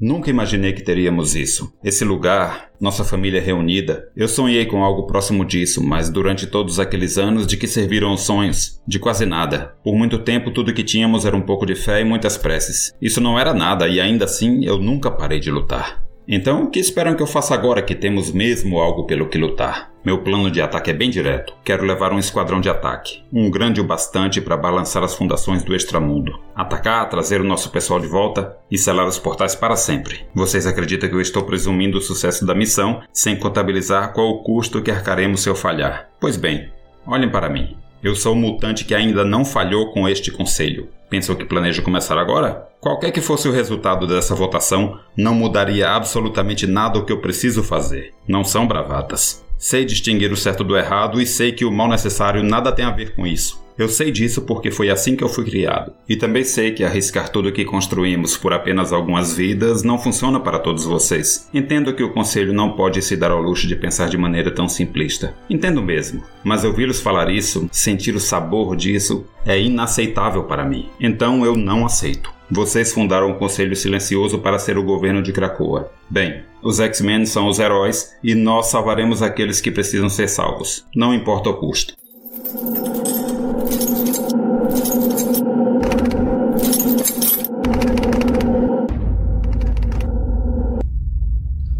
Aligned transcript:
Nunca 0.00 0.28
imaginei 0.28 0.72
que 0.72 0.82
teríamos 0.82 1.36
isso. 1.36 1.72
Esse 1.82 2.04
lugar, 2.04 2.70
nossa 2.80 3.04
família 3.04 3.40
reunida. 3.40 4.10
Eu 4.16 4.26
sonhei 4.26 4.66
com 4.66 4.82
algo 4.82 5.06
próximo 5.06 5.44
disso, 5.44 5.80
mas 5.82 6.10
durante 6.10 6.48
todos 6.48 6.80
aqueles 6.80 7.16
anos 7.16 7.46
de 7.46 7.56
que 7.56 7.68
serviram 7.68 8.12
os 8.12 8.22
sonhos? 8.22 8.80
De 8.86 8.98
quase 8.98 9.24
nada. 9.24 9.76
Por 9.84 9.94
muito 9.94 10.18
tempo 10.18 10.50
tudo 10.50 10.74
que 10.74 10.82
tínhamos 10.82 11.24
era 11.24 11.36
um 11.36 11.42
pouco 11.42 11.64
de 11.64 11.76
fé 11.76 12.00
e 12.00 12.04
muitas 12.04 12.36
preces. 12.36 12.92
Isso 13.00 13.20
não 13.20 13.38
era 13.38 13.54
nada 13.54 13.86
e 13.86 14.00
ainda 14.00 14.24
assim 14.24 14.64
eu 14.64 14.78
nunca 14.78 15.12
parei 15.12 15.38
de 15.38 15.50
lutar. 15.50 16.02
Então, 16.26 16.64
o 16.64 16.70
que 16.70 16.80
esperam 16.80 17.14
que 17.14 17.22
eu 17.22 17.26
faça 17.26 17.54
agora 17.54 17.82
que 17.82 17.94
temos 17.94 18.32
mesmo 18.32 18.80
algo 18.80 19.06
pelo 19.06 19.28
que 19.28 19.38
lutar? 19.38 19.93
Meu 20.04 20.18
plano 20.18 20.50
de 20.50 20.60
ataque 20.60 20.90
é 20.90 20.92
bem 20.92 21.08
direto. 21.08 21.54
Quero 21.64 21.86
levar 21.86 22.12
um 22.12 22.18
esquadrão 22.18 22.60
de 22.60 22.68
ataque, 22.68 23.22
um 23.32 23.50
grande 23.50 23.80
o 23.80 23.84
bastante 23.84 24.38
para 24.38 24.54
balançar 24.54 25.02
as 25.02 25.14
fundações 25.14 25.64
do 25.64 25.74
extramundo. 25.74 26.38
Atacar, 26.54 27.08
trazer 27.08 27.40
o 27.40 27.44
nosso 27.44 27.70
pessoal 27.70 27.98
de 27.98 28.06
volta 28.06 28.54
e 28.70 28.76
selar 28.76 29.08
os 29.08 29.18
portais 29.18 29.54
para 29.54 29.76
sempre. 29.76 30.26
Vocês 30.34 30.66
acreditam 30.66 31.08
que 31.08 31.14
eu 31.14 31.22
estou 31.22 31.44
presumindo 31.44 31.96
o 31.96 32.02
sucesso 32.02 32.44
da 32.44 32.54
missão 32.54 33.02
sem 33.14 33.34
contabilizar 33.34 34.12
qual 34.12 34.28
o 34.28 34.42
custo 34.42 34.82
que 34.82 34.90
arcaremos 34.90 35.40
se 35.40 35.48
eu 35.48 35.56
falhar? 35.56 36.10
Pois 36.20 36.36
bem, 36.36 36.70
olhem 37.06 37.30
para 37.30 37.48
mim. 37.48 37.74
Eu 38.02 38.14
sou 38.14 38.34
o 38.34 38.36
mutante 38.36 38.84
que 38.84 38.94
ainda 38.94 39.24
não 39.24 39.42
falhou 39.42 39.90
com 39.90 40.06
este 40.06 40.30
conselho. 40.30 40.88
Pensam 41.08 41.34
que 41.34 41.46
planejo 41.46 41.80
começar 41.80 42.18
agora? 42.18 42.68
Qualquer 42.78 43.10
que 43.10 43.22
fosse 43.22 43.48
o 43.48 43.52
resultado 43.52 44.06
dessa 44.06 44.34
votação, 44.34 45.00
não 45.16 45.34
mudaria 45.34 45.88
absolutamente 45.88 46.66
nada 46.66 46.98
o 46.98 47.06
que 47.06 47.12
eu 47.12 47.22
preciso 47.22 47.62
fazer. 47.62 48.12
Não 48.28 48.44
são 48.44 48.66
bravatas. 48.66 49.43
Sei 49.64 49.82
distinguir 49.82 50.30
o 50.30 50.36
certo 50.36 50.62
do 50.62 50.76
errado 50.76 51.18
e 51.22 51.26
sei 51.26 51.50
que 51.50 51.64
o 51.64 51.72
mal 51.72 51.88
necessário 51.88 52.42
nada 52.42 52.70
tem 52.70 52.84
a 52.84 52.90
ver 52.90 53.14
com 53.14 53.26
isso. 53.26 53.64
Eu 53.78 53.88
sei 53.88 54.10
disso 54.10 54.42
porque 54.42 54.70
foi 54.70 54.90
assim 54.90 55.16
que 55.16 55.24
eu 55.24 55.28
fui 55.28 55.42
criado. 55.42 55.90
E 56.06 56.16
também 56.16 56.44
sei 56.44 56.72
que 56.72 56.84
arriscar 56.84 57.30
tudo 57.30 57.48
o 57.48 57.52
que 57.52 57.64
construímos 57.64 58.36
por 58.36 58.52
apenas 58.52 58.92
algumas 58.92 59.34
vidas 59.34 59.82
não 59.82 59.98
funciona 59.98 60.38
para 60.38 60.58
todos 60.58 60.84
vocês. 60.84 61.48
Entendo 61.54 61.94
que 61.94 62.02
o 62.02 62.12
conselho 62.12 62.52
não 62.52 62.76
pode 62.76 63.00
se 63.00 63.16
dar 63.16 63.30
ao 63.30 63.40
luxo 63.40 63.66
de 63.66 63.74
pensar 63.74 64.10
de 64.10 64.18
maneira 64.18 64.50
tão 64.50 64.68
simplista. 64.68 65.34
Entendo 65.48 65.80
mesmo. 65.80 66.22
Mas 66.44 66.62
ouvi-los 66.62 67.00
falar 67.00 67.30
isso, 67.30 67.66
sentir 67.72 68.14
o 68.14 68.20
sabor 68.20 68.76
disso, 68.76 69.24
é 69.46 69.58
inaceitável 69.58 70.44
para 70.44 70.62
mim. 70.62 70.90
Então 71.00 71.42
eu 71.42 71.56
não 71.56 71.86
aceito. 71.86 72.33
Vocês 72.50 72.92
fundaram 72.92 73.30
um 73.30 73.38
conselho 73.38 73.74
silencioso 73.74 74.38
para 74.38 74.58
ser 74.58 74.76
o 74.76 74.84
governo 74.84 75.22
de 75.22 75.32
Krakoa. 75.32 75.90
Bem, 76.10 76.44
os 76.62 76.78
X-Men 76.78 77.24
são 77.26 77.48
os 77.48 77.58
heróis 77.58 78.14
e 78.22 78.34
nós 78.34 78.66
salvaremos 78.66 79.22
aqueles 79.22 79.60
que 79.60 79.70
precisam 79.70 80.08
ser 80.08 80.28
salvos, 80.28 80.84
não 80.94 81.14
importa 81.14 81.50
o 81.50 81.54
custo. 81.54 81.94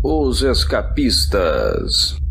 Os 0.02 0.42
escapistas. 0.42 2.23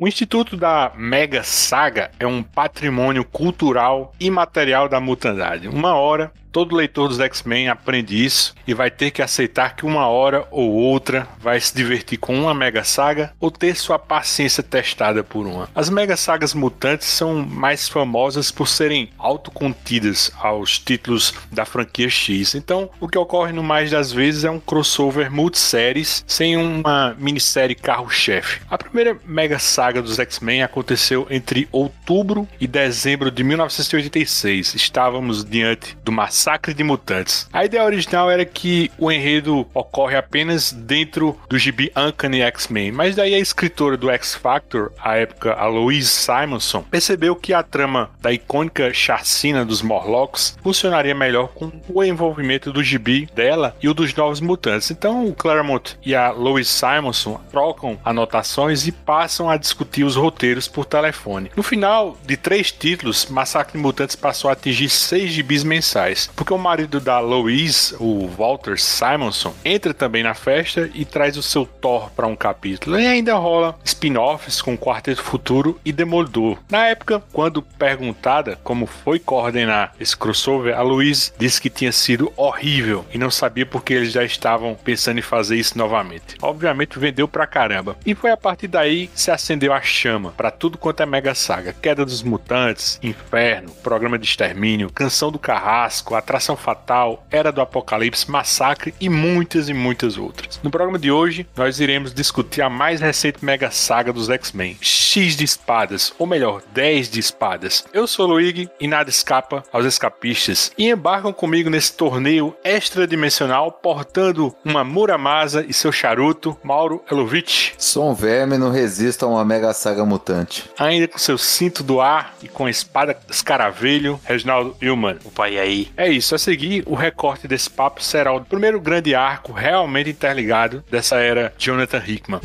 O 0.00 0.06
Instituto 0.06 0.56
da 0.56 0.92
Mega 0.94 1.42
Saga 1.42 2.12
é 2.20 2.26
um 2.26 2.40
patrimônio 2.40 3.24
cultural 3.24 4.14
e 4.20 4.30
material 4.30 4.88
da 4.88 5.00
mutandade. 5.00 5.66
Uma 5.66 5.94
hora 5.94 6.32
Todo 6.50 6.74
leitor 6.74 7.08
dos 7.08 7.20
X-Men 7.20 7.68
aprende 7.68 8.24
isso 8.24 8.54
e 8.66 8.72
vai 8.72 8.90
ter 8.90 9.10
que 9.10 9.20
aceitar 9.20 9.76
que 9.76 9.84
uma 9.84 10.06
hora 10.06 10.46
ou 10.50 10.72
outra 10.72 11.28
vai 11.38 11.60
se 11.60 11.74
divertir 11.74 12.18
com 12.18 12.34
uma 12.34 12.54
mega 12.54 12.84
saga 12.84 13.32
ou 13.38 13.50
ter 13.50 13.76
sua 13.76 13.98
paciência 13.98 14.62
testada 14.62 15.22
por 15.22 15.46
uma. 15.46 15.68
As 15.74 15.90
mega 15.90 16.16
sagas 16.16 16.54
mutantes 16.54 17.06
são 17.06 17.44
mais 17.44 17.88
famosas 17.88 18.50
por 18.50 18.66
serem 18.66 19.10
autocontidas 19.18 20.32
aos 20.38 20.78
títulos 20.78 21.34
da 21.52 21.64
franquia 21.66 22.08
X. 22.08 22.54
Então, 22.54 22.90
o 22.98 23.08
que 23.08 23.18
ocorre 23.18 23.52
no 23.52 23.62
mais 23.62 23.90
das 23.90 24.10
vezes 24.10 24.44
é 24.44 24.50
um 24.50 24.60
crossover 24.60 25.30
multisséries 25.30 26.24
sem 26.26 26.56
uma 26.56 27.14
minissérie 27.18 27.74
carro-chefe. 27.74 28.60
A 28.70 28.78
primeira 28.78 29.18
mega 29.26 29.58
saga 29.58 30.00
dos 30.00 30.18
X-Men 30.18 30.62
aconteceu 30.62 31.26
entre 31.30 31.68
outubro 31.70 32.48
e 32.58 32.66
dezembro 32.66 33.30
de 33.30 33.44
1986. 33.44 34.74
Estávamos 34.74 35.44
diante 35.44 35.96
do 36.02 36.10
massacre 36.10 36.37
massacre 36.38 36.72
de 36.72 36.84
mutantes. 36.84 37.48
A 37.52 37.64
ideia 37.64 37.84
original 37.84 38.30
era 38.30 38.44
que 38.44 38.92
o 38.96 39.10
enredo 39.10 39.66
ocorre 39.74 40.16
apenas 40.16 40.72
dentro 40.72 41.36
do 41.48 41.58
gibi 41.58 41.90
Uncanny 41.96 42.42
X-Men, 42.42 42.92
mas 42.92 43.16
daí 43.16 43.34
a 43.34 43.38
escritora 43.40 43.96
do 43.96 44.08
X-Factor, 44.08 44.92
à 45.02 45.16
época 45.16 45.54
a 45.54 45.66
Louise 45.66 46.08
Simonson, 46.08 46.82
percebeu 46.82 47.34
que 47.34 47.52
a 47.52 47.64
trama 47.64 48.08
da 48.20 48.32
icônica 48.32 48.94
chacina 48.94 49.64
dos 49.64 49.82
Morlocks 49.82 50.56
funcionaria 50.62 51.14
melhor 51.14 51.48
com 51.48 51.72
o 51.88 52.04
envolvimento 52.04 52.72
do 52.72 52.84
gibi 52.84 53.28
dela 53.34 53.74
e 53.82 53.88
o 53.88 53.94
dos 53.94 54.14
Novos 54.14 54.40
Mutantes. 54.40 54.92
Então 54.92 55.26
o 55.26 55.34
Claremont 55.34 55.98
e 56.06 56.14
a 56.14 56.30
Louise 56.30 56.70
Simonson 56.70 57.40
trocam 57.50 57.98
anotações 58.04 58.86
e 58.86 58.92
passam 58.92 59.50
a 59.50 59.56
discutir 59.56 60.04
os 60.04 60.14
roteiros 60.14 60.68
por 60.68 60.84
telefone. 60.84 61.50
No 61.56 61.64
final 61.64 62.16
de 62.24 62.36
três 62.36 62.70
títulos, 62.70 63.26
Massacre 63.26 63.72
de 63.72 63.82
Mutantes 63.82 64.14
passou 64.14 64.50
a 64.50 64.52
atingir 64.52 64.88
seis 64.88 65.32
gibis 65.32 65.64
mensais 65.64 66.27
porque 66.34 66.52
o 66.52 66.58
marido 66.58 67.00
da 67.00 67.20
Louise, 67.20 67.94
o 67.98 68.28
Walter 68.28 68.78
Simonson, 68.78 69.54
entra 69.64 69.92
também 69.92 70.22
na 70.22 70.34
festa 70.34 70.90
e 70.94 71.04
traz 71.04 71.36
o 71.36 71.42
seu 71.42 71.66
Thor 71.66 72.10
para 72.10 72.26
um 72.26 72.36
capítulo. 72.36 72.98
E 72.98 73.06
ainda 73.06 73.34
rola 73.34 73.78
spin-offs 73.84 74.62
com 74.62 74.76
Quarteto 74.76 75.22
Futuro 75.22 75.78
e 75.84 75.92
Demolidor. 75.92 76.58
Na 76.70 76.86
época, 76.86 77.22
quando 77.32 77.62
perguntada 77.62 78.58
como 78.62 78.86
foi 78.86 79.18
coordenar 79.18 79.92
esse 79.98 80.16
crossover, 80.16 80.76
a 80.76 80.82
Louise 80.82 81.32
disse 81.38 81.60
que 81.60 81.70
tinha 81.70 81.92
sido 81.92 82.32
horrível 82.36 83.04
e 83.12 83.18
não 83.18 83.30
sabia 83.30 83.66
porque 83.66 83.94
eles 83.94 84.12
já 84.12 84.24
estavam 84.24 84.74
pensando 84.74 85.18
em 85.18 85.22
fazer 85.22 85.56
isso 85.56 85.76
novamente. 85.76 86.36
Obviamente 86.42 86.98
vendeu 86.98 87.28
pra 87.28 87.46
caramba. 87.46 87.96
E 88.04 88.14
foi 88.14 88.30
a 88.30 88.36
partir 88.36 88.68
daí 88.68 89.08
que 89.08 89.20
se 89.20 89.30
acendeu 89.30 89.72
a 89.72 89.80
chama 89.80 90.32
para 90.36 90.50
tudo 90.50 90.78
quanto 90.78 91.02
é 91.02 91.06
mega 91.06 91.34
saga. 91.34 91.72
Queda 91.72 92.04
dos 92.04 92.22
Mutantes, 92.22 92.98
Inferno, 93.02 93.70
Programa 93.82 94.18
de 94.18 94.26
Extermínio, 94.26 94.90
Canção 94.92 95.30
do 95.30 95.38
Carrasco, 95.38 96.14
Atração 96.18 96.56
Fatal, 96.56 97.26
Era 97.30 97.50
do 97.50 97.60
Apocalipse, 97.60 98.30
Massacre 98.30 98.94
e 99.00 99.08
muitas 99.08 99.68
e 99.68 99.74
muitas 99.74 100.18
outras. 100.18 100.60
No 100.62 100.70
programa 100.70 100.98
de 100.98 101.10
hoje, 101.10 101.46
nós 101.56 101.80
iremos 101.80 102.12
discutir 102.12 102.62
a 102.62 102.68
mais 102.70 103.00
recente 103.00 103.44
mega 103.44 103.70
saga 103.70 104.12
dos 104.12 104.28
X-Men, 104.28 104.76
X 104.80 105.36
de 105.36 105.44
espadas, 105.44 106.12
ou 106.18 106.26
melhor, 106.26 106.62
10 106.72 107.10
de 107.10 107.20
espadas. 107.20 107.84
Eu 107.92 108.06
sou 108.06 108.26
o 108.26 108.28
Luigi 108.30 108.68
e 108.78 108.86
nada 108.86 109.10
escapa 109.10 109.62
aos 109.72 109.86
escapistas 109.86 110.70
e 110.76 110.90
embarcam 110.90 111.32
comigo 111.32 111.70
nesse 111.70 111.92
torneio 111.92 112.54
extradimensional 112.64 113.72
portando 113.72 114.54
uma 114.64 114.84
Muramasa 114.84 115.64
e 115.66 115.72
seu 115.72 115.90
charuto, 115.90 116.56
Mauro 116.62 117.02
Elovitch. 117.10 117.72
Sou 117.78 118.10
um 118.10 118.14
verme 118.14 118.58
não 118.58 118.70
resista 118.70 119.24
a 119.24 119.28
uma 119.28 119.44
mega 119.44 119.72
saga 119.72 120.04
mutante. 120.04 120.68
Ainda 120.78 121.08
com 121.08 121.18
seu 121.18 121.38
cinto 121.38 121.82
do 121.82 122.00
ar 122.00 122.34
e 122.42 122.48
com 122.48 122.66
a 122.66 122.70
espada 122.70 123.18
escaravelho, 123.30 124.20
Reginaldo 124.24 124.76
Hillman. 124.80 125.18
O 125.24 125.30
pai 125.30 125.58
aí. 125.58 125.88
É 125.96 126.07
isso, 126.08 126.34
a 126.34 126.38
seguir, 126.38 126.82
o 126.86 126.94
recorte 126.94 127.46
desse 127.48 127.68
papo 127.68 128.02
será 128.02 128.32
o 128.32 128.40
primeiro 128.40 128.80
grande 128.80 129.14
arco 129.14 129.52
realmente 129.52 130.10
interligado 130.10 130.82
dessa 130.90 131.16
era 131.16 131.52
Jonathan 131.58 132.02
Hickman. 132.06 132.40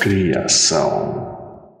Criação 0.00 1.35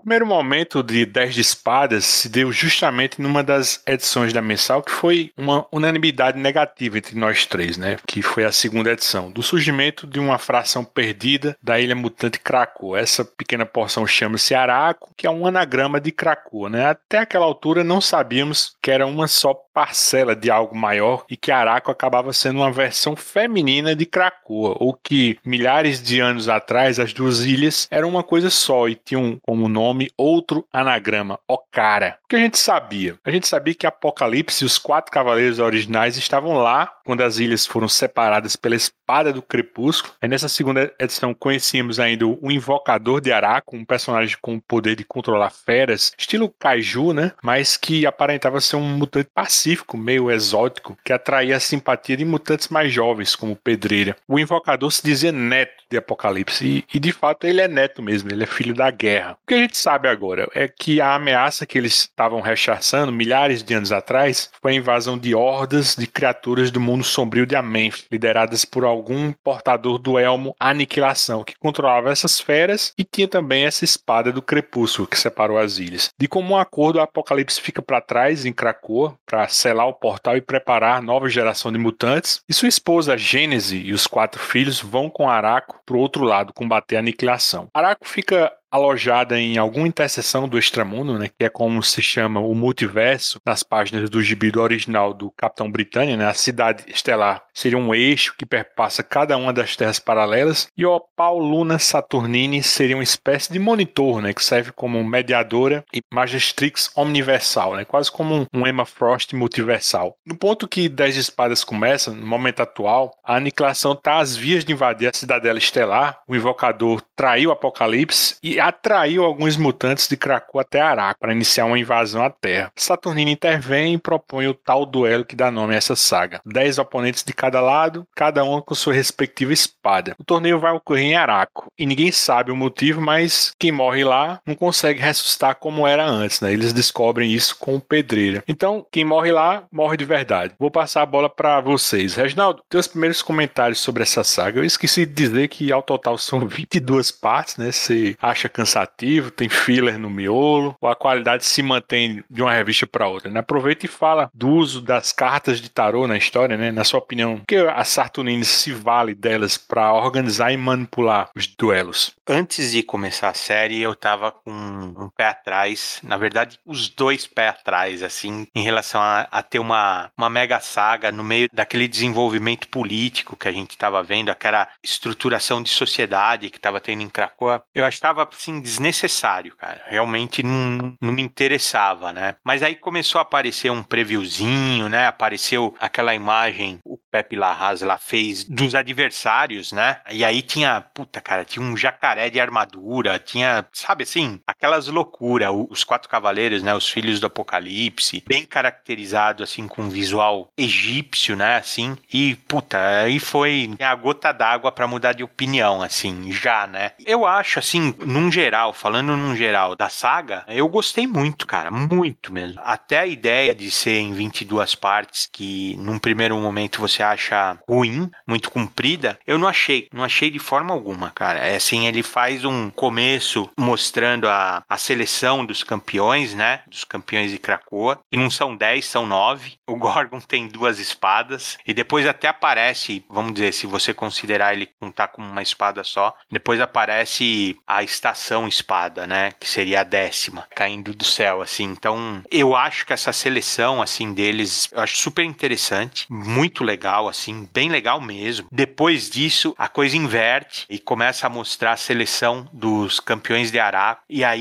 primeiro 0.06 0.24
momento 0.24 0.84
de 0.84 1.04
10 1.04 1.34
de 1.34 1.40
espadas 1.40 2.04
se 2.04 2.28
deu 2.28 2.52
justamente 2.52 3.20
numa 3.20 3.42
das 3.42 3.82
edições 3.84 4.32
da 4.32 4.40
mensal, 4.40 4.80
que 4.80 4.92
foi 4.92 5.32
uma 5.36 5.66
unanimidade 5.72 6.38
negativa 6.38 6.96
entre 6.96 7.18
nós 7.18 7.44
três, 7.44 7.76
né? 7.76 7.96
Que 8.06 8.22
foi 8.22 8.44
a 8.44 8.52
segunda 8.52 8.92
edição, 8.92 9.32
do 9.32 9.42
surgimento 9.42 10.06
de 10.06 10.20
uma 10.20 10.38
fração 10.38 10.84
perdida 10.84 11.56
da 11.60 11.80
ilha 11.80 11.96
mutante 11.96 12.38
Krakoa. 12.38 13.00
Essa 13.00 13.24
pequena 13.24 13.66
porção 13.66 14.06
chama-se 14.06 14.54
Araco, 14.54 15.10
que 15.16 15.26
é 15.26 15.30
um 15.30 15.44
anagrama 15.44 16.00
de 16.00 16.12
Krakoa, 16.12 16.70
né? 16.70 16.86
Até 16.86 17.18
aquela 17.18 17.44
altura 17.44 17.82
não 17.82 18.00
sabíamos 18.00 18.76
que 18.80 18.92
era 18.92 19.08
uma 19.08 19.26
só 19.26 19.54
parcela 19.74 20.36
de 20.36 20.50
algo 20.50 20.74
maior 20.74 21.26
e 21.28 21.36
que 21.36 21.50
Araco 21.50 21.90
acabava 21.90 22.32
sendo 22.32 22.60
uma 22.60 22.70
versão 22.70 23.16
feminina 23.16 23.94
de 23.94 24.06
Krakoa, 24.06 24.76
ou 24.78 24.94
que 24.94 25.36
milhares 25.44 26.00
de 26.00 26.20
anos 26.20 26.48
atrás 26.48 27.00
as 27.00 27.12
duas 27.12 27.40
ilhas 27.40 27.88
eram 27.90 28.08
uma 28.08 28.22
coisa 28.22 28.48
só 28.48 28.88
e 28.88 28.94
tinham 28.94 29.36
como 29.42 29.68
nome 29.68 29.95
nome 29.96 30.10
outro 30.16 30.66
anagrama, 30.70 31.40
Okara. 31.48 32.18
O 32.24 32.28
que 32.28 32.36
a 32.36 32.40
gente 32.40 32.58
sabia? 32.58 33.18
A 33.24 33.30
gente 33.30 33.48
sabia 33.48 33.74
que 33.74 33.86
Apocalipse 33.86 34.62
e 34.62 34.66
os 34.66 34.76
quatro 34.76 35.10
cavaleiros 35.10 35.58
originais 35.58 36.16
estavam 36.16 36.54
lá 36.54 36.92
quando 37.04 37.22
as 37.22 37.38
ilhas 37.38 37.64
foram 37.64 37.88
separadas 37.88 38.56
pela 38.56 38.76
espada 38.76 39.32
do 39.32 39.40
crepúsculo. 39.40 40.12
Nessa 40.22 40.48
segunda 40.48 40.92
edição 40.98 41.32
conhecíamos 41.32 41.98
ainda 41.98 42.26
o 42.26 42.50
Invocador 42.50 43.20
de 43.20 43.32
Araco, 43.32 43.76
um 43.76 43.84
personagem 43.84 44.36
com 44.42 44.56
o 44.56 44.60
poder 44.60 44.96
de 44.96 45.04
controlar 45.04 45.50
feras, 45.50 46.12
estilo 46.18 46.52
kaiju, 46.58 47.12
né? 47.12 47.32
Mas 47.42 47.76
que 47.76 48.04
aparentava 48.04 48.60
ser 48.60 48.76
um 48.76 48.96
mutante 48.96 49.30
pacífico, 49.32 49.96
meio 49.96 50.30
exótico, 50.30 50.98
que 51.04 51.12
atraía 51.12 51.56
a 51.56 51.60
simpatia 51.60 52.16
de 52.16 52.24
mutantes 52.24 52.68
mais 52.68 52.92
jovens, 52.92 53.36
como 53.36 53.56
Pedreira. 53.56 54.16
O 54.28 54.38
Invocador 54.38 54.90
se 54.90 55.02
dizia 55.02 55.32
neto 55.32 55.84
de 55.88 55.96
Apocalipse, 55.96 56.66
e, 56.66 56.84
e, 56.92 56.98
de 56.98 57.12
fato 57.12 57.46
ele 57.46 57.60
é 57.60 57.68
neto 57.68 58.02
mesmo, 58.02 58.30
ele 58.30 58.42
é 58.42 58.46
filho 58.46 58.74
da 58.74 58.90
guerra. 58.90 59.38
O 59.42 59.46
que 59.46 59.54
a 59.54 59.58
gente 59.58 59.76
sabe 59.86 60.08
agora 60.08 60.48
é 60.52 60.66
que 60.66 61.00
a 61.00 61.14
ameaça 61.14 61.64
que 61.64 61.78
eles 61.78 61.92
estavam 61.92 62.40
rechaçando 62.40 63.12
milhares 63.12 63.62
de 63.62 63.72
anos 63.72 63.92
atrás 63.92 64.50
foi 64.60 64.72
a 64.72 64.74
invasão 64.74 65.16
de 65.16 65.32
hordas 65.32 65.94
de 65.94 66.08
criaturas 66.08 66.72
do 66.72 66.80
mundo 66.80 67.04
sombrio 67.04 67.46
de 67.46 67.54
Amenf, 67.54 68.02
lideradas 68.10 68.64
por 68.64 68.84
algum 68.84 69.32
portador 69.44 69.98
do 69.98 70.18
elmo 70.18 70.56
Aniquilação, 70.58 71.44
que 71.44 71.56
controlava 71.56 72.10
essas 72.10 72.40
feras 72.40 72.92
e 72.98 73.04
tinha 73.04 73.28
também 73.28 73.64
essa 73.64 73.84
espada 73.84 74.32
do 74.32 74.42
crepúsculo 74.42 75.06
que 75.06 75.16
separou 75.16 75.56
as 75.56 75.78
ilhas. 75.78 76.10
De 76.18 76.26
comum 76.26 76.56
acordo, 76.56 76.98
o 76.98 77.02
Apocalipse 77.02 77.60
fica 77.60 77.80
para 77.80 78.00
trás 78.00 78.44
em 78.44 78.52
Krakoa 78.52 79.16
para 79.24 79.46
selar 79.46 79.86
o 79.86 79.94
portal 79.94 80.36
e 80.36 80.40
preparar 80.40 80.98
a 80.98 81.02
nova 81.02 81.28
geração 81.28 81.70
de 81.70 81.78
mutantes, 81.78 82.40
e 82.48 82.52
sua 82.52 82.66
esposa 82.66 83.16
Gênese 83.16 83.76
e 83.76 83.92
os 83.92 84.08
quatro 84.08 84.42
filhos 84.42 84.80
vão 84.80 85.08
com 85.08 85.30
Araco 85.30 85.80
para 85.86 85.96
o 85.96 86.00
outro 86.00 86.24
lado 86.24 86.52
combater 86.52 86.96
a 86.96 86.98
aniquilação. 86.98 87.68
Araco 87.72 88.08
fica 88.08 88.52
alojada 88.76 89.38
em 89.38 89.58
alguma 89.58 89.88
interseção 89.88 90.48
do 90.48 90.58
extramundo, 90.58 91.18
né, 91.18 91.28
que 91.28 91.44
é 91.44 91.48
como 91.48 91.82
se 91.82 92.00
chama 92.00 92.40
o 92.40 92.54
multiverso 92.54 93.40
nas 93.44 93.62
páginas 93.62 94.08
do 94.08 94.22
gibi 94.22 94.50
do 94.50 94.60
original 94.60 95.12
do 95.12 95.30
Capitão 95.30 95.70
Britânia, 95.70 96.16
né, 96.16 96.26
a 96.26 96.34
cidade 96.34 96.84
estelar 96.86 97.42
seria 97.52 97.78
um 97.78 97.94
eixo 97.94 98.34
que 98.38 98.46
perpassa 98.46 99.02
cada 99.02 99.36
uma 99.36 99.52
das 99.52 99.76
terras 99.76 99.98
paralelas 99.98 100.68
e 100.76 100.84
o 100.84 100.94
Opal 100.94 101.38
Luna 101.38 101.78
Saturnine 101.78 102.62
seria 102.62 102.96
uma 102.96 103.02
espécie 103.02 103.52
de 103.52 103.58
monitor, 103.58 104.20
né, 104.20 104.32
que 104.32 104.44
serve 104.44 104.72
como 104.72 105.02
mediadora 105.02 105.84
e 105.92 106.02
Magistrix 106.12 106.90
Omniversal, 106.94 107.76
né, 107.76 107.84
quase 107.84 108.10
como 108.12 108.46
um 108.52 108.66
Emma 108.66 108.84
Frost 108.84 109.34
multiversal. 109.34 110.16
No 110.24 110.36
ponto 110.36 110.68
que 110.68 110.88
Dez 110.88 111.16
Espadas 111.16 111.64
começa, 111.64 112.10
no 112.10 112.26
momento 112.26 112.60
atual, 112.60 113.12
a 113.24 113.36
aniquilação 113.36 113.92
está 113.92 114.18
às 114.18 114.36
vias 114.36 114.64
de 114.64 114.72
invadir 114.72 115.08
a 115.08 115.16
cidadela 115.16 115.58
estelar, 115.58 116.20
o 116.28 116.36
invocador 116.36 117.02
traiu 117.14 117.50
o 117.50 117.52
Apocalipse 117.52 118.36
e 118.42 118.60
atraiu 118.66 119.24
alguns 119.24 119.56
mutantes 119.56 120.08
de 120.08 120.16
Krakow 120.16 120.60
até 120.60 120.80
Araco 120.80 121.20
para 121.20 121.32
iniciar 121.32 121.66
uma 121.66 121.78
invasão 121.78 122.24
à 122.24 122.30
Terra. 122.30 122.72
Saturnino 122.74 123.30
intervém 123.30 123.94
e 123.94 123.98
propõe 123.98 124.48
o 124.48 124.54
tal 124.54 124.84
duelo 124.84 125.24
que 125.24 125.36
dá 125.36 125.50
nome 125.50 125.74
a 125.74 125.76
essa 125.76 125.94
saga. 125.94 126.40
Dez 126.44 126.76
oponentes 126.78 127.22
de 127.22 127.32
cada 127.32 127.60
lado, 127.60 128.06
cada 128.14 128.42
um 128.42 128.60
com 128.60 128.74
sua 128.74 128.92
respectiva 128.92 129.52
espada. 129.52 130.16
O 130.18 130.24
torneio 130.24 130.58
vai 130.58 130.72
ocorrer 130.72 131.04
em 131.04 131.14
Araco 131.14 131.70
e 131.78 131.86
ninguém 131.86 132.10
sabe 132.10 132.50
o 132.50 132.56
motivo, 132.56 133.00
mas 133.00 133.52
quem 133.58 133.70
morre 133.70 134.02
lá 134.02 134.40
não 134.44 134.56
consegue 134.56 135.00
ressuscitar 135.00 135.56
como 135.56 135.86
era 135.86 136.04
antes, 136.04 136.40
né? 136.40 136.52
Eles 136.52 136.72
descobrem 136.72 137.32
isso 137.32 137.56
com 137.58 137.76
o 137.76 137.80
Pedreira. 137.80 138.42
Então, 138.48 138.84
quem 138.90 139.04
morre 139.04 139.30
lá, 139.30 139.64
morre 139.70 139.96
de 139.96 140.04
verdade. 140.04 140.54
Vou 140.58 140.70
passar 140.70 141.02
a 141.02 141.06
bola 141.06 141.30
para 141.30 141.60
vocês. 141.60 142.14
Reginaldo, 142.14 142.62
teus 142.68 142.88
primeiros 142.88 143.22
comentários 143.22 143.78
sobre 143.78 144.02
essa 144.02 144.24
saga. 144.24 144.58
Eu 144.58 144.64
esqueci 144.64 145.06
de 145.06 145.12
dizer 145.12 145.48
que 145.48 145.70
ao 145.70 145.82
total 145.82 146.18
são 146.18 146.40
22 146.48 147.12
partes, 147.12 147.56
né? 147.56 147.70
Você 147.70 148.16
acha 148.20 148.45
cansativo, 148.48 149.30
tem 149.30 149.48
filler 149.48 149.98
no 149.98 150.10
miolo, 150.10 150.76
ou 150.80 150.88
a 150.88 150.96
qualidade 150.96 151.44
se 151.44 151.62
mantém 151.62 152.22
de 152.30 152.42
uma 152.42 152.52
revista 152.52 152.86
para 152.86 153.08
outra. 153.08 153.30
Né? 153.30 153.40
Aproveita 153.40 153.86
e 153.86 153.88
fala 153.88 154.30
do 154.34 154.48
uso 154.48 154.80
das 154.80 155.12
cartas 155.12 155.60
de 155.60 155.68
tarô 155.68 156.06
na 156.06 156.16
história, 156.16 156.56
né? 156.56 156.70
Na 156.70 156.84
sua 156.84 156.98
opinião, 156.98 157.40
que 157.46 157.56
a 157.56 157.84
Saturnine 157.84 158.44
se 158.44 158.72
vale 158.72 159.14
delas 159.14 159.56
para 159.56 159.92
organizar 159.92 160.52
e 160.52 160.56
manipular 160.56 161.30
os 161.34 161.46
duelos? 161.46 162.14
Antes 162.28 162.72
de 162.72 162.82
começar 162.82 163.28
a 163.28 163.34
série, 163.34 163.80
eu 163.80 163.94
tava 163.94 164.32
com 164.32 164.50
um 164.50 165.08
pé 165.16 165.28
atrás, 165.28 166.00
na 166.02 166.16
verdade, 166.16 166.58
os 166.66 166.88
dois 166.88 167.26
pés 167.26 167.50
atrás, 167.50 168.02
assim, 168.02 168.46
em 168.54 168.62
relação 168.62 169.00
a, 169.00 169.28
a 169.30 169.42
ter 169.42 169.58
uma, 169.58 170.10
uma 170.16 170.28
mega 170.28 170.58
saga 170.60 171.12
no 171.12 171.22
meio 171.22 171.48
daquele 171.52 171.86
desenvolvimento 171.86 172.68
político 172.68 173.36
que 173.36 173.48
a 173.48 173.52
gente 173.52 173.70
estava 173.70 174.02
vendo, 174.02 174.30
aquela 174.30 174.68
estruturação 174.82 175.62
de 175.62 175.70
sociedade 175.70 176.50
que 176.50 176.56
estava 176.56 176.80
tendo 176.80 177.02
em 177.02 177.08
Krakoa. 177.08 177.62
Eu 177.74 177.84
achava 177.84 178.28
assim, 178.36 178.60
desnecessário, 178.60 179.56
cara. 179.56 179.82
Realmente 179.86 180.42
não, 180.42 180.96
não 181.00 181.12
me 181.12 181.22
interessava, 181.22 182.12
né? 182.12 182.36
Mas 182.44 182.62
aí 182.62 182.74
começou 182.74 183.18
a 183.18 183.22
aparecer 183.22 183.70
um 183.70 183.82
previewzinho, 183.82 184.88
né? 184.88 185.06
Apareceu 185.06 185.74
aquela 185.80 186.14
imagem, 186.14 186.78
o 186.84 186.98
Pepe 187.10 187.36
Larraz 187.36 187.80
lá 187.80 187.98
fez 187.98 188.44
dos 188.44 188.74
adversários, 188.74 189.72
né? 189.72 190.00
E 190.10 190.24
aí 190.24 190.42
tinha, 190.42 190.80
puta, 190.80 191.20
cara, 191.20 191.44
tinha 191.44 191.64
um 191.64 191.76
jacaré 191.76 192.30
de 192.30 192.40
armadura, 192.40 193.18
tinha, 193.18 193.66
sabe 193.72 194.04
assim, 194.04 194.40
aquelas 194.56 194.88
loucuras, 194.88 195.50
os 195.70 195.84
quatro 195.84 196.08
cavaleiros, 196.08 196.62
né? 196.62 196.74
Os 196.74 196.88
filhos 196.88 197.20
do 197.20 197.26
apocalipse, 197.26 198.22
bem 198.26 198.44
caracterizado, 198.44 199.42
assim, 199.42 199.68
com 199.68 199.82
um 199.82 199.88
visual 199.88 200.50
egípcio, 200.56 201.36
né? 201.36 201.56
Assim, 201.56 201.96
e, 202.12 202.34
puta, 202.48 202.78
aí 203.02 203.18
foi 203.18 203.70
a 203.80 203.94
gota 203.94 204.32
d'água 204.32 204.72
para 204.72 204.86
mudar 204.86 205.12
de 205.12 205.22
opinião, 205.22 205.82
assim, 205.82 206.32
já, 206.32 206.66
né? 206.66 206.92
Eu 207.04 207.26
acho, 207.26 207.58
assim, 207.58 207.94
num 207.98 208.30
geral, 208.30 208.72
falando 208.72 209.16
num 209.16 209.36
geral 209.36 209.76
da 209.76 209.88
saga, 209.88 210.44
eu 210.48 210.68
gostei 210.68 211.06
muito, 211.06 211.46
cara, 211.46 211.70
muito 211.70 212.32
mesmo. 212.32 212.60
Até 212.64 213.00
a 213.00 213.06
ideia 213.06 213.54
de 213.54 213.70
ser 213.70 213.98
em 213.98 214.12
22 214.12 214.74
partes, 214.74 215.28
que 215.30 215.76
num 215.78 215.98
primeiro 215.98 216.36
momento 216.36 216.80
você 216.80 217.02
acha 217.02 217.58
ruim, 217.68 218.10
muito 218.26 218.50
comprida, 218.50 219.18
eu 219.26 219.38
não 219.38 219.48
achei, 219.48 219.88
não 219.92 220.04
achei 220.04 220.30
de 220.30 220.38
forma 220.38 220.72
alguma, 220.72 221.10
cara. 221.10 221.40
É 221.40 221.56
assim, 221.56 221.86
ele 221.86 222.02
faz 222.02 222.44
um 222.44 222.70
começo 222.70 223.48
mostrando 223.58 224.28
a, 224.28 224.45
a 224.68 224.78
seleção 224.78 225.44
dos 225.44 225.62
campeões, 225.62 226.34
né, 226.34 226.62
dos 226.66 226.84
campeões 226.84 227.30
de 227.30 227.38
Krakoa, 227.38 228.00
e 228.10 228.16
não 228.16 228.30
são 228.30 228.56
10, 228.56 228.84
são 228.84 229.06
9. 229.06 229.58
O 229.66 229.76
Gorgon 229.76 230.20
tem 230.20 230.48
duas 230.48 230.78
espadas, 230.78 231.58
e 231.66 231.74
depois 231.74 232.06
até 232.06 232.28
aparece, 232.28 233.04
vamos 233.08 233.34
dizer, 233.34 233.52
se 233.52 233.66
você 233.66 233.92
considerar 233.92 234.54
ele 234.54 234.66
contar 234.80 235.08
com 235.08 235.22
uma 235.22 235.42
espada 235.42 235.82
só, 235.84 236.14
depois 236.30 236.60
aparece 236.60 237.56
a 237.66 237.82
estação 237.82 238.46
Espada, 238.48 239.06
né? 239.06 239.32
Que 239.38 239.48
seria 239.48 239.80
a 239.80 239.84
décima, 239.84 240.46
caindo 240.54 240.94
do 240.94 241.04
céu, 241.04 241.42
assim. 241.42 241.64
Então, 241.64 242.22
eu 242.30 242.56
acho 242.56 242.86
que 242.86 242.92
essa 242.92 243.12
seleção, 243.12 243.82
assim, 243.82 244.12
deles, 244.12 244.68
eu 244.72 244.80
acho 244.80 244.96
super 244.96 245.24
interessante, 245.24 246.06
muito 246.10 246.64
legal, 246.64 247.08
assim, 247.08 247.48
bem 247.52 247.68
legal 247.68 248.00
mesmo. 248.00 248.48
Depois 248.50 249.10
disso, 249.10 249.54
a 249.58 249.68
coisa 249.68 249.96
inverte 249.96 250.66
e 250.68 250.78
começa 250.78 251.26
a 251.26 251.30
mostrar 251.30 251.72
a 251.72 251.76
seleção 251.76 252.48
dos 252.52 252.98
campeões 253.00 253.50
de 253.50 253.58
Araco. 253.58 254.02
E 254.08 254.24
aí, 254.24 254.35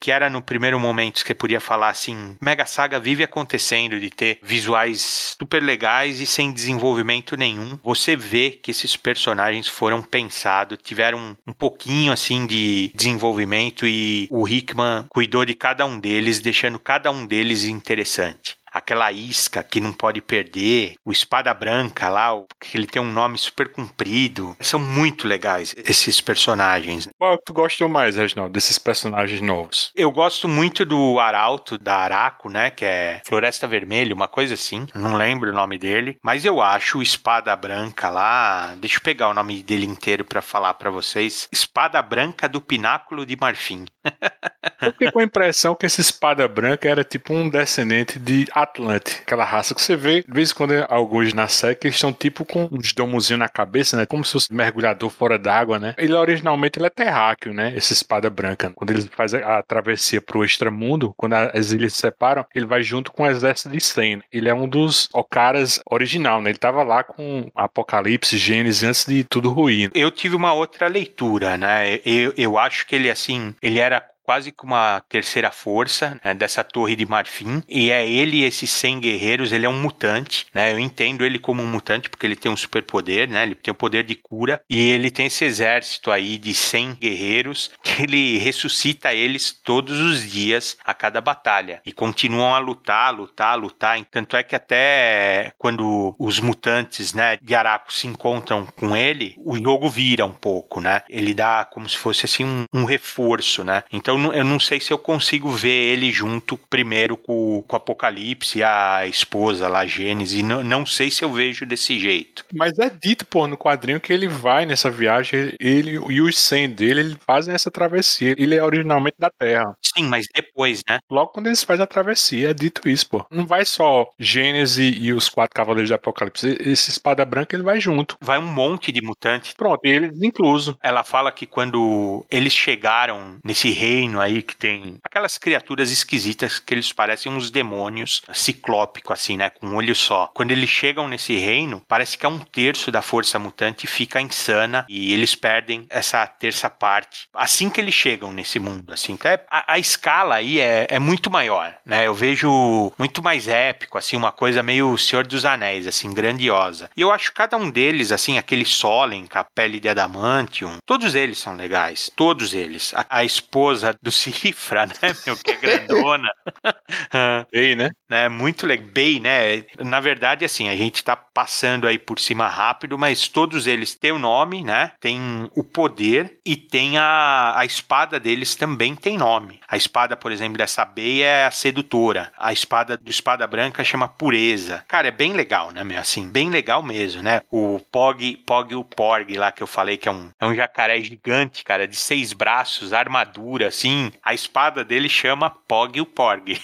que 0.00 0.10
era 0.10 0.28
no 0.28 0.42
primeiro 0.42 0.78
momento 0.78 1.22
que 1.22 1.28
você 1.28 1.34
podia 1.34 1.60
falar 1.60 1.90
assim, 1.90 2.36
Mega 2.40 2.66
Saga 2.66 2.98
vive 2.98 3.22
acontecendo 3.22 3.98
de 3.98 4.10
ter 4.10 4.38
visuais 4.42 5.36
super 5.38 5.62
legais 5.62 6.20
e 6.20 6.26
sem 6.26 6.52
desenvolvimento 6.52 7.36
nenhum. 7.36 7.78
Você 7.82 8.16
vê 8.16 8.50
que 8.50 8.70
esses 8.70 8.96
personagens 8.96 9.68
foram 9.68 10.02
pensados, 10.02 10.78
tiveram 10.82 11.36
um, 11.46 11.52
pouquinho 11.52 12.12
assim 12.12 12.46
de 12.46 12.90
desenvolvimento 12.94 13.86
e 13.86 14.28
o 14.30 14.48
Hickman 14.48 15.06
cuidou 15.08 15.44
de 15.44 15.54
cada 15.54 15.84
um 15.86 15.98
deles, 15.98 16.40
deixando 16.40 16.78
cada 16.78 17.10
um 17.10 17.26
deles 17.26 17.64
interessante 17.64 18.61
aquela 18.72 19.12
isca 19.12 19.62
que 19.62 19.80
não 19.80 19.92
pode 19.92 20.20
perder, 20.20 20.94
o 21.04 21.12
espada 21.12 21.52
branca 21.52 22.08
lá, 22.08 22.32
que 22.60 22.76
ele 22.76 22.86
tem 22.86 23.02
um 23.02 23.12
nome 23.12 23.36
super 23.36 23.70
comprido. 23.70 24.56
São 24.60 24.80
muito 24.80 25.28
legais 25.28 25.74
esses 25.76 26.20
personagens. 26.20 27.08
Qual 27.18 27.38
tu 27.38 27.52
gostou 27.52 27.88
mais, 27.88 28.16
Reginaldo, 28.16 28.52
desses 28.52 28.78
personagens 28.78 29.40
novos? 29.40 29.92
Eu 29.94 30.10
gosto 30.10 30.48
muito 30.48 30.84
do 30.84 31.18
Arauto 31.18 31.76
da 31.76 31.96
Araco, 31.96 32.48
né, 32.48 32.70
que 32.70 32.84
é 32.84 33.20
Floresta 33.26 33.66
Vermelha, 33.66 34.14
uma 34.14 34.28
coisa 34.28 34.54
assim. 34.54 34.86
Não 34.94 35.16
lembro 35.16 35.50
o 35.50 35.54
nome 35.54 35.78
dele, 35.78 36.18
mas 36.22 36.44
eu 36.44 36.60
acho 36.60 36.98
o 36.98 37.02
espada 37.02 37.54
branca 37.56 38.08
lá, 38.08 38.74
deixa 38.78 38.96
eu 38.96 39.02
pegar 39.02 39.28
o 39.28 39.34
nome 39.34 39.62
dele 39.62 39.86
inteiro 39.86 40.24
para 40.24 40.40
falar 40.40 40.74
para 40.74 40.90
vocês. 40.90 41.48
Espada 41.52 42.00
branca 42.00 42.48
do 42.48 42.60
Pináculo 42.60 43.26
de 43.26 43.36
Marfim. 43.36 43.84
eu 44.80 44.92
fiquei 44.92 45.10
com 45.10 45.18
a 45.18 45.24
impressão 45.24 45.74
que 45.74 45.86
essa 45.86 46.00
espada 46.00 46.46
branca 46.48 46.88
era 46.88 47.04
tipo 47.04 47.32
um 47.34 47.48
descendente 47.48 48.18
de 48.18 48.46
Atlante, 48.62 49.20
aquela 49.22 49.44
raça 49.44 49.74
que 49.74 49.82
você 49.82 49.96
vê, 49.96 50.22
de 50.22 50.32
vez 50.32 50.50
em 50.50 50.54
quando 50.54 50.72
alguns 50.88 51.32
na 51.32 51.48
série, 51.48 51.78
eles 51.82 51.96
estão 51.96 52.12
tipo 52.12 52.44
com 52.44 52.68
uns 52.70 52.92
domozinhos 52.92 53.38
na 53.38 53.48
cabeça, 53.48 53.96
né? 53.96 54.06
Como 54.06 54.24
se 54.24 54.32
fosse 54.32 54.52
mergulhador 54.52 55.10
fora 55.10 55.38
d'água, 55.38 55.78
né? 55.78 55.94
Ele 55.98 56.14
originalmente 56.14 56.78
ele 56.78 56.86
é 56.86 56.90
terráqueo, 56.90 57.52
né? 57.52 57.72
Essa 57.76 57.92
espada 57.92 58.28
branca. 58.30 58.70
Quando 58.74 58.90
ele 58.90 59.02
faz 59.14 59.34
a, 59.34 59.62
travessia 59.62 60.20
pro 60.20 60.44
extramundo, 60.44 61.14
quando 61.16 61.34
as 61.34 61.72
ilhas 61.72 61.94
se 61.94 62.00
separam, 62.00 62.44
ele 62.54 62.66
vai 62.66 62.82
junto 62.82 63.12
com 63.12 63.22
o 63.24 63.26
exército 63.26 63.70
de 63.70 63.80
Sen. 63.80 64.22
Ele 64.32 64.48
é 64.48 64.54
um 64.54 64.68
dos 64.68 65.08
Okaras 65.12 65.80
original, 65.90 66.40
né? 66.40 66.50
Ele 66.50 66.58
tava 66.58 66.82
lá 66.82 67.02
com 67.02 67.50
Apocalipse, 67.54 68.36
Gênesis, 68.36 68.82
antes 68.82 69.06
de 69.06 69.24
tudo 69.24 69.50
ruir. 69.50 69.90
Eu 69.94 70.10
tive 70.10 70.36
uma 70.36 70.52
outra 70.52 70.88
leitura, 70.88 71.56
né? 71.56 72.00
Eu, 72.04 72.32
eu 72.36 72.58
acho 72.58 72.86
que 72.86 72.94
ele, 72.94 73.10
assim, 73.10 73.54
ele 73.62 73.78
era 73.78 74.11
quase 74.22 74.52
que 74.52 74.64
uma 74.64 75.02
terceira 75.08 75.50
força 75.50 76.18
né, 76.24 76.34
dessa 76.34 76.62
torre 76.64 76.96
de 76.96 77.06
marfim. 77.06 77.62
E 77.68 77.90
é 77.90 78.08
ele 78.08 78.44
esses 78.44 78.70
100 78.70 79.00
guerreiros, 79.00 79.52
ele 79.52 79.66
é 79.66 79.68
um 79.68 79.80
mutante, 79.80 80.46
né? 80.54 80.72
Eu 80.72 80.78
entendo 80.78 81.24
ele 81.24 81.38
como 81.38 81.62
um 81.62 81.66
mutante 81.66 82.08
porque 82.08 82.26
ele 82.26 82.36
tem 82.36 82.50
um 82.50 82.56
superpoder, 82.56 83.28
né? 83.28 83.42
Ele 83.42 83.54
tem 83.54 83.72
o 83.72 83.74
poder 83.74 84.04
de 84.04 84.14
cura 84.14 84.62
e 84.68 84.90
ele 84.90 85.10
tem 85.10 85.26
esse 85.26 85.44
exército 85.44 86.10
aí 86.10 86.38
de 86.38 86.54
100 86.54 86.94
guerreiros 86.94 87.70
que 87.82 88.02
ele 88.02 88.38
ressuscita 88.38 89.14
eles 89.14 89.52
todos 89.52 90.00
os 90.00 90.30
dias 90.30 90.76
a 90.84 90.94
cada 90.94 91.20
batalha 91.20 91.80
e 91.84 91.92
continuam 91.92 92.54
a 92.54 92.58
lutar, 92.58 93.14
lutar, 93.14 93.58
lutar. 93.58 94.02
Tanto 94.10 94.36
é 94.36 94.42
que 94.42 94.56
até 94.56 95.52
quando 95.58 96.14
os 96.18 96.40
mutantes, 96.40 97.12
né, 97.12 97.38
de 97.40 97.54
Araco 97.54 97.92
se 97.92 98.06
encontram 98.06 98.66
com 98.76 98.96
ele, 98.96 99.36
o 99.44 99.56
jogo 99.56 99.88
vira 99.88 100.24
um 100.24 100.32
pouco, 100.32 100.80
né? 100.80 101.02
Ele 101.08 101.34
dá 101.34 101.64
como 101.64 101.88
se 101.88 101.96
fosse 101.96 102.26
assim 102.26 102.44
um, 102.44 102.64
um 102.72 102.84
reforço, 102.84 103.64
né? 103.64 103.82
Então 103.92 104.11
eu 104.32 104.44
não 104.44 104.58
sei 104.58 104.80
se 104.80 104.92
eu 104.92 104.98
consigo 104.98 105.50
ver 105.50 105.92
ele 105.92 106.10
junto 106.10 106.56
primeiro 106.56 107.16
com, 107.16 107.62
com 107.66 107.76
o 107.76 107.76
Apocalipse 107.76 108.58
e 108.58 108.62
a 108.62 109.06
esposa 109.06 109.68
lá, 109.68 109.86
Gênesis. 109.86 110.42
Não, 110.42 110.62
não 110.62 110.86
sei 110.86 111.10
se 111.10 111.24
eu 111.24 111.32
vejo 111.32 111.66
desse 111.66 111.98
jeito. 111.98 112.44
Mas 112.52 112.78
é 112.78 112.90
dito, 112.90 113.26
pô, 113.26 113.46
no 113.46 113.56
quadrinho 113.56 114.00
que 114.00 114.12
ele 114.12 114.28
vai 114.28 114.66
nessa 114.66 114.90
viagem, 114.90 115.54
ele 115.60 115.92
e 116.08 116.20
os 116.20 116.38
100 116.38 116.70
dele, 116.70 117.00
eles 117.00 117.16
fazem 117.26 117.54
essa 117.54 117.70
travessia. 117.70 118.34
Ele 118.38 118.54
é 118.54 118.62
originalmente 118.62 119.16
da 119.18 119.30
Terra. 119.30 119.76
Sim, 119.82 120.04
mas 120.04 120.26
depois, 120.34 120.82
né? 120.88 120.98
Logo 121.10 121.32
quando 121.32 121.46
eles 121.46 121.62
fazem 121.62 121.84
a 121.84 121.86
travessia, 121.86 122.50
é 122.50 122.54
dito 122.54 122.88
isso, 122.88 123.08
pô. 123.08 123.24
Não 123.30 123.46
vai 123.46 123.64
só 123.64 124.08
Gênesis 124.18 124.96
e 124.98 125.12
os 125.12 125.28
quatro 125.28 125.54
cavaleiros 125.54 125.90
do 125.90 125.94
Apocalipse. 125.94 126.56
Esse 126.60 126.90
espada 126.90 127.24
branca, 127.24 127.54
ele 127.54 127.62
vai 127.62 127.80
junto. 127.80 128.16
Vai 128.20 128.38
um 128.38 128.46
monte 128.46 128.92
de 128.92 129.02
mutantes. 129.02 129.52
Pronto, 129.54 129.80
eles 129.84 130.22
incluso. 130.22 130.76
Ela 130.82 131.04
fala 131.04 131.32
que 131.32 131.46
quando 131.46 132.24
eles 132.30 132.52
chegaram 132.52 133.38
nesse 133.44 133.70
reino 133.70 134.01
aí 134.20 134.42
que 134.42 134.56
tem 134.56 134.98
aquelas 135.02 135.38
criaturas 135.38 135.90
esquisitas 135.90 136.58
que 136.58 136.74
eles 136.74 136.92
parecem 136.92 137.32
uns 137.32 137.50
demônios 137.50 138.22
ciclópico 138.32 139.12
assim, 139.12 139.36
né, 139.36 139.50
com 139.50 139.66
um 139.66 139.76
olho 139.76 139.94
só. 139.94 140.30
Quando 140.34 140.50
eles 140.50 140.70
chegam 140.70 141.08
nesse 141.08 141.36
reino, 141.36 141.82
parece 141.86 142.16
que 142.16 142.26
é 142.26 142.28
um 142.28 142.38
terço 142.38 142.90
da 142.90 143.02
força 143.02 143.38
mutante 143.38 143.86
fica 143.86 144.20
insana 144.20 144.86
e 144.88 145.12
eles 145.12 145.34
perdem 145.34 145.86
essa 145.90 146.26
terça 146.26 146.68
parte 146.70 147.28
assim 147.34 147.68
que 147.68 147.80
eles 147.80 147.94
chegam 147.94 148.32
nesse 148.32 148.58
mundo, 148.58 148.92
assim. 148.92 149.12
Então, 149.12 149.30
é, 149.30 149.40
a, 149.50 149.74
a, 149.74 149.78
escala 149.78 150.36
aí 150.36 150.60
é, 150.60 150.86
é 150.88 150.98
muito 150.98 151.30
maior, 151.30 151.74
né? 151.84 152.06
Eu 152.06 152.14
vejo 152.14 152.92
muito 152.98 153.22
mais 153.22 153.48
épico, 153.48 153.98
assim, 153.98 154.16
uma 154.16 154.32
coisa 154.32 154.62
meio 154.62 154.96
Senhor 154.96 155.26
dos 155.26 155.44
Anéis, 155.44 155.86
assim, 155.86 156.12
grandiosa. 156.12 156.90
E 156.96 157.00
eu 157.00 157.10
acho 157.10 157.32
cada 157.32 157.56
um 157.56 157.70
deles, 157.70 158.12
assim, 158.12 158.38
aquele 158.38 158.64
Solen 158.64 159.26
a 159.32 159.44
pele 159.44 159.80
de 159.80 159.88
adamantium, 159.88 160.78
todos 160.86 161.14
eles 161.14 161.38
são 161.38 161.56
legais, 161.56 162.10
todos 162.14 162.54
eles. 162.54 162.92
A, 162.94 163.06
a 163.08 163.24
esposa 163.24 163.91
do 164.00 164.12
Cifra, 164.12 164.86
né, 165.02 165.14
meu, 165.26 165.36
que 165.36 165.50
é 165.50 165.56
grandona. 165.56 166.30
Bem, 167.52 167.76
né? 167.76 167.90
né? 168.08 168.28
Muito 168.28 168.66
legal. 168.66 168.88
Bem, 168.92 169.20
né? 169.20 169.64
Na 169.78 170.00
verdade, 170.00 170.44
assim, 170.44 170.68
a 170.68 170.76
gente 170.76 171.04
tá 171.04 171.16
passando 171.16 171.86
aí 171.86 171.98
por 171.98 172.18
cima 172.18 172.48
rápido, 172.48 172.98
mas 172.98 173.28
todos 173.28 173.66
eles 173.66 173.94
têm 173.94 174.12
o 174.12 174.18
nome, 174.18 174.62
né? 174.62 174.92
Tem 175.00 175.48
o 175.54 175.64
poder 175.64 176.38
e 176.44 176.56
tem 176.56 176.98
a, 176.98 177.54
a 177.56 177.64
espada 177.64 178.18
deles 178.18 178.54
também 178.54 178.94
tem 178.94 179.16
nome. 179.16 179.60
A 179.68 179.76
espada, 179.76 180.16
por 180.16 180.32
exemplo, 180.32 180.58
dessa 180.58 180.84
Bey 180.84 181.22
é 181.22 181.44
a 181.44 181.50
sedutora. 181.50 182.32
A 182.38 182.52
espada 182.52 182.96
do 182.96 183.10
Espada 183.10 183.46
Branca 183.46 183.84
chama 183.84 184.08
Pureza. 184.08 184.84
Cara, 184.88 185.08
é 185.08 185.10
bem 185.10 185.32
legal, 185.32 185.70
né, 185.70 185.84
meu? 185.84 185.98
Assim, 185.98 186.28
bem 186.28 186.50
legal 186.50 186.82
mesmo, 186.82 187.22
né? 187.22 187.40
O 187.50 187.80
Pog, 187.90 188.36
Pog 188.46 188.74
o 188.74 188.84
Porg 188.84 189.36
lá 189.36 189.52
que 189.52 189.62
eu 189.62 189.66
falei 189.66 189.96
que 189.96 190.08
é 190.08 190.12
um, 190.12 190.30
é 190.40 190.46
um 190.46 190.54
jacaré 190.54 191.00
gigante, 191.00 191.64
cara, 191.64 191.86
de 191.86 191.96
seis 191.96 192.32
braços, 192.32 192.92
armadura, 192.92 193.70
assim. 193.82 194.12
A 194.24 194.32
espada 194.32 194.84
dele 194.84 195.08
chama 195.08 195.50
Pog 195.50 196.00
o 196.00 196.06
Porg. 196.06 196.60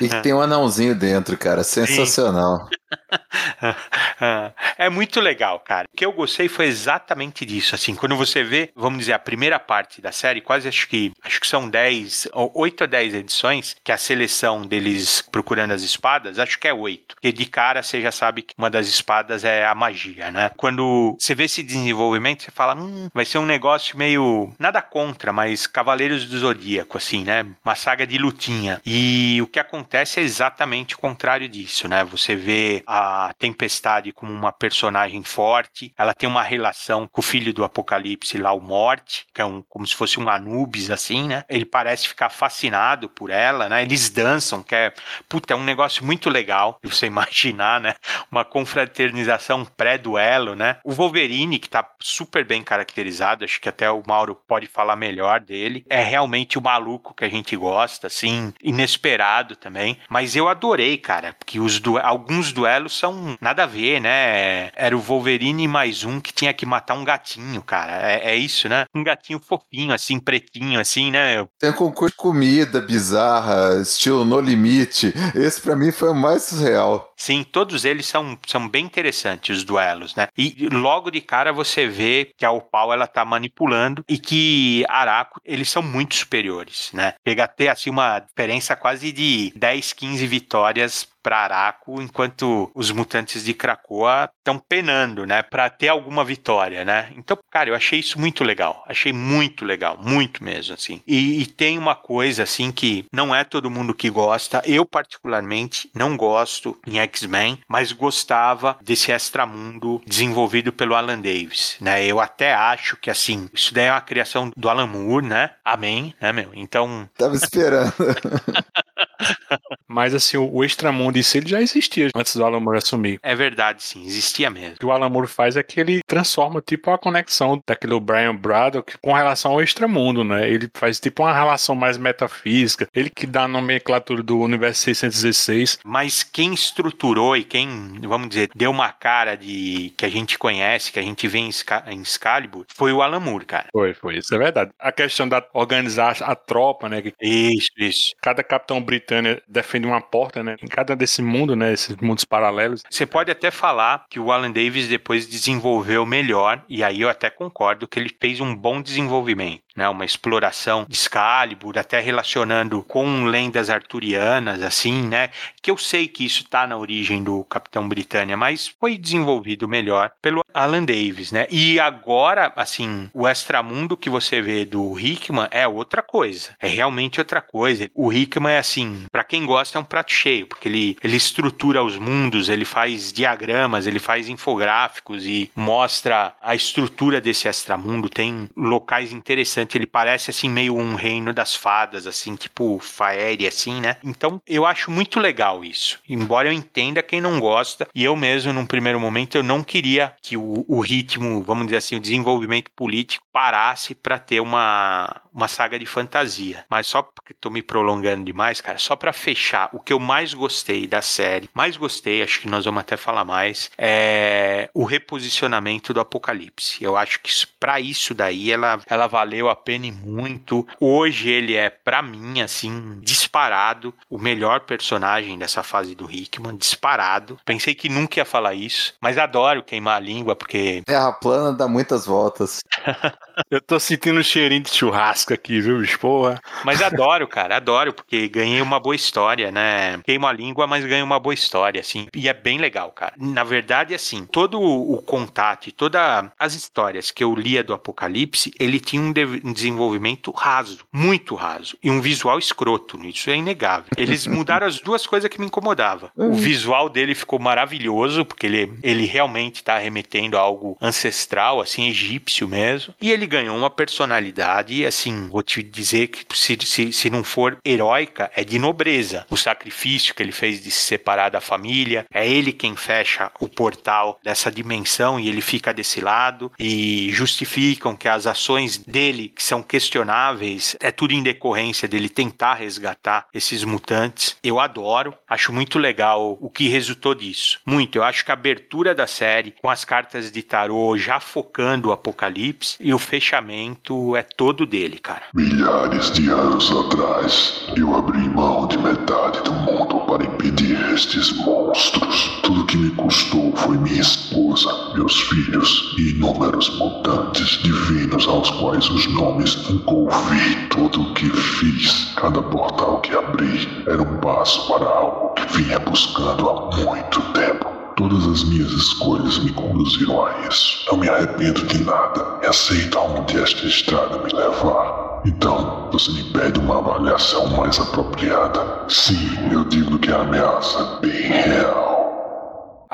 E 0.00 0.08
tem 0.22 0.32
um 0.32 0.40
anãozinho 0.40 0.94
dentro, 0.94 1.36
cara. 1.36 1.62
Sensacional. 1.62 2.68
é 4.78 4.88
muito 4.88 5.20
legal, 5.20 5.60
cara. 5.60 5.88
O 5.92 5.96
que 5.96 6.04
eu 6.04 6.12
gostei 6.12 6.48
foi 6.48 6.66
exatamente 6.66 7.44
disso. 7.44 7.74
Assim, 7.74 7.94
quando 7.94 8.16
você 8.16 8.42
vê, 8.42 8.70
vamos 8.74 9.00
dizer, 9.00 9.12
a 9.12 9.18
primeira 9.18 9.58
parte 9.58 10.00
da 10.00 10.12
série, 10.12 10.40
quase 10.40 10.68
acho 10.68 10.88
que 10.88 11.12
acho 11.22 11.40
que 11.40 11.46
são 11.46 11.68
10, 11.68 12.28
8 12.32 12.84
a 12.84 12.86
10 12.86 13.14
edições, 13.14 13.76
que 13.82 13.92
a 13.92 13.96
seleção 13.96 14.62
deles 14.62 15.22
procurando 15.30 15.72
as 15.72 15.82
espadas, 15.82 16.38
acho 16.38 16.58
que 16.58 16.68
é 16.68 16.74
8. 16.74 17.16
Porque 17.16 17.32
de 17.32 17.46
cara 17.46 17.82
você 17.82 18.00
já 18.00 18.12
sabe 18.12 18.42
que 18.42 18.54
uma 18.56 18.70
das 18.70 18.86
espadas 18.86 19.44
é 19.44 19.66
a 19.66 19.74
magia, 19.74 20.30
né? 20.30 20.50
Quando 20.56 21.16
você 21.18 21.34
vê 21.34 21.44
esse 21.44 21.62
desenvolvimento, 21.62 22.42
você 22.42 22.50
fala, 22.50 22.74
hum, 22.74 23.08
vai 23.12 23.24
ser 23.24 23.38
um 23.38 23.46
negócio 23.46 23.96
meio 23.96 24.52
nada 24.58 24.80
contra, 24.82 25.32
mas 25.32 25.66
Cavaleiros 25.66 26.26
do 26.26 26.38
Zodíaco, 26.38 26.98
assim, 26.98 27.24
né? 27.24 27.46
Uma 27.64 27.74
saga 27.74 28.06
de 28.06 28.18
lutinha. 28.18 28.80
E 28.84 29.40
o 29.42 29.46
que 29.46 29.58
acontece 29.58 30.20
é 30.20 30.22
exatamente 30.22 30.94
o 30.94 30.98
contrário 30.98 31.48
disso, 31.48 31.88
né? 31.88 32.04
Você 32.04 32.34
vê 32.34 32.73
a 32.86 33.32
Tempestade 33.38 34.12
como 34.12 34.32
uma 34.32 34.52
personagem 34.52 35.22
forte, 35.22 35.92
ela 35.96 36.14
tem 36.14 36.28
uma 36.28 36.42
relação 36.42 37.06
com 37.06 37.20
o 37.20 37.24
filho 37.24 37.52
do 37.52 37.64
Apocalipse 37.64 38.38
lá, 38.38 38.52
o 38.52 38.60
Morte, 38.60 39.26
que 39.32 39.40
é 39.40 39.44
um, 39.44 39.62
como 39.62 39.86
se 39.86 39.94
fosse 39.94 40.18
um 40.18 40.28
Anubis, 40.28 40.90
assim, 40.90 41.28
né? 41.28 41.44
Ele 41.48 41.64
parece 41.64 42.08
ficar 42.08 42.30
fascinado 42.30 43.08
por 43.08 43.30
ela, 43.30 43.68
né? 43.68 43.82
Eles 43.82 44.08
dançam, 44.10 44.62
que 44.62 44.74
é, 44.74 44.92
puta, 45.28 45.52
é 45.52 45.56
um 45.56 45.64
negócio 45.64 46.04
muito 46.04 46.30
legal 46.30 46.78
de 46.82 46.90
você 46.90 47.06
imaginar, 47.06 47.80
né? 47.80 47.94
Uma 48.30 48.44
confraternização 48.44 49.64
pré-duelo, 49.64 50.54
né? 50.54 50.78
O 50.84 50.92
Wolverine, 50.92 51.58
que 51.58 51.68
tá 51.68 51.86
super 52.00 52.44
bem 52.44 52.62
caracterizado, 52.62 53.44
acho 53.44 53.60
que 53.60 53.68
até 53.68 53.90
o 53.90 54.02
Mauro 54.06 54.34
pode 54.46 54.66
falar 54.66 54.96
melhor 54.96 55.40
dele, 55.40 55.84
é 55.88 56.02
realmente 56.02 56.58
o 56.58 56.62
maluco 56.62 57.14
que 57.14 57.24
a 57.24 57.28
gente 57.28 57.56
gosta, 57.56 58.06
assim, 58.06 58.52
inesperado 58.62 59.56
também, 59.56 59.98
mas 60.08 60.36
eu 60.36 60.48
adorei, 60.48 60.96
cara, 60.96 61.32
porque 61.32 61.60
os 61.60 61.80
du 61.80 61.98
alguns 61.98 62.52
duelos 62.52 62.63
duelos 62.64 62.98
são 62.98 63.36
nada 63.42 63.64
a 63.64 63.66
ver, 63.66 64.00
né? 64.00 64.70
Era 64.74 64.96
o 64.96 65.00
Wolverine 65.00 65.68
mais 65.68 66.02
um 66.02 66.18
que 66.18 66.32
tinha 66.32 66.54
que 66.54 66.64
matar 66.64 66.94
um 66.94 67.04
gatinho, 67.04 67.60
cara. 67.60 68.10
É, 68.10 68.30
é 68.30 68.36
isso, 68.36 68.70
né? 68.70 68.86
Um 68.94 69.04
gatinho 69.04 69.38
fofinho, 69.38 69.92
assim, 69.92 70.18
pretinho, 70.18 70.80
assim, 70.80 71.10
né? 71.10 71.46
Tem 71.58 71.68
um 71.68 71.74
concurso 71.74 72.12
de 72.12 72.16
comida 72.16 72.80
bizarra, 72.80 73.82
estilo 73.82 74.24
No 74.24 74.40
Limite. 74.40 75.12
Esse 75.34 75.60
para 75.60 75.76
mim 75.76 75.92
foi 75.92 76.08
o 76.08 76.14
mais 76.14 76.44
surreal. 76.44 77.13
Sim, 77.16 77.44
todos 77.44 77.84
eles 77.84 78.06
são, 78.06 78.38
são 78.46 78.68
bem 78.68 78.84
interessantes, 78.84 79.58
os 79.58 79.64
duelos, 79.64 80.14
né? 80.14 80.28
E 80.36 80.68
logo 80.70 81.10
de 81.10 81.20
cara 81.20 81.52
você 81.52 81.86
vê 81.86 82.32
que 82.36 82.44
a 82.44 82.50
Opal 82.50 82.92
ela 82.92 83.06
tá 83.06 83.24
manipulando 83.24 84.04
e 84.08 84.18
que 84.18 84.84
Araco, 84.88 85.40
eles 85.44 85.68
são 85.70 85.82
muito 85.82 86.14
superiores, 86.14 86.90
né? 86.92 87.14
Chega 87.26 87.44
a 87.44 87.48
ter, 87.48 87.68
assim, 87.68 87.90
uma 87.90 88.20
diferença 88.20 88.76
quase 88.76 89.12
de 89.12 89.52
10, 89.56 89.92
15 89.92 90.26
vitórias 90.26 91.08
para 91.24 91.38
Araco, 91.38 92.02
enquanto 92.02 92.70
os 92.74 92.90
mutantes 92.90 93.42
de 93.46 93.54
Krakoa 93.54 94.28
estão 94.38 94.58
penando, 94.58 95.24
né, 95.24 95.42
para 95.42 95.70
ter 95.70 95.88
alguma 95.88 96.22
vitória, 96.22 96.84
né? 96.84 97.10
Então, 97.16 97.38
cara, 97.50 97.70
eu 97.70 97.74
achei 97.74 97.98
isso 97.98 98.20
muito 98.20 98.44
legal. 98.44 98.84
Achei 98.86 99.10
muito 99.10 99.64
legal, 99.64 99.96
muito 99.98 100.44
mesmo, 100.44 100.74
assim. 100.74 101.00
E, 101.06 101.40
e 101.40 101.46
tem 101.46 101.78
uma 101.78 101.94
coisa, 101.94 102.42
assim, 102.42 102.70
que 102.70 103.06
não 103.10 103.34
é 103.34 103.42
todo 103.42 103.70
mundo 103.70 103.94
que 103.94 104.10
gosta. 104.10 104.62
Eu, 104.66 104.84
particularmente, 104.84 105.90
não 105.94 106.14
gosto 106.14 106.78
em 106.86 106.98
X-Men, 107.14 107.58
mas 107.68 107.92
gostava 107.92 108.76
desse 108.82 109.12
extramundo 109.12 110.02
desenvolvido 110.06 110.72
pelo 110.72 110.94
Alan 110.94 111.20
Davis, 111.20 111.76
né? 111.80 112.04
Eu 112.04 112.20
até 112.20 112.54
acho 112.54 112.96
que, 112.96 113.10
assim, 113.10 113.48
isso 113.52 113.72
daí 113.72 113.86
é 113.86 113.92
uma 113.92 114.00
criação 114.00 114.50
do 114.56 114.68
Alan 114.68 114.86
Moore, 114.86 115.26
né? 115.26 115.50
Amém, 115.64 116.14
né, 116.20 116.32
meu? 116.32 116.50
Então... 116.54 117.08
Tava 117.16 117.34
esperando. 117.36 117.92
Mas 119.94 120.12
assim, 120.12 120.36
o, 120.36 120.52
o 120.52 120.64
extramundo 120.64 121.16
em 121.16 121.22
si 121.22 121.38
ele 121.38 121.48
já 121.48 121.62
existia 121.62 122.08
antes 122.16 122.34
do 122.34 122.44
Alan 122.44 122.58
Moore 122.58 122.78
assumir. 122.78 123.20
É 123.22 123.34
verdade, 123.36 123.80
sim, 123.80 124.04
existia 124.04 124.50
mesmo. 124.50 124.74
O 124.74 124.78
que 124.78 124.86
o 124.86 124.90
Alan 124.90 125.08
Moore 125.08 125.28
faz 125.28 125.56
é 125.56 125.62
que 125.62 125.78
ele 125.78 126.00
transforma 126.04 126.60
tipo 126.60 126.90
a 126.90 126.98
conexão 126.98 127.62
daquele 127.64 127.98
Brian 128.00 128.34
Braddock 128.34 128.98
com 128.98 129.12
relação 129.12 129.52
ao 129.52 129.62
extramundo, 129.62 130.24
né? 130.24 130.50
Ele 130.50 130.68
faz 130.74 130.98
tipo 130.98 131.22
uma 131.22 131.32
relação 131.32 131.76
mais 131.76 131.96
metafísica, 131.96 132.88
ele 132.92 133.08
que 133.08 133.24
dá 133.24 133.44
a 133.44 133.48
nomenclatura 133.48 134.20
do 134.20 134.40
universo 134.40 134.82
616. 134.82 135.78
Mas 135.84 136.24
quem 136.24 136.52
estruturou 136.52 137.36
e 137.36 137.44
quem, 137.44 138.00
vamos 138.02 138.30
dizer, 138.30 138.50
deu 138.52 138.72
uma 138.72 138.90
cara 138.90 139.36
de 139.36 139.94
que 139.96 140.04
a 140.04 140.08
gente 140.08 140.36
conhece, 140.36 140.90
que 140.90 140.98
a 140.98 141.02
gente 141.02 141.28
vê 141.28 141.38
em, 141.38 141.50
em 141.88 142.02
Excalibur, 142.02 142.64
foi 142.74 142.92
o 142.92 143.00
Alan 143.00 143.20
Moore, 143.20 143.44
cara. 143.44 143.66
Foi, 143.70 143.94
foi, 143.94 144.16
isso 144.18 144.34
é 144.34 144.38
verdade. 144.38 144.72
A 144.76 144.90
questão 144.90 145.28
da 145.28 145.44
organizar 145.52 146.16
a 146.20 146.34
tropa, 146.34 146.88
né? 146.88 147.00
Isso, 147.20 147.70
isso. 147.78 148.12
Cada 148.20 148.42
capitão 148.42 148.82
britânico 148.82 149.40
defende 149.46 149.83
uma 149.86 150.00
porta, 150.00 150.42
né? 150.42 150.56
Em 150.62 150.66
cada 150.66 150.94
desse 150.94 151.22
mundo, 151.22 151.56
né? 151.56 151.72
Esses 151.72 151.96
mundos 151.96 152.24
paralelos. 152.24 152.82
Você 152.90 153.06
pode 153.06 153.30
até 153.30 153.50
falar 153.50 154.04
que 154.08 154.20
o 154.20 154.30
Alan 154.30 154.50
Davis 154.50 154.88
depois 154.88 155.26
desenvolveu 155.26 156.04
melhor, 156.06 156.64
e 156.68 156.82
aí 156.82 157.00
eu 157.00 157.08
até 157.08 157.30
concordo 157.30 157.88
que 157.88 157.98
ele 157.98 158.14
fez 158.20 158.40
um 158.40 158.54
bom 158.54 158.80
desenvolvimento. 158.80 159.63
Né? 159.74 159.88
Uma 159.88 160.04
exploração 160.04 160.86
de 160.88 160.96
Excalibur, 160.96 161.78
até 161.78 162.00
relacionando 162.00 162.82
com 162.82 163.24
lendas 163.24 163.70
arturianas, 163.70 164.62
assim, 164.62 165.02
né? 165.02 165.30
Que 165.60 165.70
eu 165.70 165.76
sei 165.76 166.08
que 166.08 166.24
isso 166.24 166.42
está 166.42 166.66
na 166.66 166.76
origem 166.76 167.22
do 167.22 167.44
Capitão 167.44 167.88
Britânia, 167.88 168.36
mas 168.36 168.68
foi 168.80 168.96
desenvolvido 168.96 169.68
melhor 169.68 170.10
pelo 170.20 170.44
Alan 170.52 170.84
Davis, 170.84 171.32
né? 171.32 171.46
E 171.50 171.80
agora, 171.80 172.52
assim, 172.56 173.10
o 173.12 173.28
extramundo 173.28 173.96
que 173.96 174.10
você 174.10 174.40
vê 174.40 174.64
do 174.64 174.98
Hickman 174.98 175.48
é 175.50 175.66
outra 175.66 176.02
coisa. 176.02 176.50
É 176.60 176.68
realmente 176.68 177.20
outra 177.20 177.40
coisa. 177.40 177.90
O 177.94 178.12
Hickman 178.12 178.54
é 178.54 178.58
assim, 178.58 179.04
para 179.10 179.24
quem 179.24 179.44
gosta 179.44 179.78
é 179.78 179.80
um 179.80 179.84
prato 179.84 180.12
cheio, 180.12 180.46
porque 180.46 180.68
ele, 180.68 180.96
ele 181.02 181.16
estrutura 181.16 181.82
os 181.82 181.96
mundos, 181.96 182.48
ele 182.48 182.64
faz 182.64 183.12
diagramas, 183.12 183.86
ele 183.86 183.98
faz 183.98 184.28
infográficos 184.28 185.24
e 185.24 185.50
mostra 185.56 186.34
a 186.40 186.54
estrutura 186.54 187.20
desse 187.20 187.48
extramundo. 187.48 188.08
Tem 188.08 188.48
locais 188.56 189.12
interessantes, 189.12 189.63
ele 189.72 189.86
parece 189.86 190.30
assim 190.30 190.48
meio 190.48 190.76
um 190.76 190.94
reino 190.94 191.32
das 191.32 191.54
fadas, 191.54 192.06
assim, 192.06 192.36
tipo 192.36 192.78
Faerie, 192.78 193.46
assim, 193.46 193.80
né? 193.80 193.96
Então 194.04 194.40
eu 194.46 194.66
acho 194.66 194.90
muito 194.90 195.20
legal 195.20 195.64
isso. 195.64 195.98
Embora 196.08 196.48
eu 196.48 196.52
entenda 196.52 197.02
quem 197.02 197.20
não 197.20 197.40
gosta, 197.40 197.88
e 197.94 198.04
eu 198.04 198.16
mesmo, 198.16 198.52
num 198.52 198.66
primeiro 198.66 199.00
momento, 199.00 199.36
eu 199.36 199.42
não 199.42 199.62
queria 199.62 200.14
que 200.22 200.36
o, 200.36 200.64
o 200.68 200.80
ritmo, 200.80 201.42
vamos 201.42 201.66
dizer 201.66 201.78
assim, 201.78 201.96
o 201.96 202.00
desenvolvimento 202.00 202.70
político 202.72 203.24
parasse 203.32 203.94
para 203.94 204.18
ter 204.18 204.40
uma, 204.40 205.20
uma 205.32 205.48
saga 205.48 205.78
de 205.78 205.86
fantasia. 205.86 206.64
Mas 206.70 206.86
só 206.86 207.02
porque 207.02 207.34
tô 207.34 207.50
me 207.50 207.62
prolongando 207.62 208.24
demais, 208.24 208.60
cara, 208.60 208.78
só 208.78 208.94
para 208.94 209.12
fechar, 209.12 209.68
o 209.72 209.80
que 209.80 209.92
eu 209.92 209.98
mais 209.98 210.32
gostei 210.32 210.86
da 210.86 211.02
série, 211.02 211.50
mais 211.52 211.76
gostei, 211.76 212.22
acho 212.22 212.40
que 212.40 212.48
nós 212.48 212.64
vamos 212.64 212.80
até 212.80 212.96
falar 212.96 213.24
mais, 213.24 213.70
é 213.76 214.70
o 214.72 214.84
reposicionamento 214.84 215.92
do 215.92 216.00
Apocalipse. 216.00 216.82
Eu 216.82 216.96
acho 216.96 217.20
que 217.20 217.30
para 217.58 217.80
isso 217.80 218.14
daí 218.14 218.50
ela, 218.50 218.80
ela 218.86 219.06
valeu 219.06 219.48
a 219.48 219.53
pena 219.54 219.86
e 219.86 219.92
muito. 219.92 220.66
Hoje 220.80 221.30
ele 221.30 221.54
é, 221.54 221.70
para 221.70 222.02
mim, 222.02 222.40
assim, 222.40 222.98
disparado, 223.00 223.94
o 224.08 224.18
melhor 224.18 224.60
personagem 224.60 225.38
dessa 225.38 225.62
fase 225.62 225.94
do 225.94 226.10
Hickman, 226.10 226.56
disparado. 226.56 227.38
Pensei 227.44 227.74
que 227.74 227.88
nunca 227.88 228.20
ia 228.20 228.24
falar 228.24 228.54
isso, 228.54 228.94
mas 229.00 229.18
adoro 229.18 229.62
queimar 229.62 229.96
a 229.96 230.00
língua, 230.00 230.36
porque. 230.36 230.82
Terra 230.86 231.12
plana 231.12 231.52
dá 231.52 231.68
muitas 231.68 232.06
voltas. 232.06 232.60
Eu 233.50 233.60
tô 233.60 233.80
sentindo 233.80 234.20
um 234.20 234.22
cheirinho 234.22 234.62
de 234.62 234.70
churrasco 234.70 235.34
aqui, 235.34 235.60
viu, 235.60 235.80
bicho? 235.80 235.98
Porra. 235.98 236.40
Mas 236.64 236.80
adoro, 236.80 237.26
cara, 237.26 237.56
adoro, 237.56 237.92
porque 237.92 238.28
ganhei 238.28 238.60
uma 238.60 238.78
boa 238.78 238.94
história, 238.94 239.50
né? 239.50 239.98
Queimo 240.04 240.26
a 240.26 240.32
língua, 240.32 240.66
mas 240.66 240.84
ganhei 240.84 241.02
uma 241.02 241.18
boa 241.18 241.34
história, 241.34 241.80
assim. 241.80 242.06
E 242.14 242.28
é 242.28 242.34
bem 242.34 242.58
legal, 242.58 242.92
cara. 242.92 243.14
Na 243.18 243.42
verdade, 243.42 243.94
assim, 243.94 244.24
todo 244.24 244.60
o 244.60 245.02
contato 245.02 245.68
e 245.68 245.72
todas 245.72 246.00
as 246.38 246.54
histórias 246.54 247.10
que 247.10 247.24
eu 247.24 247.34
lia 247.34 247.64
do 247.64 247.74
Apocalipse, 247.74 248.52
ele 248.58 248.78
tinha 248.78 249.02
um, 249.02 249.12
de 249.12 249.24
um 249.43 249.43
desenvolvimento 249.52 250.30
raso, 250.30 250.84
muito 250.92 251.34
raso. 251.34 251.76
E 251.82 251.90
um 251.90 252.00
visual 252.00 252.38
escroto, 252.38 253.04
isso 253.04 253.30
é 253.30 253.36
inegável. 253.36 253.86
Eles 253.96 254.26
mudaram 254.28 254.66
as 254.66 254.80
duas 254.80 255.06
coisas 255.06 255.28
que 255.28 255.40
me 255.40 255.46
incomodavam. 255.46 256.10
O 256.16 256.24
uhum. 256.24 256.32
visual 256.34 256.88
dele 256.88 257.14
ficou 257.14 257.38
maravilhoso, 257.38 258.24
porque 258.24 258.46
ele, 258.46 258.72
ele 258.82 259.04
realmente 259.06 259.62
tá 259.62 259.78
remetendo 259.78 260.36
a 260.36 260.40
algo 260.40 260.76
ancestral, 260.80 261.60
assim, 261.60 261.88
egípcio 261.88 262.48
mesmo. 262.48 262.94
E 263.00 263.10
ele 263.10 263.26
ganhou 263.26 263.56
uma 263.56 263.70
personalidade, 263.70 264.84
assim, 264.84 265.28
vou 265.28 265.42
te 265.42 265.62
dizer 265.62 266.08
que 266.08 266.24
se, 266.36 266.58
se, 266.62 266.92
se 266.92 267.10
não 267.10 267.24
for 267.24 267.58
heróica, 267.64 268.30
é 268.34 268.44
de 268.44 268.58
nobreza. 268.58 269.26
O 269.30 269.36
sacrifício 269.36 270.14
que 270.14 270.22
ele 270.22 270.32
fez 270.32 270.62
de 270.62 270.70
se 270.70 270.82
separar 270.82 271.30
da 271.30 271.40
família, 271.40 272.06
é 272.12 272.28
ele 272.28 272.52
quem 272.52 272.76
fecha 272.76 273.30
o 273.40 273.48
portal 273.48 274.18
dessa 274.22 274.50
dimensão 274.50 275.18
e 275.18 275.28
ele 275.28 275.40
fica 275.40 275.72
desse 275.72 276.00
lado 276.00 276.52
e 276.58 277.10
justificam 277.12 277.96
que 277.96 278.08
as 278.08 278.26
ações 278.26 278.76
dele, 278.78 279.32
que 279.34 279.42
são 279.42 279.62
questionáveis, 279.62 280.76
é 280.80 280.90
tudo 280.90 281.12
em 281.12 281.22
decorrência 281.22 281.88
dele 281.88 282.08
tentar 282.08 282.54
resgatar 282.54 283.26
esses 283.34 283.64
mutantes. 283.64 284.36
Eu 284.42 284.60
adoro, 284.60 285.14
acho 285.28 285.52
muito 285.52 285.78
legal 285.78 286.38
o 286.40 286.48
que 286.48 286.68
resultou 286.68 287.14
disso. 287.14 287.58
Muito. 287.66 287.96
Eu 287.96 288.04
acho 288.04 288.24
que 288.24 288.30
a 288.30 288.34
abertura 288.34 288.94
da 288.94 289.06
série, 289.06 289.54
com 289.60 289.68
as 289.68 289.84
cartas 289.84 290.30
de 290.30 290.42
tarô 290.42 290.96
já 290.96 291.18
focando 291.20 291.88
o 291.88 291.92
apocalipse 291.92 292.76
e 292.80 292.94
o 292.94 292.98
fechamento 292.98 294.16
é 294.16 294.22
todo 294.22 294.66
dele, 294.66 294.98
cara. 294.98 295.22
Milhares 295.34 296.10
de 296.12 296.28
anos 296.30 296.70
atrás, 296.70 297.66
eu 297.76 297.94
abri 297.96 298.28
mão 298.28 298.66
de 298.68 298.78
metade 298.78 299.40
do 299.42 299.52
para 300.00 300.24
impedir 300.24 300.78
estes 300.92 301.32
monstros. 301.44 302.40
Tudo 302.42 302.64
que 302.66 302.76
me 302.76 302.90
custou 302.90 303.52
foi 303.56 303.76
minha 303.78 304.00
esposa, 304.00 304.92
meus 304.94 305.20
filhos 305.22 305.94
e 305.98 306.10
inúmeros 306.10 306.76
mutantes 306.78 307.60
divinos 307.62 308.26
aos 308.26 308.50
quais 308.50 308.88
os 308.90 309.06
nomes 309.08 309.56
ouvi. 309.86 310.68
Tudo 310.70 311.02
o 311.02 311.14
que 311.14 311.28
fiz, 311.30 312.12
cada 312.16 312.42
portal 312.42 313.00
que 313.00 313.14
abri, 313.14 313.68
era 313.86 314.02
um 314.02 314.18
passo 314.18 314.66
para 314.72 314.86
algo 314.86 315.34
que 315.34 315.56
vinha 315.56 315.78
buscando 315.78 316.48
há 316.50 316.76
muito 316.76 317.20
tempo. 317.32 317.83
Todas 317.96 318.26
as 318.26 318.44
minhas 318.44 318.72
escolhas 318.72 319.38
me 319.38 319.52
conduziram 319.52 320.26
a 320.26 320.48
isso. 320.48 320.84
Não 320.90 320.98
me 320.98 321.08
arrependo 321.08 321.64
de 321.66 321.84
nada 321.84 322.40
e 322.42 322.46
aceito 322.46 322.98
aonde 322.98 323.38
esta 323.38 323.66
estrada 323.66 324.18
me 324.18 324.32
levar. 324.32 325.22
Então, 325.24 325.88
você 325.92 326.10
me 326.10 326.24
pede 326.32 326.58
uma 326.58 326.78
avaliação 326.78 327.46
mais 327.56 327.78
apropriada. 327.78 328.84
Sim, 328.88 329.38
eu 329.52 329.64
digo 329.64 329.98
que 329.98 330.10
a 330.10 330.22
ameaça 330.22 330.98
é 331.02 331.06
bem 331.06 331.22
real 331.22 332.03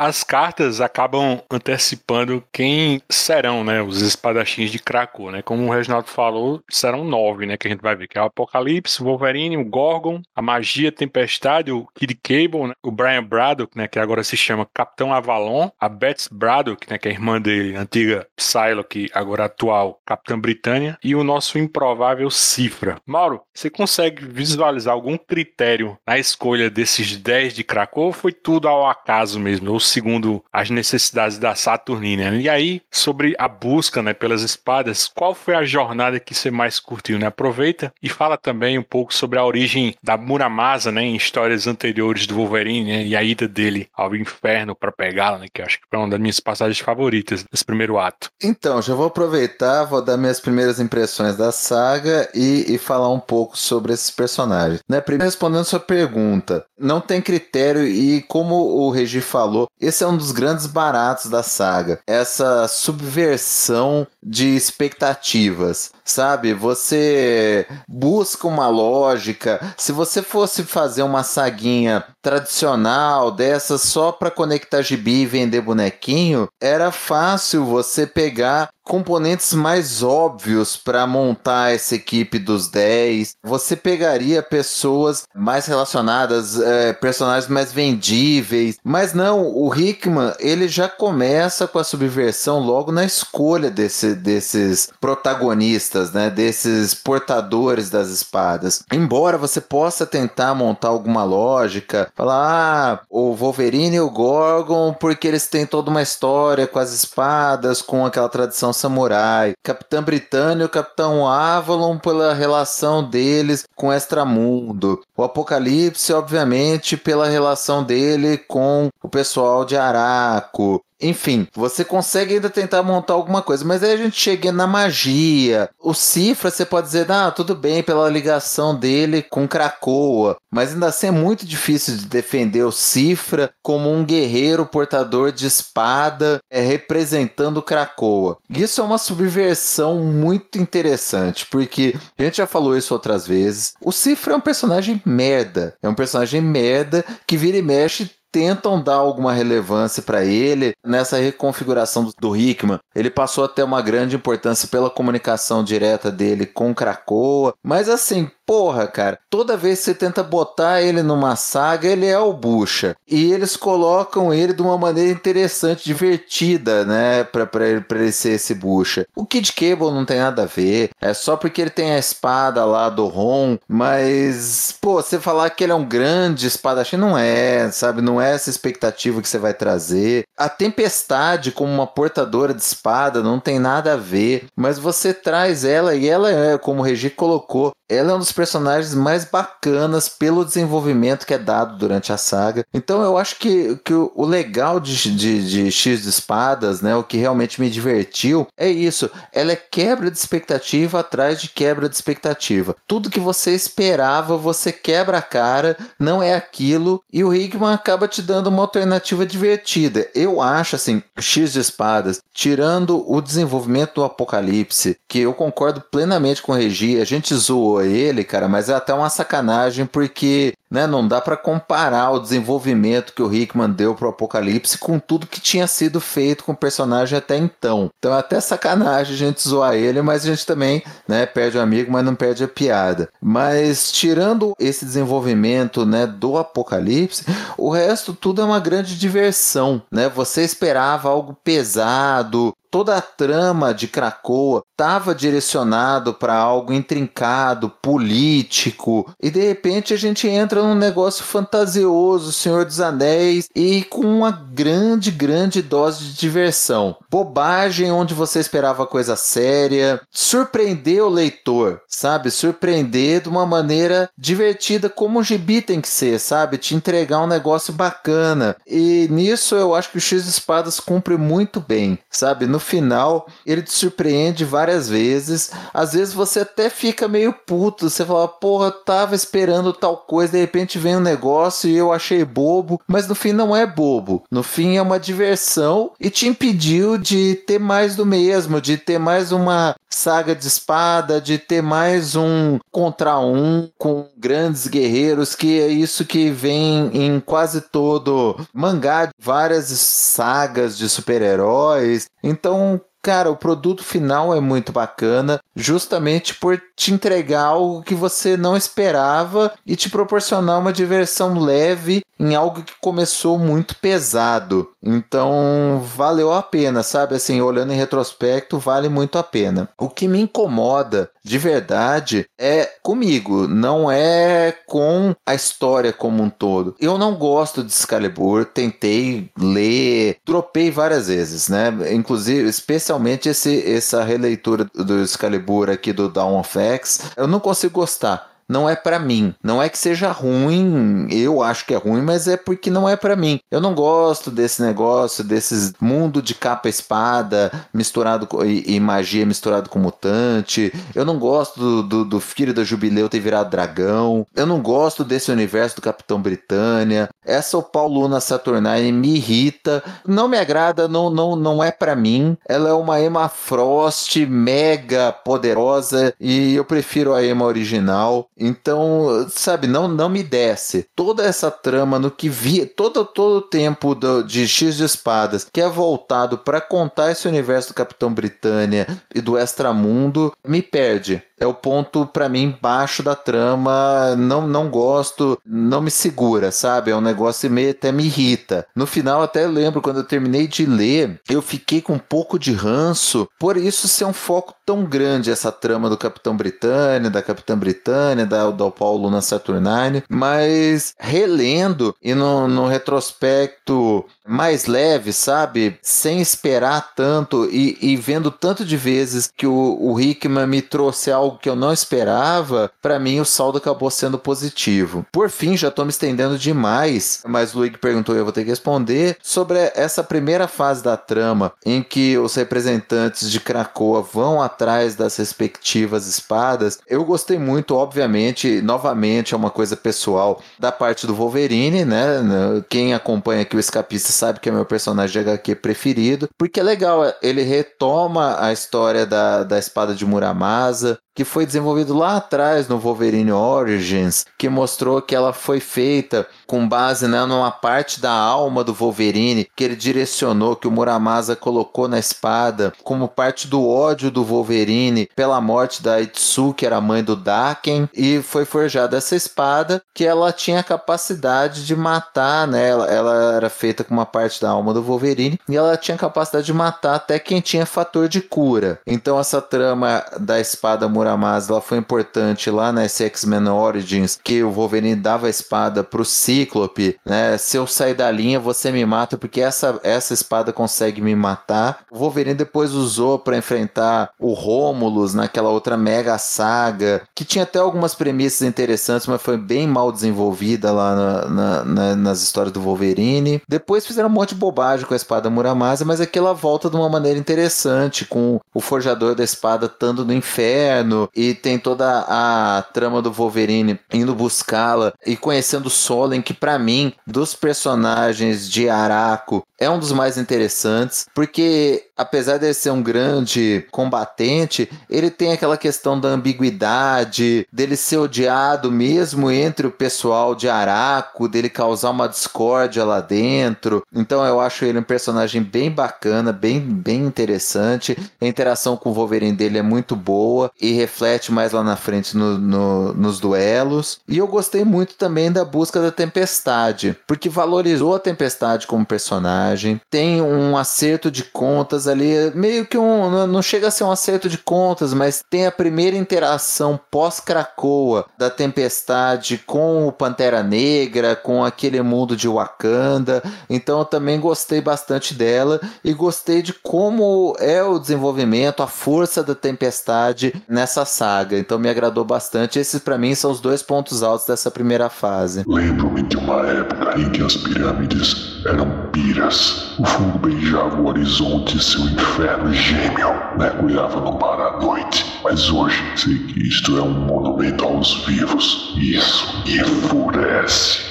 as 0.01 0.25
cartas 0.25 0.81
acabam 0.81 1.43
antecipando 1.51 2.43
quem 2.51 3.03
serão, 3.11 3.63
né, 3.63 3.83
os 3.83 4.01
espadachins 4.01 4.71
de 4.71 4.79
Krakow, 4.79 5.31
né? 5.31 5.43
Como 5.43 5.67
o 5.67 5.71
Reginaldo 5.71 6.09
falou, 6.09 6.63
serão 6.71 7.05
nove, 7.05 7.45
né, 7.45 7.59
que 7.59 7.69
a 7.69 7.71
gente 7.71 7.83
vai 7.83 7.95
ver, 7.95 8.09
que 8.09 8.17
é 8.17 8.23
o 8.23 8.25
Apocalipse, 8.25 9.03
o 9.03 9.05
Wolverine, 9.05 9.59
o 9.59 9.65
Gorgon, 9.65 10.23
a 10.35 10.41
Magia, 10.41 10.91
Tempestade, 10.91 11.71
o 11.71 11.87
Kid 11.95 12.15
Cable, 12.15 12.69
né, 12.69 12.73
o 12.83 12.91
Brian 12.91 13.23
Braddock, 13.23 13.77
né, 13.77 13.87
que 13.87 13.99
agora 13.99 14.25
se 14.25 14.39
chama 14.39 14.67
Capitão 14.73 15.13
Avalon, 15.13 15.69
a 15.79 15.87
Betsy 15.87 16.31
Braddock, 16.33 16.89
né, 16.89 16.97
que 16.97 17.07
é 17.07 17.11
a 17.11 17.15
irmã 17.15 17.39
dele, 17.39 17.77
antiga 17.77 18.27
Psylocke, 18.35 19.11
agora 19.13 19.45
atual 19.45 20.01
Capitã 20.07 20.39
Britânia, 20.39 20.99
e 21.05 21.15
o 21.15 21.23
nosso 21.23 21.59
improvável 21.59 22.31
Cifra. 22.31 22.97
Mauro, 23.05 23.43
você 23.55 23.69
consegue 23.69 24.25
visualizar 24.25 24.95
algum 24.95 25.19
critério 25.19 25.99
na 26.07 26.19
escolha 26.19 26.71
desses 26.71 27.19
dez 27.19 27.53
de 27.53 27.63
Krakow 27.63 28.07
ou 28.07 28.13
foi 28.15 28.33
tudo 28.33 28.67
ao 28.67 28.89
acaso 28.89 29.39
mesmo? 29.39 29.71
Ou 29.71 29.90
segundo 29.91 30.43
as 30.53 30.71
necessidades 30.71 31.39
da 31.39 31.55
Saturnina. 31.55 32.37
E 32.37 32.49
aí, 32.49 32.83
sobre 32.91 33.35
a 33.39 33.49
busca 33.49 34.03
né, 34.03 34.15
pelas 34.15 34.43
espadas, 34.43 35.11
qual 35.15 35.35
foi 35.35 35.55
a 35.55 35.65
jornada 35.65 36.21
que 36.21 36.35
você 36.35 36.51
mais 36.51 36.79
curtiu? 36.79 37.19
Né? 37.19 37.27
Aproveita 37.27 37.93
e 38.03 38.09
fala 38.09 38.37
também 38.37 38.79
um 38.79 38.83
pouco 38.83 39.13
sobre 39.13 39.39
a 39.39 39.45
origem 39.45 39.95
da 40.03 40.17
Muramasa 40.17 40.91
né, 40.91 41.03
em 41.03 41.17
histórias 41.17 41.67
anteriores 41.67 42.27
do 42.27 42.35
Wolverine 42.35 42.91
né, 42.91 43.05
e 43.05 43.17
a 43.17 43.23
ida 43.23 43.47
dele 43.47 43.89
ao 43.95 44.15
inferno 44.15 44.75
para 44.75 44.93
pegá-la, 44.93 45.39
né, 45.39 45.47
que 45.53 45.63
acho 45.63 45.79
que 45.79 45.87
foi 45.89 45.99
uma 45.99 46.09
das 46.09 46.21
minhas 46.21 46.41
passagens 46.41 46.79
favoritas 46.79 47.45
desse 47.51 47.65
primeiro 47.65 47.99
ato. 47.99 48.31
Então, 48.43 48.81
já 48.81 48.95
vou 48.95 49.07
aproveitar, 49.07 49.85
vou 49.85 50.03
dar 50.03 50.17
minhas 50.17 50.41
primeiras 50.41 50.81
impressões 50.81 51.37
da 51.37 51.53
saga 51.53 52.29
e, 52.35 52.75
e 52.75 52.79
falar 52.79 53.11
um 53.13 53.21
pouco 53.21 53.57
sobre 53.57 53.93
esses 53.93 54.11
personagens. 54.11 54.81
Né? 54.89 55.01
Primeiro, 55.01 55.25
respondendo 55.25 55.65
sua 55.65 55.81
pergunta, 55.81 56.65
não 56.79 57.01
tem 57.01 57.21
critério 57.21 57.87
e 57.87 58.23
como 58.23 58.55
o 58.55 58.91
Regi 58.91 59.21
falou, 59.21 59.67
esse 59.81 60.05
é 60.05 60.07
um 60.07 60.17
dos 60.17 60.31
grandes 60.31 60.67
baratos 60.67 61.31
da 61.31 61.43
saga. 61.43 62.01
Essa 62.07 62.69
subversão 62.69 64.07
de 64.23 64.55
expectativas, 64.55 65.93
sabe? 66.05 66.53
Você 66.53 67.67
busca 67.89 68.47
uma 68.47 68.69
lógica. 68.69 69.75
Se 69.77 69.93
você 69.93 70.23
fosse 70.23 70.63
fazer 70.63 71.03
uma 71.03 71.23
saguinha 71.23 72.05
tradicional 72.23 73.31
dessas 73.31 73.83
só 73.83 74.13
para 74.13 74.31
conectar 74.31 74.83
gibi 74.83 75.23
e 75.23 75.27
vender 75.27 75.61
bonequinho, 75.61 76.49
era 76.61 76.91
fácil 76.91 77.65
você 77.65 78.07
pegar 78.07 78.71
componentes 78.91 79.55
mais 79.55 80.03
óbvios 80.03 80.77
para 80.77 81.07
montar 81.07 81.73
essa 81.73 81.95
equipe 81.95 82.41
dos 82.41 82.69
10. 82.69 83.37
Você 83.45 83.77
pegaria 83.77 84.43
pessoas 84.43 85.23
mais 85.33 85.67
relacionadas, 85.67 86.61
é, 86.61 86.93
personagens 86.93 87.49
mais 87.49 87.73
vendíveis. 87.73 88.79
Mas 88.83 89.13
não, 89.15 89.47
o 89.47 89.73
Hickman 89.73 90.35
ele 90.41 90.67
já 90.67 90.89
começa 90.89 91.69
com 91.69 91.79
a 91.79 91.85
subversão 91.85 92.59
logo 92.59 92.91
na 92.91 93.05
escolha 93.05 93.71
desse, 93.71 94.17
desses 94.17 94.91
protagonistas, 95.01 95.90
né? 96.13 96.31
Desses 96.31 96.95
portadores 96.95 97.91
das 97.91 98.09
espadas. 98.09 98.85
Embora 98.93 99.39
você 99.39 99.61
possa 99.61 100.07
tentar 100.07 100.55
montar 100.55 100.89
alguma 100.89 101.25
lógica, 101.25 102.11
falar, 102.15 102.41
ah, 102.41 103.01
o 103.09 103.35
Wolverine 103.35 103.97
e 103.97 104.01
o 104.01 104.11
Gorgon, 104.11 104.93
porque 104.93 105.29
eles 105.29 105.47
têm 105.47 105.67
toda 105.67 105.91
uma 105.91 106.03
história 106.03 106.67
com 106.67 106.79
as 106.79 106.93
espadas, 106.93 107.83
com 107.83 108.05
aquela 108.05 108.29
tradição 108.29 108.73
samurai. 108.73 109.55
Capitão 109.63 110.03
Britânia 110.03 110.63
e 110.63 110.67
o 110.67 110.71
Capitão 110.71 111.27
Avalon 111.27 111.99
pela 111.99 112.35
relação 112.35 113.09
deles 113.09 113.65
com 113.75 113.93
Extramundo. 113.93 115.01
O 115.17 115.23
Apocalipse, 115.23 116.13
obviamente, 116.13 116.97
pela 116.97 117.29
relação 117.29 117.83
dele 117.83 118.39
com 118.39 118.89
o 119.03 119.09
pessoal 119.09 119.65
de 119.65 119.77
Araco. 119.77 120.83
Enfim, 121.01 121.47
você 121.55 121.85
consegue 121.85 122.35
ainda 122.35 122.51
tentar 122.51 122.83
montar 122.83 123.15
alguma 123.15 123.43
coisa, 123.43 123.65
mas 123.65 123.83
aí 123.83 123.93
a 123.93 123.97
gente 123.97 124.21
chega 124.21 124.53
na 124.53 124.67
magia. 124.67 125.71
O 125.79 125.95
Cifra, 125.95 126.51
você 126.51 126.65
pode 126.65 126.87
dizer, 126.87 127.11
ah, 127.11 127.31
tudo 127.31 127.55
bem 127.55 127.83
pela 127.83 128.09
ligação 128.09 128.75
dele 128.75 129.23
com 129.23 129.49
Krakoa, 129.49 130.37
mas 130.51 130.73
ainda 130.73 130.87
assim 130.87 131.09
é 131.09 131.11
muito 131.11 131.47
difícil 131.47 131.97
de 131.97 132.07
defender 132.07 132.63
o 132.65 132.73
Cifra 132.73 133.51
como 133.63 133.91
um 133.91 134.05
guerreiro 134.05 134.67
portador 134.67 135.33
de 135.33 135.47
espada 135.47 136.41
é, 136.51 136.61
representando 136.61 137.63
Krakoa. 137.63 138.39
Isso 138.49 138.81
é 138.81 138.85
uma 138.85 138.99
subversão 138.99 140.01
muito 140.01 140.59
interessante, 140.59 141.47
porque 141.47 141.95
a 142.19 142.23
gente 142.23 142.39
já 142.39 142.47
falou 142.47 142.77
isso 142.77 142.93
outras 142.93 143.27
vezes. 143.27 143.75
O 143.81 143.93
Cifra 143.93 144.35
é 144.35 144.37
um 144.37 144.41
personagem 144.41 145.01
merda. 145.05 145.75
É 145.83 145.89
um 145.89 145.95
personagem 145.95 146.41
merda 146.41 147.05
que 147.27 147.37
vira 147.37 147.57
e 147.57 147.63
mexe 147.63 148.11
tentam 148.33 148.83
dar 148.83 148.97
alguma 148.97 149.33
relevância 149.33 150.03
para 150.03 150.25
ele 150.25 150.73
nessa 150.85 151.17
reconfiguração 151.17 152.11
do 152.21 152.37
Hickman. 152.37 152.79
Ele 152.95 153.11
passou 153.11 153.45
a 153.45 153.49
ter 153.49 153.63
uma 153.63 153.83
grande 153.83 154.17
importância 154.17 154.69
pela 154.69 154.91
comunicação 154.91 155.65
direta 155.65 156.11
dele 156.11 156.47
com 156.47 156.75
Krakoa, 156.75 157.55
mas 157.63 157.89
assim, 157.89 158.31
porra, 158.51 158.89
cara, 158.89 159.17
toda 159.31 159.57
vez 159.57 159.79
que 159.79 159.85
você 159.85 159.95
tenta 159.95 160.25
botar 160.25 160.83
ele 160.83 161.05
numa 161.05 161.37
saga, 161.37 161.87
ele 161.87 162.07
é 162.07 162.19
o 162.19 162.33
bucha. 162.33 162.97
E 163.09 163.33
eles 163.33 163.57
colocam 163.57 164.35
ele 164.35 164.53
de 164.53 164.61
uma 164.61 164.77
maneira 164.77 165.09
interessante, 165.13 165.85
divertida, 165.85 166.85
né? 166.85 167.23
Pra, 167.23 167.47
pra, 167.47 167.69
ele, 167.69 167.81
pra 167.81 168.01
ele 168.01 168.11
ser 168.11 168.31
esse 168.31 168.53
bucha. 168.53 169.07
O 169.15 169.25
Kid 169.25 169.53
Cable 169.53 169.93
não 169.93 170.05
tem 170.05 170.19
nada 170.19 170.43
a 170.43 170.47
ver. 170.47 170.91
É 171.01 171.15
só 171.15 171.37
porque 171.37 171.61
ele 171.61 171.71
tem 171.71 171.93
a 171.93 171.99
espada 171.99 172.65
lá 172.65 172.91
do 172.91 173.07
Ron. 173.07 173.57
Mas, 173.69 174.77
pô, 174.81 174.95
você 174.95 175.21
falar 175.21 175.51
que 175.51 175.63
ele 175.63 175.73
é 175.73 175.77
um 175.77 175.87
grande 175.87 176.49
espadachim, 176.49 176.97
não 176.97 177.17
é, 177.17 177.71
sabe? 177.71 178.03
Não 178.03 178.21
é 178.21 178.35
essa 178.35 178.51
expectativa 178.51 179.23
que 179.23 179.29
você 179.29 179.39
vai 179.39 179.55
trazer. 179.55 180.25
A 180.37 180.49
Tempestade, 180.49 181.53
como 181.53 181.73
uma 181.73 181.87
portadora 181.87 182.53
de 182.53 182.63
espada, 182.63 183.23
não 183.23 183.39
tem 183.39 183.61
nada 183.61 183.93
a 183.93 183.97
ver. 183.97 184.47
Mas 184.57 184.77
você 184.77 185.15
traz 185.15 185.65
ela 185.65 185.95
e 185.95 186.09
ela 186.09 186.33
é, 186.33 186.59
como 186.59 186.81
o 186.81 186.85
Regi 186.85 187.11
colocou, 187.11 187.71
ela 187.91 188.13
é 188.13 188.15
um 188.15 188.19
dos 188.21 188.31
personagens 188.41 188.95
mais 188.95 189.27
bacanas 189.27 190.09
pelo 190.09 190.47
desenvolvimento 190.47 191.27
que 191.27 191.35
é 191.35 191.39
dado 191.39 191.77
durante 191.77 192.11
a 192.11 192.17
saga. 192.17 192.65
Então 192.73 193.03
eu 193.03 193.19
acho 193.19 193.39
que, 193.39 193.77
que 193.85 193.93
o 193.93 194.25
legal 194.25 194.81
de, 194.81 195.15
de, 195.15 195.47
de 195.47 195.71
X 195.71 196.05
de 196.05 196.09
Espadas, 196.09 196.81
né, 196.81 196.97
o 196.97 197.05
que 197.05 197.19
realmente 197.19 197.61
me 197.61 197.69
divertiu, 197.69 198.47
é 198.57 198.67
isso. 198.67 199.11
Ela 199.31 199.53
é 199.53 199.57
quebra 199.57 200.11
de 200.11 200.17
expectativa 200.17 201.01
atrás 201.01 201.39
de 201.39 201.51
quebra 201.51 201.87
de 201.87 201.95
expectativa. 201.95 202.75
Tudo 202.89 203.11
que 203.11 203.21
você 203.21 203.51
esperava, 203.55 204.39
você 204.39 204.73
quebra 204.73 205.19
a 205.19 205.23
cara, 205.23 205.77
não 205.99 206.23
é 206.23 206.35
aquilo, 206.35 207.03
e 207.13 207.23
o 207.23 207.35
Hickman 207.35 207.75
acaba 207.75 208.09
te 208.09 208.23
dando 208.23 208.47
uma 208.47 208.63
alternativa 208.63 209.27
divertida. 209.27 210.09
Eu 210.15 210.41
acho 210.41 210.77
assim, 210.77 211.03
X 211.19 211.53
de 211.53 211.61
Espadas, 211.61 212.23
tirando 212.33 213.05
o 213.07 213.21
desenvolvimento 213.21 213.97
do 213.97 214.05
Apocalipse, 214.05 214.97
que 215.07 215.19
eu 215.19 215.35
concordo 215.35 215.83
plenamente 215.83 216.41
com 216.41 216.53
o 216.53 216.55
Regi, 216.55 216.99
a 216.99 217.05
gente 217.05 217.35
zoou 217.35 217.83
ele, 217.83 218.20
cara, 218.25 218.49
mas 218.49 218.69
é 218.69 218.75
até 218.75 218.93
uma 218.95 219.09
sacanagem 219.11 219.87
porque 219.87 220.55
né, 220.71 220.87
não 220.87 221.07
dá 221.07 221.21
para 221.21 221.37
comparar 221.37 222.11
o 222.11 222.21
desenvolvimento 222.21 223.13
que 223.13 223.23
o 223.23 223.33
Hickman 223.33 223.71
deu 223.71 223.95
pro 223.95 224.09
Apocalipse 224.09 224.79
com 224.79 224.99
tudo 224.99 225.27
que 225.27 225.41
tinha 225.41 225.67
sido 225.67 226.01
feito 226.01 226.45
com 226.45 226.53
o 226.53 226.57
personagem 226.57 227.19
até 227.19 227.37
então. 227.37 227.91
Então 227.99 228.15
é 228.15 228.19
até 228.19 228.41
sacanagem 228.41 229.15
a 229.15 229.19
gente 229.19 229.47
zoar 229.47 229.75
ele, 229.75 230.01
mas 230.03 230.25
a 230.25 230.29
gente 230.29 230.47
também, 230.47 230.83
né, 231.09 231.27
perde 231.27 231.59
o 231.59 231.61
amigo, 231.61 231.91
mas 231.91 232.05
não 232.05 232.15
perde 232.15 232.45
a 232.45 232.49
piada. 232.49 233.09
Mas 233.21 233.91
tirando 233.91 234.55
esse 234.59 234.85
desenvolvimento, 234.85 235.85
né, 235.85 236.07
do 236.07 236.39
Apocalipse, 236.39 237.25
o 237.57 237.71
resto 237.71 238.13
tudo 238.13 238.43
é 238.43 238.45
uma 238.45 238.61
grande 238.61 238.99
diversão, 238.99 239.83
né? 239.91 240.09
Você 240.09 240.43
esperava 240.43 241.09
algo 241.09 241.37
pesado, 241.43 242.55
toda 242.71 242.97
a 242.97 243.03
trama 243.03 243.75
de 243.75 243.89
Krakoa 243.89 244.63
estava 244.71 245.15
direcionado 245.15 246.15
para 246.15 246.35
algo 246.35 246.73
intrincado, 246.73 247.69
político, 247.83 249.13
e 249.21 249.31
de 249.31 249.41
repente 249.41 249.93
a 249.93 249.97
gente 249.97 250.29
entra 250.29 250.60
num 250.63 250.75
negócio 250.75 251.25
fantasioso, 251.25 252.33
Senhor 252.33 252.65
dos 252.65 252.81
Anéis, 252.81 253.49
e 253.55 253.85
com 253.85 254.03
uma 254.03 254.31
grande, 254.31 255.11
grande 255.11 255.63
dose 255.63 256.05
de 256.05 256.15
diversão. 256.15 256.97
Bobagem 257.11 257.91
onde 257.93 258.15
você 258.15 258.39
esperava 258.41 258.87
coisa 258.87 259.17
séria, 259.17 260.01
surpreender 260.11 261.03
o 261.03 261.09
leitor, 261.09 261.81
sabe? 261.89 262.31
Surpreender 262.31 263.23
de 263.23 263.29
uma 263.29 263.47
maneira 263.47 264.11
divertida, 264.17 264.89
como 264.89 265.19
um 265.19 265.23
gibi 265.23 265.63
tem 265.63 265.81
que 265.81 265.89
ser, 265.89 266.19
sabe? 266.19 266.59
Te 266.59 266.75
entregar 266.75 267.21
um 267.21 267.27
negócio 267.27 267.73
bacana. 267.73 268.57
E 268.67 269.09
nisso 269.11 269.55
eu 269.55 269.75
acho 269.75 269.91
que 269.91 269.99
o 269.99 270.01
X 270.01 270.27
Espadas 270.27 270.81
cumpre 270.81 271.17
muito 271.17 271.61
bem, 271.61 271.99
sabe? 272.11 272.47
No 272.47 272.59
final, 272.59 273.27
ele 273.45 273.63
te 273.63 273.73
surpreende 273.73 274.45
várias 274.45 274.89
vezes. 274.89 275.51
Às 275.73 275.93
vezes 275.93 276.15
você 276.15 276.41
até 276.41 276.69
fica 276.69 277.09
meio 277.09 277.33
puto. 277.33 277.89
Você 277.89 278.05
fala, 278.05 278.29
porra, 278.29 278.71
tava 278.71 279.15
esperando 279.15 279.73
tal 279.73 279.97
coisa, 279.97 280.33
de 280.33 280.39
repente 280.51 280.79
vem 280.79 280.97
um 280.97 281.01
negócio 281.01 281.71
e 281.71 281.77
eu 281.77 281.93
achei 281.93 282.25
bobo. 282.25 282.81
Mas 282.89 283.07
no 283.07 283.15
fim 283.15 283.33
não 283.33 283.55
é 283.55 283.65
bobo. 283.65 284.25
No 284.31 284.43
fim 284.43 284.77
é 284.77 284.83
uma 284.83 284.99
diversão 284.99 285.93
e 286.01 286.11
te 286.11 286.27
impediu 286.27 286.99
de 286.99 287.37
ter 287.47 287.61
mais 287.61 287.95
do 287.95 288.05
mesmo, 288.05 288.61
de 288.61 288.77
ter 288.77 288.99
mais 288.99 289.31
uma 289.31 289.77
saga 289.89 290.35
de 290.35 290.47
espada, 290.47 291.21
de 291.21 291.39
ter 291.39 291.63
mais 291.63 292.17
um 292.17 292.59
contra 292.71 293.19
um 293.19 293.69
com 293.79 294.09
grandes 294.17 294.67
guerreiros, 294.67 295.35
que 295.35 295.61
é 295.61 295.69
isso 295.69 296.05
que 296.05 296.31
vem 296.31 296.91
em 296.95 297.21
quase 297.21 297.61
todo 297.61 298.37
mangá, 298.53 299.11
várias 299.19 299.67
sagas 299.67 300.77
de 300.77 300.89
super-heróis. 300.89 302.07
Então, 302.23 302.81
Cara, 303.03 303.31
o 303.31 303.37
produto 303.37 303.83
final 303.83 304.35
é 304.35 304.41
muito 304.41 304.73
bacana, 304.73 305.41
justamente 305.57 306.35
por 306.35 306.61
te 306.77 306.93
entregar 306.93 307.45
algo 307.45 307.83
que 307.83 307.95
você 307.95 308.37
não 308.37 308.57
esperava 308.57 309.53
e 309.67 309.75
te 309.75 309.89
proporcionar 309.89 310.59
uma 310.59 310.73
diversão 310.73 311.39
leve 311.39 312.03
em 312.19 312.35
algo 312.35 312.63
que 312.63 312.75
começou 312.79 313.39
muito 313.39 313.75
pesado. 313.77 314.69
Então, 314.83 315.83
valeu 315.97 316.31
a 316.31 316.43
pena, 316.43 316.83
sabe? 316.83 317.15
Assim, 317.15 317.41
olhando 317.41 317.73
em 317.73 317.77
retrospecto, 317.77 318.59
vale 318.59 318.91
muito 318.91 319.17
a 319.17 319.23
pena. 319.23 319.71
O 319.79 319.89
que 319.89 320.07
me 320.07 320.21
incomoda 320.21 321.11
de 321.25 321.39
verdade 321.39 322.27
é 322.39 322.69
comigo, 322.83 323.47
não 323.47 323.91
é 323.91 324.53
com 324.67 325.15
a 325.27 325.35
história 325.35 325.93
como 325.93 326.23
um 326.23 326.31
todo. 326.31 326.75
Eu 326.81 326.97
não 326.99 327.15
gosto 327.15 327.63
de 327.63 327.73
Excalibur, 327.73 328.45
tentei 328.45 329.31
ler, 329.39 330.19
dropei 330.25 330.71
várias 330.71 331.09
vezes, 331.09 331.49
né? 331.49 331.73
Inclusive, 331.93 332.49
especialmente 332.49 333.29
esse, 333.29 333.71
essa 333.71 334.03
releitura 334.03 334.65
do 334.75 335.03
Excalibur 335.03 335.71
aqui 335.71 335.93
do 335.93 336.09
Dawn 336.09 336.39
of 336.39 336.59
X, 336.59 337.13
eu 337.17 337.27
não 337.27 337.41
consigo 337.41 337.75
gostar 337.75 338.30
não 338.51 338.69
é 338.69 338.75
para 338.75 338.99
mim. 338.99 339.33
Não 339.43 339.63
é 339.63 339.69
que 339.69 339.79
seja 339.79 340.11
ruim, 340.11 341.07
eu 341.09 341.41
acho 341.41 341.65
que 341.65 341.73
é 341.73 341.77
ruim, 341.77 342.03
mas 342.03 342.27
é 342.27 342.37
porque 342.37 342.69
não 342.69 342.89
é 342.89 342.97
para 342.97 343.15
mim. 343.15 343.39
Eu 343.49 343.61
não 343.61 343.75
gosto 343.75 344.29
desse 344.29 344.61
negócio, 344.61 345.23
desses 345.23 345.73
mundo 345.81 346.21
de 346.21 346.35
capa 346.35 346.69
espada 346.69 347.53
misturado 347.73 348.27
com, 348.27 348.45
e, 348.45 348.65
e, 348.67 348.81
magia 348.81 349.25
misturado 349.25 349.71
com 349.71 349.79
mutante. 349.79 350.73
Eu 350.95 351.05
não 351.05 351.17
gosto 351.17 351.61
do, 351.61 351.83
do, 351.83 352.05
do, 352.05 352.21
filho 352.21 352.53
da 352.53 352.65
Jubileu 352.65 353.09
ter 353.09 353.21
virado 353.21 353.51
dragão. 353.51 354.27
Eu 354.35 354.47
não 354.47 354.61
gosto 354.61 355.05
desse 355.05 355.31
universo 355.31 355.77
do 355.77 355.83
Capitão 355.83 356.21
Britânia. 356.21 357.09
Essa 357.25 357.57
o 357.57 357.63
Pauluna 357.63 358.21
Saturnae 358.21 358.91
me 358.91 359.15
irrita. 359.15 359.83
Não 360.05 360.27
me 360.27 360.37
agrada, 360.37 360.89
não, 360.89 361.09
não, 361.09 361.37
não 361.37 361.63
é 361.63 361.71
para 361.71 361.95
mim. 361.95 362.37
Ela 362.49 362.71
é 362.71 362.73
uma 362.73 363.01
Emma 363.01 363.29
Frost 363.29 364.17
mega 364.27 365.13
poderosa 365.13 366.13
e 366.19 366.57
eu 366.57 366.65
prefiro 366.65 367.15
a 367.15 367.25
Emma 367.25 367.45
original. 367.45 368.29
Então, 368.41 369.27
sabe, 369.29 369.67
não, 369.67 369.87
não 369.87 370.09
me 370.09 370.23
desce. 370.23 370.87
Toda 370.97 371.23
essa 371.23 371.51
trama 371.51 371.99
no 371.99 372.11
que 372.11 372.29
vi, 372.29 372.65
todo, 372.65 373.05
todo 373.05 373.37
o 373.37 373.43
tempo 373.43 373.95
do, 373.95 374.23
de 374.23 374.49
X 374.49 374.77
de 374.77 374.85
Espadas, 374.85 375.47
que 375.53 375.61
é 375.61 375.69
voltado 375.69 376.39
para 376.39 376.61
contar 376.61 377.11
esse 377.11 377.29
universo 377.29 377.69
do 377.69 377.75
Capitão 377.75 378.13
Britânia 378.13 378.87
e 379.15 379.21
do 379.21 379.39
Extramundo, 379.39 380.33
me 380.45 380.63
perde 380.63 381.23
é 381.41 381.47
o 381.47 381.55
ponto 381.55 382.07
para 382.07 382.29
mim 382.29 382.57
baixo 382.61 383.03
da 383.03 383.17
trama, 383.17 384.15
não 384.15 384.47
não 384.47 384.69
gosto, 384.69 385.41
não 385.45 385.81
me 385.81 385.91
segura, 385.91 386.53
sabe? 386.53 386.91
É 386.91 386.97
um 386.97 387.01
negócio 387.01 387.49
que 387.49 387.55
meio 387.55 387.71
até 387.71 387.91
me 387.91 388.05
irrita. 388.05 388.67
No 388.77 388.87
final 388.87 389.23
até 389.23 389.47
lembro 389.47 389.81
quando 389.81 390.01
eu 390.01 390.05
terminei 390.05 390.47
de 390.47 390.67
ler, 390.67 391.19
eu 391.31 391.41
fiquei 391.41 391.81
com 391.81 391.95
um 391.95 391.99
pouco 391.99 392.39
de 392.39 392.53
ranço 392.53 393.27
por 393.39 393.57
isso 393.57 393.89
ser 393.89 394.05
um 394.05 394.13
foco 394.13 394.55
tão 394.67 394.85
grande 394.85 395.31
essa 395.31 395.51
trama 395.51 395.89
do 395.89 395.97
Capitão 395.97 396.37
Britânia, 396.37 397.09
da 397.09 397.23
Capitã 397.23 397.57
Britânia, 397.57 398.27
da, 398.31 398.49
do 398.51 398.71
Paulo 398.71 399.11
na 399.11 399.21
Saturnine, 399.21 400.03
mas 400.09 400.95
relendo 400.99 401.95
e 402.01 402.15
no, 402.15 402.49
no 402.49 402.67
retrospecto 402.67 404.07
mais 404.31 404.67
leve, 404.67 405.13
sabe? 405.13 405.79
Sem 405.83 406.21
esperar 406.21 406.93
tanto 406.95 407.49
e, 407.51 407.77
e 407.81 407.97
vendo 407.97 408.31
tanto 408.31 408.65
de 408.65 408.77
vezes 408.77 409.31
que 409.37 409.47
o, 409.47 409.77
o 409.81 410.01
Hickman 410.01 410.47
me 410.47 410.63
trouxe 410.63 411.11
algo 411.11 411.39
que 411.39 411.49
eu 411.49 411.57
não 411.57 411.73
esperava, 411.73 412.71
para 412.81 412.99
mim 412.99 413.19
o 413.21 413.25
saldo 413.25 413.59
acabou 413.59 413.91
sendo 413.91 414.19
positivo. 414.19 415.05
Por 415.11 415.29
fim, 415.31 415.57
já 415.57 415.71
tô 415.71 415.85
me 415.85 415.91
estendendo 415.91 416.39
demais, 416.39 417.23
mas 417.27 417.55
o 417.55 417.59
Luigi 417.59 417.77
perguntou 417.79 418.15
e 418.15 418.19
eu 418.19 418.25
vou 418.25 418.33
ter 418.33 418.45
que 418.45 418.51
responder 418.51 419.17
sobre 419.23 419.59
essa 419.75 420.05
primeira 420.05 420.47
fase 420.47 420.83
da 420.83 420.97
trama 420.97 421.53
em 421.67 421.83
que 421.83 422.17
os 422.17 422.35
representantes 422.35 423.31
de 423.31 423.41
Krakoa 423.41 424.03
vão 424.03 424.41
atrás 424.41 424.95
das 424.95 425.17
respectivas 425.17 426.07
espadas. 426.07 426.79
Eu 426.87 427.05
gostei 427.05 427.39
muito, 427.39 427.75
obviamente, 427.75 428.61
novamente 428.63 429.35
é 429.35 429.37
uma 429.37 429.51
coisa 429.51 429.77
pessoal 429.77 430.41
da 430.59 430.71
parte 430.71 431.07
do 431.07 431.15
Wolverine, 431.15 431.85
né? 431.85 432.21
Quem 432.69 432.95
acompanha 432.95 433.43
aqui 433.43 433.57
o 433.57 433.61
Escapista 433.61 434.20
sabe 434.21 434.39
que 434.39 434.49
é 434.49 434.53
meu 434.53 434.67
personagem 434.67 435.13
de 435.13 435.31
HQ 435.31 435.57
preferido, 435.57 436.29
porque 436.37 436.61
é 436.61 436.63
legal, 436.63 437.03
ele 437.23 437.43
retoma 437.43 438.37
a 438.39 438.53
história 438.53 439.07
da, 439.07 439.43
da 439.45 439.59
espada 439.59 439.95
de 439.95 440.05
Muramasa, 440.05 440.99
que 441.15 441.25
foi 441.25 441.47
desenvolvido 441.47 441.97
lá 441.97 442.17
atrás 442.17 442.69
no 442.69 442.79
Wolverine 442.79 443.33
Origins, 443.33 444.25
que 444.39 444.49
mostrou 444.49 445.03
que 445.03 445.15
ela 445.15 445.33
foi 445.33 445.61
feita 445.61 446.27
com 446.47 446.69
base 446.69 447.07
né, 447.07 447.25
numa 447.25 447.51
parte 447.51 448.01
da 448.01 448.13
alma 448.13 448.65
do 448.65 448.75
Wolverine 448.75 449.49
que 449.55 449.65
ele 449.65 449.77
direcionou, 449.77 450.57
que 450.57 450.69
o 450.69 450.71
Muramasa 450.71 451.37
colocou 451.37 451.89
na 451.89 451.99
espada, 451.99 452.73
como 452.83 453.09
parte 453.09 453.47
do 453.47 453.69
ódio 453.69 454.11
do 454.11 454.25
Wolverine 454.25 455.09
pela 455.15 455.41
morte 455.41 455.83
da 455.83 456.01
Itsu, 456.01 456.55
que 456.55 456.67
era 456.67 456.77
a 456.77 456.81
mãe 456.81 457.03
do 457.03 457.17
Daken, 457.17 457.89
e 457.95 458.23
foi 458.23 458.45
forjada 458.45 458.97
essa 458.97 459.17
espada 459.17 459.83
que 459.95 460.05
ela 460.05 460.33
tinha 460.33 460.61
a 460.61 460.65
capacidade 460.65 461.67
de 461.67 461.77
matar, 461.77 462.47
né? 462.47 462.69
Ela, 462.69 462.87
ela 462.87 463.35
era 463.35 463.51
feita 463.51 463.85
com 463.85 463.95
uma 463.95 464.07
parte 464.07 464.41
da 464.41 464.51
alma 464.51 464.73
do 464.73 464.83
Wolverine 464.83 465.39
e 465.49 465.57
ela 465.57 465.77
tinha 465.77 465.97
capacidade 465.97 466.47
de 466.47 466.53
matar 466.53 466.95
até 466.95 467.19
quem 467.19 467.41
tinha 467.41 467.67
fator 467.67 468.09
de 468.09 468.21
cura. 468.21 468.81
Então 468.87 469.19
essa 469.19 469.41
trama 469.41 470.05
da 470.19 470.41
espada 470.41 470.89
Muramasa 471.01 471.51
ela 471.53 471.63
foi 471.63 471.79
importante 471.79 472.51
lá 472.51 472.71
na 472.71 472.87
X-Men 472.87 473.49
Origins, 473.49 474.19
que 474.23 474.43
o 474.43 474.51
Wolverine 474.51 474.95
dava 474.95 475.29
a 475.29 475.31
espada 475.31 475.83
pro 475.83 476.05
Cíclope, 476.05 476.99
né? 477.05 477.39
Se 477.39 477.57
eu 477.57 477.67
sair 477.67 477.95
da 477.95 478.11
linha, 478.11 478.39
você 478.39 478.71
me 478.71 478.85
mata 478.85 479.17
porque 479.17 479.41
essa, 479.41 479.81
essa 479.83 480.13
espada 480.13 480.53
consegue 480.53 481.01
me 481.01 481.15
matar. 481.15 481.85
O 481.91 481.99
Wolverine 481.99 482.35
depois 482.35 482.73
usou 482.73 483.19
para 483.19 483.37
enfrentar 483.37 484.11
o 484.19 484.35
Rômulus 484.35 485.15
naquela 485.15 485.49
outra 485.49 485.77
mega 485.77 486.19
saga, 486.19 487.03
que 487.15 487.25
tinha 487.25 487.45
até 487.45 487.59
algumas 487.59 487.95
premissas 487.95 488.47
interessantes, 488.47 489.07
mas 489.07 489.23
foi 489.23 489.39
bem 489.39 489.67
mal 489.67 489.91
desenvolvida 489.91 490.71
lá 490.71 490.95
na, 490.95 491.29
na, 491.29 491.65
na, 491.65 491.97
nas 491.97 492.23
histórias 492.23 492.53
do 492.53 492.61
Wolverine. 492.61 493.41
Depois 493.49 493.87
fizeram 493.87 494.09
um 494.09 494.13
monte 494.13 494.31
de 494.31 494.41
bobagem 494.41 494.85
com 494.85 494.93
a 494.93 494.97
espada 494.97 495.31
Muramasa, 495.31 495.85
mas 495.85 496.01
aqui 496.01 496.19
ela 496.19 496.35
volta 496.35 496.69
de 496.69 496.77
uma 496.77 496.89
maneira 496.89 497.19
interessante, 497.19 498.05
com 498.05 498.39
o 498.53 498.61
forjador 498.61 499.15
da 499.15 499.25
espada 499.25 499.67
estando 499.67 500.05
no 500.05 500.13
inferno 500.13 500.90
e 501.15 501.35
tem 501.35 501.59
toda 501.59 502.05
a 502.09 502.63
trama 502.73 503.01
do 503.03 503.13
Wolverine 503.13 503.79
indo 503.93 504.15
buscá-la 504.15 504.93
e 505.07 505.17
conhecendo 505.17 505.71
Solen, 505.71 506.23
que 506.23 506.35
para 506.35 506.59
mim, 506.59 506.93
dos 507.07 507.35
personagens 507.35 508.51
de 508.51 508.69
Araco, 508.69 509.47
é 509.61 509.69
um 509.69 509.79
dos 509.79 509.93
mais 509.93 510.17
interessantes, 510.17 511.07
porque 511.15 511.85
apesar 512.01 512.39
de 512.39 512.47
ele 512.47 512.55
ser 512.55 512.71
um 512.71 512.83
grande 512.83 513.67
combatente, 513.71 514.71
ele 514.89 515.11
tem 515.11 515.33
aquela 515.33 515.59
questão 515.59 516.01
da 516.01 516.09
ambiguidade, 516.09 517.47
dele 517.53 517.77
ser 517.77 517.99
odiado 517.99 518.73
mesmo 518.73 519.31
entre 519.31 519.67
o 519.67 519.71
pessoal 519.71 520.35
de 520.35 520.49
Araco, 520.49 521.29
dele 521.29 521.51
causar 521.51 521.91
uma 521.91 522.09
discórdia 522.09 522.85
lá 522.85 523.03
dentro. 523.03 523.85
Então 523.95 524.25
eu 524.25 524.41
acho 524.41 524.65
ele 524.65 524.79
um 524.79 524.83
personagem 524.83 525.43
bem 525.43 525.71
bacana, 525.71 526.33
bem, 526.33 526.59
bem 526.59 527.05
interessante. 527.05 527.97
A 528.19 528.27
interação 528.27 528.79
com 528.79 528.91
o 528.91 528.95
Wolverine 528.95 529.37
dele 529.37 529.59
é 529.59 529.63
muito 529.63 529.95
boa 529.95 530.51
e 530.59 530.73
reflete 530.73 531.31
mais 531.31 531.53
lá 531.53 531.63
na 531.63 531.77
frente 531.77 532.17
no, 532.17 532.39
no, 532.39 532.95
nos 532.95 533.21
duelos. 533.21 534.01
E 534.09 534.17
eu 534.17 534.27
gostei 534.27 534.65
muito 534.65 534.95
também 534.95 535.31
da 535.31 535.45
busca 535.45 535.81
da 535.81 535.91
Tempestade, 535.91 536.97
porque 537.07 537.29
valorizou 537.29 537.95
a 537.95 537.99
Tempestade 537.99 538.67
como 538.67 538.87
personagem, 538.87 539.50
tem 539.91 540.23
um 540.23 540.57
acerto 540.57 541.11
de 541.11 541.25
contas 541.25 541.87
ali, 541.87 542.31
meio 542.35 542.67
que 542.67 542.79
um. 542.79 543.27
Não 543.27 543.43
chega 543.43 543.69
a 543.69 543.71
ser 543.71 543.85
um 543.85 543.91
acerto 543.91 544.29
de 544.29 544.39
contas, 544.39 544.93
mas 544.95 545.23
tem 545.29 545.47
a 545.47 545.53
primeira 545.53 545.97
interação 545.97 546.79
pós-Cracoa 546.91 548.07
da 548.19 548.31
Tempestade 548.31 549.39
com 549.47 549.87
o 549.87 549.93
Pantera 549.93 550.43
Negra, 550.43 551.17
com 551.17 551.45
aquele 551.45 551.81
mundo 551.83 552.17
de 552.17 552.29
Wakanda. 552.29 553.23
Então 553.49 553.81
eu 553.81 553.85
também 553.85 554.21
gostei 554.21 554.61
bastante 554.61 555.15
dela 555.15 555.61
e 555.85 555.93
gostei 555.93 556.43
de 556.43 556.53
como 556.53 557.35
é 557.39 557.63
o 557.63 557.79
desenvolvimento, 557.79 558.63
a 558.63 558.67
força 558.67 559.23
da 559.23 559.35
Tempestade 559.35 560.35
nessa 560.49 560.85
saga. 560.85 561.39
Então 561.39 561.59
me 561.59 561.69
agradou 561.69 562.05
bastante. 562.05 562.59
Esses 562.59 562.81
para 562.81 562.99
mim 562.99 563.15
são 563.15 563.31
os 563.31 563.41
dois 563.41 563.63
pontos 563.63 564.03
altos 564.03 564.27
dessa 564.27 564.51
primeira 564.51 564.89
fase. 564.89 565.45
Lembro-me 565.47 566.03
de 566.03 566.17
uma 566.17 566.47
época 566.47 566.99
em 566.99 567.11
que 567.11 567.23
as 567.23 567.37
pirâmides 567.37 568.45
eram 568.47 568.91
piras. 568.93 569.40
O 569.79 569.85
fogo 569.85 570.19
beijava 570.19 570.77
o 570.81 570.89
horizonte 570.89 571.57
e 571.57 571.63
seu 571.63 571.81
inferno 571.89 572.53
gêmeo 572.53 573.15
mergulhava 573.39 574.01
no 574.01 574.19
mar 574.19 574.41
à 574.41 574.61
noite. 574.61 575.05
Mas 575.25 575.51
hoje 575.51 575.83
sei 575.97 576.19
que 576.19 576.47
isto 576.47 576.77
é 576.77 576.83
um 576.83 576.91
monumento 576.91 577.65
aos 577.65 578.05
vivos. 578.07 578.75
Isso 578.77 579.43
enfurece. 579.47 580.91